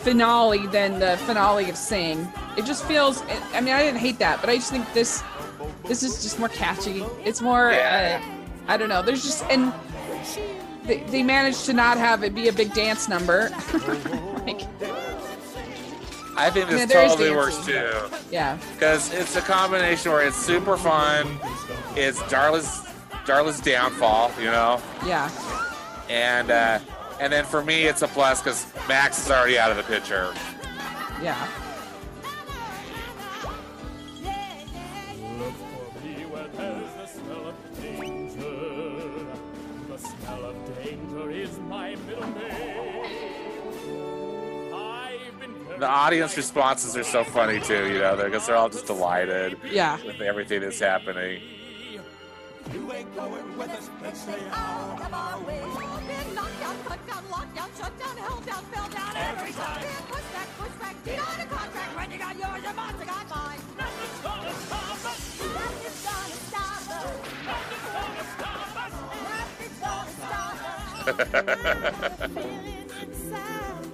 finale 0.00 0.66
than 0.66 0.98
the 1.00 1.16
finale 1.26 1.70
of 1.70 1.76
Sing. 1.76 2.30
It 2.58 2.66
just 2.66 2.84
feels. 2.84 3.22
I 3.54 3.62
mean, 3.62 3.72
I 3.72 3.82
didn't 3.82 3.98
hate 3.98 4.18
that, 4.18 4.42
but 4.42 4.50
I 4.50 4.56
just 4.56 4.70
think 4.70 4.92
this 4.92 5.24
this 5.86 6.02
is 6.02 6.22
just 6.22 6.38
more 6.38 6.50
catchy. 6.50 7.02
It's 7.24 7.40
more. 7.40 7.70
Yeah. 7.70 8.20
Uh, 8.22 8.32
I 8.68 8.76
don't 8.76 8.90
know. 8.90 9.00
There's 9.00 9.22
just 9.22 9.42
and 9.44 9.72
they, 10.84 10.98
they 11.04 11.22
managed 11.22 11.64
to 11.64 11.72
not 11.72 11.96
have 11.96 12.22
it 12.22 12.34
be 12.34 12.48
a 12.48 12.52
big 12.52 12.74
dance 12.74 13.08
number. 13.08 13.48
like, 14.46 14.60
I 16.36 16.50
think 16.50 16.68
this 16.68 16.90
Yeah, 16.90 17.08
totally 17.08 17.30
works 17.34 17.64
too. 17.64 17.90
yeah, 18.30 18.58
because 18.74 19.14
it's 19.14 19.34
a 19.36 19.40
combination 19.40 20.12
where 20.12 20.26
it's 20.26 20.36
super 20.36 20.76
fun. 20.76 21.38
It's 21.96 22.20
Darla's 22.24 22.82
Darla's 23.24 23.60
downfall, 23.60 24.30
you 24.38 24.44
know, 24.50 24.80
yeah, 25.06 25.30
and 26.08 26.50
uh, 26.50 26.78
and 27.20 27.32
then 27.32 27.44
for 27.44 27.62
me 27.64 27.84
it's 27.84 28.02
a 28.02 28.08
plus 28.08 28.40
because 28.42 28.66
Max 28.88 29.18
is 29.24 29.30
already 29.30 29.58
out 29.58 29.70
of 29.70 29.76
the 29.76 29.82
picture. 29.84 30.32
yeah. 31.22 31.48
Look 35.38 35.54
for 35.54 36.00
me 36.06 36.24
where 36.26 36.48
there's 36.48 36.92
the 36.94 37.06
smell 37.06 37.46
of 37.48 37.54
danger. 37.82 39.26
The 39.88 39.98
smell 39.98 40.44
of 40.46 40.84
danger 40.84 41.30
is 41.30 41.58
my 41.60 41.94
middle 42.06 42.26
name. 42.28 43.04
I've 44.74 45.40
been 45.40 45.54
very 45.66 45.78
The 45.78 45.86
audience 45.88 46.36
responses 46.36 46.96
are 46.96 47.04
so 47.04 47.24
funny 47.24 47.60
too, 47.60 47.88
you 47.92 47.98
know, 47.98 48.16
because 48.16 48.46
they're 48.46 48.56
all 48.56 48.68
just 48.70 48.86
delighted 48.86 49.58
Yeah. 49.70 49.98
with 50.04 50.20
everything 50.20 50.60
that's 50.62 50.80
happening. 50.80 51.40
You 52.72 52.92
ain't 52.92 53.14
going 53.14 53.58
with 53.58 53.70
us, 53.70 53.88
let's 54.02 54.20
stay 54.20 54.42
out 54.50 55.00
of 55.00 55.14
our 55.14 55.40
way. 55.46 55.60
Been 55.60 56.34
knocked 56.34 56.60
down, 56.60 56.76
cut 56.84 57.06
down, 57.06 57.24
locked 57.30 57.54
down, 57.54 57.70
shut 57.78 57.98
down, 57.98 58.16
held 58.16 58.44
down, 58.46 58.64
fell 58.64 58.88
down 58.88 59.16
every 59.16 59.52
time. 59.52 59.80
Been 59.82 60.04
pushed 60.10 60.32
back, 60.32 60.48
pushed 60.58 60.78
back, 60.80 61.04
beat 61.04 61.18
on 61.18 61.40
a 61.40 61.46
contract. 61.46 61.96
When 61.96 62.10
you 62.10 62.18
got 62.18 62.36
yours, 62.38 62.62
your 62.62 62.74
monster 62.74 63.06
got 63.06 63.28
mine. 63.30 63.60
Nothing's 63.78 64.20
gonna 64.22 64.52
stop 64.66 65.04
us. 65.06 65.40
Nothing's 65.54 66.02
gonna 66.06 66.38
stop 66.46 66.90
us. 66.90 67.04
Nothing's 67.46 67.86
gonna 67.94 68.24
stop 68.34 68.76
us. 68.82 68.92
Nothing's 69.30 69.78
gonna 69.80 70.10
stop 70.16 70.58
us. 70.66 71.14
Feelings 72.34 72.92
inside. 73.02 73.86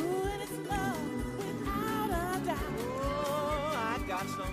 Ooh, 0.00 0.28
and 0.28 0.40
it's 0.44 0.58
love 0.68 1.00
without 1.38 2.10
a 2.10 2.44
doubt. 2.44 2.76
Oh, 3.00 3.72
I 3.74 3.98
got 4.06 4.28
someone 4.28 4.49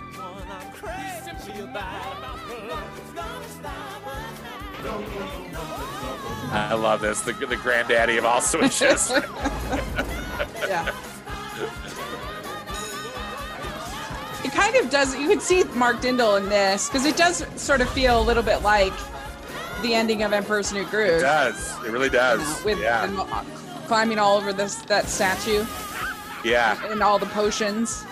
I'm 0.82 1.36
crazy 1.36 1.60
about. 1.60 2.20
Nothing's 2.68 3.12
gonna 3.14 3.48
stop 3.48 4.06
us 4.06 4.40
now. 4.82 6.60
I 6.70 6.74
love 6.74 7.00
this, 7.00 7.20
the 7.22 7.32
the 7.32 7.56
granddaddy 7.56 8.16
of 8.16 8.24
all 8.24 8.40
switches. 8.40 9.10
yeah. 10.66 10.94
It 14.44 14.52
kind 14.52 14.76
of 14.76 14.90
does. 14.90 15.16
You 15.18 15.28
can 15.28 15.40
see 15.40 15.64
Mark 15.74 15.96
Dindal 15.96 16.38
in 16.38 16.48
this 16.48 16.88
because 16.88 17.04
it 17.04 17.16
does 17.16 17.44
sort 17.60 17.80
of 17.80 17.88
feel 17.90 18.20
a 18.20 18.22
little 18.22 18.42
bit 18.42 18.62
like 18.62 18.92
the 19.82 19.94
ending 19.94 20.22
of 20.22 20.32
Emperor's 20.32 20.72
New 20.72 20.84
Groove. 20.86 21.18
it 21.18 21.20
does, 21.20 21.76
it 21.84 21.90
really 21.90 22.06
you 22.06 22.10
does. 22.12 22.40
know, 22.40 22.64
with 22.64 22.80
yeah, 22.80 23.44
climbing 23.86 24.18
all 24.18 24.36
over 24.36 24.52
this 24.52 24.76
that 24.82 25.06
statue 25.06 25.64
yeah, 26.44 26.80
and 26.90 27.02
all 27.02 27.18
the 27.18 27.26
potions. 27.26 28.04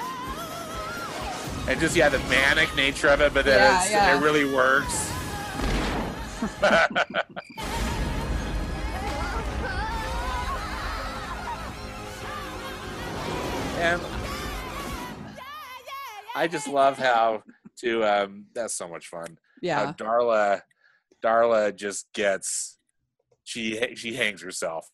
And 1.69 1.81
just 1.81 1.97
yeah, 1.97 2.09
the 2.09 2.19
manic 2.31 2.75
nature 2.77 3.09
of 3.09 3.21
it, 3.21 3.35
but 3.35 3.45
then 3.45 3.59
Yeah, 3.59 3.83
it's, 3.83 3.91
yeah. 3.91 4.17
it 4.17 4.23
really 4.23 4.45
works. 4.53 5.13
and 13.79 14.01
I 16.35 16.49
just 16.49 16.69
love 16.69 16.99
how 16.99 17.43
to 17.81 18.05
um 18.05 18.47
that's 18.55 18.75
so 18.75 18.89
much 18.89 19.07
fun. 19.09 19.27
How 19.29 19.37
Yeah, 19.63 19.93
Darla 19.93 20.61
Darla 21.23 21.75
just 21.75 22.13
gets 22.13 22.79
she 23.45 23.95
she 23.97 24.15
hangs 24.15 24.43
herself. 24.43 24.89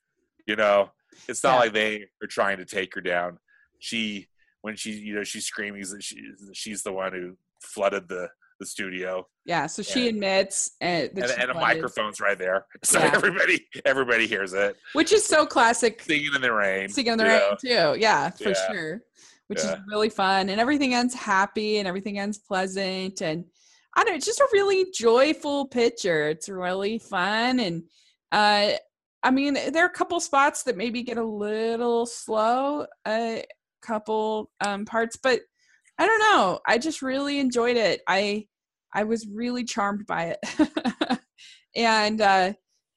You 0.46 0.56
know, 0.56 0.90
it's 1.28 1.42
not 1.44 1.54
Yeah. 1.54 1.58
like 1.60 1.72
they 1.72 2.06
are 2.22 2.26
trying 2.28 2.58
to 2.58 2.64
take 2.64 2.94
her 2.94 3.00
down. 3.00 3.38
She 3.78 4.28
when 4.62 4.76
she 4.76 4.92
you 4.92 5.14
know 5.14 5.22
she's 5.24 5.44
screaming 5.44 5.82
that 5.82 6.02
she 6.02 6.16
she's 6.52 6.82
the 6.82 6.92
one 6.92 7.12
who 7.12 7.36
flooded 7.62 8.08
the 8.08 8.28
the 8.60 8.66
studio 8.66 9.26
yeah. 9.44 9.66
So 9.66 9.82
she 9.82 10.04
Yeah. 10.04 10.10
admits 10.10 10.70
uh, 10.80 10.84
and, 10.84 11.10
she 11.18 11.34
and 11.42 11.50
a 11.50 11.54
microphone's 11.54 12.20
right 12.20 12.38
there, 12.38 12.64
so 12.84 13.00
Yeah. 13.00 13.10
everybody 13.12 13.66
everybody 13.84 14.26
hears 14.28 14.52
it. 14.52 14.76
which 14.92 15.12
is 15.12 15.26
so 15.26 15.44
classic. 15.46 16.00
Singing 16.02 16.30
in 16.36 16.40
the 16.40 16.52
rain, 16.52 16.88
Singing 16.88 17.12
in 17.14 17.18
the 17.18 17.24
rain 17.24 17.40
know? 17.40 17.56
too. 17.60 18.00
Yeah, 18.00 18.30
for 18.30 18.50
Yeah. 18.50 18.70
sure. 18.70 19.02
Which 19.48 19.58
is 19.58 19.74
really 19.88 20.08
fun, 20.10 20.48
and 20.48 20.60
everything 20.60 20.94
ends 20.94 21.12
happy, 21.12 21.78
and 21.78 21.88
everything 21.88 22.18
ends 22.20 22.38
pleasant, 22.38 23.20
and 23.20 23.44
I 23.94 24.04
don't 24.04 24.12
know. 24.12 24.16
It's 24.16 24.24
just 24.26 24.40
a 24.40 24.48
really 24.52 24.90
joyful 24.94 25.66
picture. 25.66 26.28
It's 26.28 26.48
really 26.48 26.98
fun, 27.00 27.58
and 27.58 27.82
uh, 28.30 28.72
I 29.24 29.30
mean, 29.32 29.54
there 29.54 29.84
are 29.84 29.88
a 29.88 29.92
couple 29.92 30.20
spots 30.20 30.62
that 30.62 30.76
maybe 30.76 31.02
get 31.02 31.18
a 31.18 31.24
little 31.24 32.06
slow, 32.06 32.86
a 33.06 33.44
couple 33.82 34.50
um, 34.64 34.84
parts, 34.84 35.16
but 35.22 35.40
I 35.98 36.06
don't 36.06 36.18
know. 36.18 36.60
I 36.66 36.78
just 36.78 37.02
really 37.02 37.38
enjoyed 37.38 37.76
it. 37.76 38.00
I 38.08 38.46
I 38.94 39.04
was 39.04 39.26
really 39.26 39.64
charmed 39.64 40.06
by 40.06 40.36
it, 40.36 41.18
and 41.76 42.20
uh, 42.20 42.52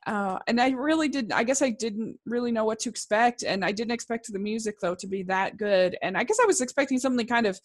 uh, 0.06 0.40
and 0.48 0.62
I 0.62 0.70
really 0.70 1.08
didn't. 1.08 1.34
I 1.34 1.44
guess 1.44 1.62
I 1.62 1.72
didn't 1.72 2.18
really 2.26 2.52
know 2.52 2.66
what 2.66 2.80
to 2.80 2.90
expect, 2.90 3.44
and 3.44 3.66
I 3.66 3.72
didn't 3.72 3.94
expect 3.94 4.32
the 4.32 4.40
music 4.40 4.76
though 4.82 4.96
to 4.96 5.08
be 5.08 5.24
that 5.24 5.58
good. 5.58 5.98
And 6.02 6.18
I 6.18 6.24
guess 6.24 6.40
I 6.42 6.46
was 6.46 6.62
expecting 6.62 7.00
something 7.00 7.28
kind 7.28 7.48
of 7.48 7.60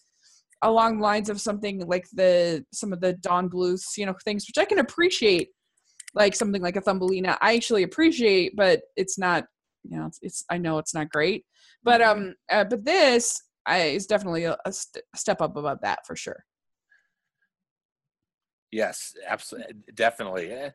along 0.63 0.99
lines 0.99 1.29
of 1.29 1.41
something 1.41 1.85
like 1.87 2.07
the 2.13 2.65
some 2.73 2.93
of 2.93 3.01
the 3.01 3.13
Don 3.13 3.49
Bluth, 3.49 3.97
you 3.97 4.05
know, 4.05 4.15
things 4.23 4.45
which 4.47 4.57
I 4.57 4.65
can 4.65 4.79
appreciate, 4.79 5.49
like 6.13 6.35
something 6.35 6.61
like 6.61 6.75
a 6.75 6.81
Thumbelina. 6.81 7.37
I 7.41 7.55
actually 7.55 7.83
appreciate, 7.83 8.55
but 8.55 8.81
it's 8.95 9.17
not. 9.17 9.45
You 9.83 9.97
know, 9.99 10.05
it's, 10.05 10.19
it's 10.21 10.45
I 10.49 10.57
know 10.57 10.77
it's 10.77 10.93
not 10.93 11.09
great, 11.09 11.45
but 11.83 12.01
um, 12.01 12.35
uh, 12.51 12.63
but 12.63 12.85
this 12.85 13.41
I, 13.65 13.79
is 13.83 14.05
definitely 14.07 14.43
a, 14.45 14.57
a 14.65 14.71
st- 14.71 15.03
step 15.15 15.41
up 15.41 15.55
above 15.57 15.79
that 15.81 16.05
for 16.05 16.15
sure. 16.15 16.45
Yes, 18.71 19.13
absolutely, 19.27 19.75
definitely. 19.93 20.51
Eh, 20.51 20.69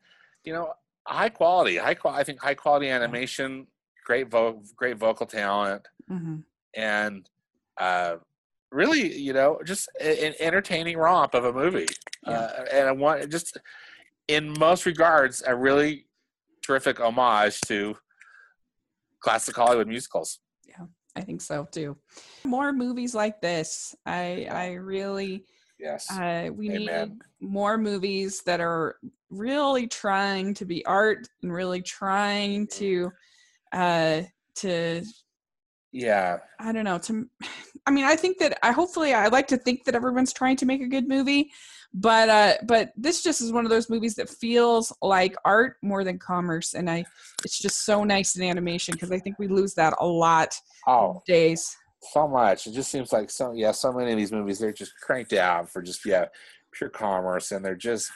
You 0.44 0.52
know, 0.52 0.74
high 1.06 1.30
quality, 1.30 1.76
high 1.76 1.94
quality. 1.94 2.20
I 2.20 2.24
think 2.24 2.42
high 2.42 2.54
quality 2.54 2.88
animation, 2.88 3.66
great 4.04 4.28
vo- 4.30 4.62
great 4.76 4.98
vocal 4.98 5.26
talent, 5.26 5.86
Mm-hmm. 6.10 6.36
and 6.74 7.28
uh, 7.78 8.16
really, 8.70 9.16
you 9.18 9.32
know, 9.32 9.60
just 9.64 9.88
an 10.00 10.34
entertaining 10.38 10.96
romp 10.98 11.34
of 11.34 11.44
a 11.44 11.52
movie. 11.52 11.86
Yeah. 12.26 12.38
Uh, 12.40 12.64
and 12.72 12.88
I 12.88 12.92
want 12.92 13.30
just 13.30 13.58
in 14.28 14.54
most 14.58 14.86
regards 14.86 15.42
a 15.46 15.54
really 15.54 16.06
terrific 16.62 17.00
homage 17.00 17.60
to 17.62 17.96
classic 19.26 19.56
Hollywood 19.56 19.88
musicals. 19.88 20.38
Yeah, 20.68 20.86
I 21.16 21.20
think 21.20 21.40
so 21.40 21.66
too. 21.72 21.96
More 22.44 22.72
movies 22.72 23.12
like 23.12 23.40
this. 23.40 23.92
I 24.06 24.46
I 24.48 24.74
really 24.74 25.44
Yes. 25.80 26.08
uh, 26.10 26.48
we 26.54 26.68
need 26.68 27.10
more 27.40 27.76
movies 27.76 28.42
that 28.46 28.60
are 28.60 28.96
really 29.28 29.88
trying 29.88 30.54
to 30.54 30.64
be 30.64 30.86
art 30.86 31.26
and 31.42 31.52
really 31.52 31.82
trying 31.82 32.68
to 32.68 33.10
uh 33.72 34.22
to 34.62 35.02
yeah. 35.90 36.38
I 36.60 36.70
don't 36.70 36.84
know 36.84 36.98
to 36.98 37.28
I 37.86 37.90
mean 37.90 38.04
I 38.04 38.14
think 38.14 38.38
that 38.38 38.58
I 38.62 38.70
hopefully 38.70 39.12
I 39.12 39.26
like 39.26 39.48
to 39.48 39.56
think 39.56 39.84
that 39.84 39.96
everyone's 39.96 40.32
trying 40.32 40.56
to 40.58 40.66
make 40.66 40.82
a 40.82 40.88
good 40.88 41.08
movie 41.08 41.50
but 41.98 42.28
uh 42.28 42.54
but 42.64 42.92
this 42.96 43.22
just 43.22 43.40
is 43.40 43.50
one 43.52 43.64
of 43.64 43.70
those 43.70 43.88
movies 43.88 44.14
that 44.14 44.28
feels 44.28 44.92
like 45.00 45.34
art 45.46 45.76
more 45.82 46.04
than 46.04 46.18
commerce 46.18 46.74
and 46.74 46.90
I 46.90 47.04
it's 47.42 47.58
just 47.58 47.84
so 47.86 48.04
nice 48.04 48.36
in 48.36 48.42
animation 48.42 48.92
because 48.92 49.10
I 49.10 49.18
think 49.18 49.38
we 49.38 49.48
lose 49.48 49.72
that 49.74 49.94
a 49.98 50.06
lot 50.06 50.54
Oh, 50.86 51.20
days. 51.26 51.76
so 52.12 52.28
much. 52.28 52.66
It 52.68 52.72
just 52.74 52.90
seems 52.92 53.12
like 53.12 53.30
so 53.30 53.52
yeah, 53.54 53.72
so 53.72 53.92
many 53.92 54.12
of 54.12 54.18
these 54.18 54.30
movies 54.30 54.58
they're 54.58 54.72
just 54.72 54.92
cranked 55.02 55.32
out 55.32 55.70
for 55.70 55.82
just 55.82 56.04
yeah, 56.04 56.26
pure 56.72 56.90
commerce 56.90 57.50
and 57.50 57.64
they're 57.64 57.74
just 57.74 58.10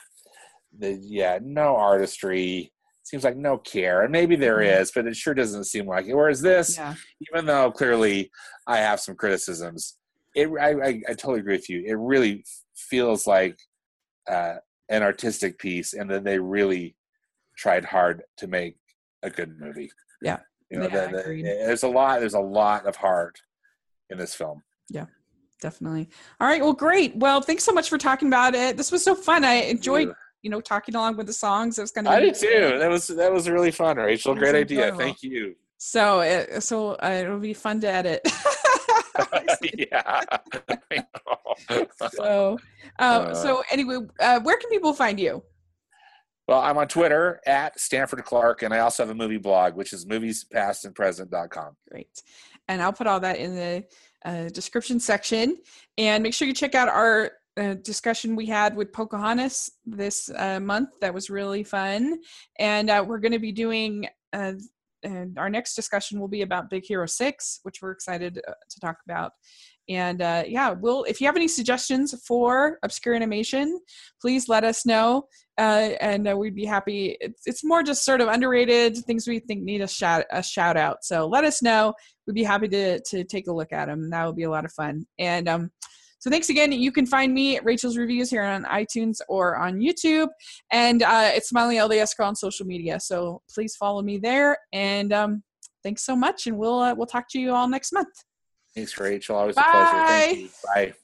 the 0.78 0.92
yeah, 1.02 1.38
no 1.42 1.74
artistry. 1.74 2.72
Seems 3.02 3.24
like 3.24 3.36
no 3.36 3.58
care. 3.58 4.02
And 4.02 4.12
maybe 4.12 4.36
there 4.36 4.58
Mhm. 4.58 4.80
is, 4.82 4.92
but 4.94 5.06
it 5.06 5.16
sure 5.16 5.34
doesn't 5.34 5.64
seem 5.64 5.86
like 5.86 6.06
it. 6.06 6.14
Whereas 6.14 6.40
this, 6.42 6.76
Yeah. 6.76 6.94
even 7.28 7.46
though 7.46 7.72
clearly 7.72 8.30
I 8.68 8.76
have 8.76 9.00
some 9.00 9.16
criticisms, 9.16 9.96
it 10.36 10.48
I, 10.60 10.70
I, 10.70 10.88
I 11.08 11.14
totally 11.14 11.40
agree 11.40 11.56
with 11.56 11.68
you. 11.68 11.82
It 11.84 11.96
really 11.98 12.44
feels 12.76 13.26
like 13.26 13.58
uh, 14.28 14.56
an 14.88 15.02
artistic 15.02 15.58
piece, 15.58 15.92
and 15.94 16.10
then 16.10 16.24
they 16.24 16.38
really 16.38 16.96
tried 17.56 17.84
hard 17.84 18.22
to 18.38 18.46
make 18.46 18.76
a 19.22 19.30
good 19.30 19.58
movie. 19.58 19.90
Yeah. 20.22 20.38
you 20.70 20.78
know, 20.78 20.88
Yeah, 20.88 21.06
the- 21.06 21.16
the- 21.16 21.42
there's 21.42 21.82
a 21.82 21.88
lot. 21.88 22.20
There's 22.20 22.34
a 22.34 22.40
lot 22.40 22.86
of 22.86 22.96
heart 22.96 23.38
in 24.10 24.18
this 24.18 24.34
film. 24.34 24.62
Yeah 24.88 25.06
definitely. 25.60 26.08
All 26.40 26.48
right. 26.48 26.62
Well, 26.62 26.72
great. 26.72 27.14
Well, 27.16 27.42
thanks 27.42 27.64
so 27.64 27.72
much 27.72 27.90
for 27.90 27.98
talking 27.98 28.28
about 28.28 28.54
it. 28.54 28.78
This 28.78 28.90
was 28.90 29.04
so 29.04 29.14
fun. 29.14 29.44
I 29.44 29.56
enjoyed 29.56 30.10
you 30.42 30.50
know, 30.50 30.60
talking 30.60 30.94
along 30.94 31.16
with 31.16 31.26
the 31.26 31.32
songs. 31.32 31.78
It 31.78 31.82
was 31.82 31.90
kind 31.90 32.06
of 32.06 32.14
I 32.14 32.20
did 32.20 32.34
too. 32.34 32.78
That 32.78 32.88
was 32.88 33.08
that 33.08 33.32
was 33.32 33.48
really 33.48 33.70
fun, 33.70 33.96
Rachel. 33.96 34.34
Great 34.34 34.54
idea. 34.54 34.94
Thank 34.96 35.22
you. 35.22 35.54
So, 35.76 36.20
it, 36.20 36.62
so 36.62 36.92
uh, 36.94 37.20
it'll 37.22 37.38
be 37.38 37.54
fun 37.54 37.80
to 37.80 37.88
edit. 37.88 38.20
yeah. 39.76 40.20
so, 42.12 42.58
um, 42.98 43.34
so 43.34 43.62
anyway, 43.70 43.98
uh, 44.20 44.40
where 44.40 44.56
can 44.58 44.70
people 44.70 44.92
find 44.92 45.18
you? 45.18 45.42
well, 46.50 46.62
I'm 46.62 46.78
on 46.78 46.88
Twitter 46.88 47.40
at 47.46 47.78
Stanford 47.78 48.24
Clark, 48.24 48.62
and 48.62 48.74
I 48.74 48.80
also 48.80 49.04
have 49.04 49.10
a 49.10 49.14
movie 49.14 49.38
blog, 49.38 49.76
which 49.76 49.92
is 49.92 50.04
moviespastandpresent.com. 50.04 51.76
Great. 51.88 52.22
And 52.66 52.82
I'll 52.82 52.92
put 52.92 53.06
all 53.06 53.20
that 53.20 53.38
in 53.38 53.54
the 53.54 53.84
uh, 54.24 54.48
description 54.48 54.98
section. 54.98 55.58
And 55.96 56.24
make 56.24 56.34
sure 56.34 56.48
you 56.48 56.54
check 56.54 56.74
out 56.74 56.88
our 56.88 57.30
uh, 57.56 57.74
discussion 57.74 58.34
we 58.34 58.46
had 58.46 58.74
with 58.74 58.92
Pocahontas 58.92 59.70
this 59.86 60.28
uh, 60.36 60.58
month. 60.58 60.88
That 61.00 61.14
was 61.14 61.30
really 61.30 61.62
fun. 61.62 62.18
And 62.58 62.90
uh, 62.90 63.04
we're 63.06 63.20
going 63.20 63.30
to 63.30 63.38
be 63.38 63.52
doing. 63.52 64.08
And 65.02 65.38
our 65.38 65.48
next 65.48 65.74
discussion 65.74 66.20
will 66.20 66.28
be 66.28 66.42
about 66.42 66.70
Big 66.70 66.84
Hero 66.84 67.06
6, 67.06 67.60
which 67.62 67.78
we're 67.80 67.92
excited 67.92 68.40
uh, 68.46 68.52
to 68.68 68.80
talk 68.80 68.98
about. 69.04 69.32
And 69.88 70.22
uh, 70.22 70.44
yeah, 70.46 70.70
we'll 70.70 71.02
if 71.04 71.20
you 71.20 71.26
have 71.26 71.36
any 71.36 71.48
suggestions 71.48 72.14
for 72.24 72.78
obscure 72.84 73.14
animation, 73.14 73.80
please 74.20 74.48
let 74.48 74.62
us 74.62 74.86
know. 74.86 75.24
Uh, 75.58 75.90
and 76.00 76.28
uh, 76.28 76.36
we'd 76.36 76.54
be 76.54 76.64
happy. 76.64 77.16
It's, 77.20 77.42
it's 77.44 77.64
more 77.64 77.82
just 77.82 78.04
sort 78.04 78.20
of 78.20 78.28
underrated 78.28 78.96
things 78.98 79.26
we 79.26 79.40
think 79.40 79.64
need 79.64 79.80
a 79.80 79.88
shout 79.88 80.26
a 80.30 80.42
shout 80.42 80.76
out. 80.76 81.04
So 81.04 81.26
let 81.26 81.44
us 81.44 81.60
know. 81.60 81.94
We'd 82.26 82.34
be 82.34 82.44
happy 82.44 82.68
to 82.68 83.00
to 83.00 83.24
take 83.24 83.48
a 83.48 83.52
look 83.52 83.72
at 83.72 83.86
them. 83.86 84.10
That 84.10 84.26
would 84.26 84.36
be 84.36 84.44
a 84.44 84.50
lot 84.50 84.64
of 84.64 84.72
fun. 84.72 85.06
And 85.18 85.48
um, 85.48 85.70
so 86.20 86.30
thanks 86.30 86.50
again. 86.50 86.70
You 86.70 86.92
can 86.92 87.06
find 87.06 87.32
me 87.32 87.56
at 87.56 87.64
Rachel's 87.64 87.96
Reviews 87.96 88.28
here 88.28 88.42
on 88.44 88.64
iTunes 88.64 89.20
or 89.26 89.56
on 89.56 89.78
YouTube, 89.80 90.28
and 90.70 91.02
uh, 91.02 91.30
it's 91.34 91.50
LDS 91.76 92.14
Girl 92.16 92.28
on 92.28 92.36
social 92.36 92.66
media. 92.66 93.00
So 93.00 93.40
please 93.52 93.74
follow 93.74 94.02
me 94.02 94.18
there. 94.18 94.58
And 94.72 95.14
um, 95.14 95.42
thanks 95.82 96.04
so 96.04 96.14
much. 96.14 96.46
And 96.46 96.58
we'll 96.58 96.78
uh, 96.80 96.94
we'll 96.94 97.06
talk 97.06 97.24
to 97.30 97.40
you 97.40 97.54
all 97.54 97.68
next 97.68 97.92
month. 97.92 98.12
Thanks, 98.74 98.98
Rachel. 99.00 99.36
Always 99.36 99.56
a 99.56 99.62
pleasure. 99.62 100.06
Thank 100.06 100.36
Bye. 100.36 100.42
you. 100.42 100.48
Bye. 100.74 100.94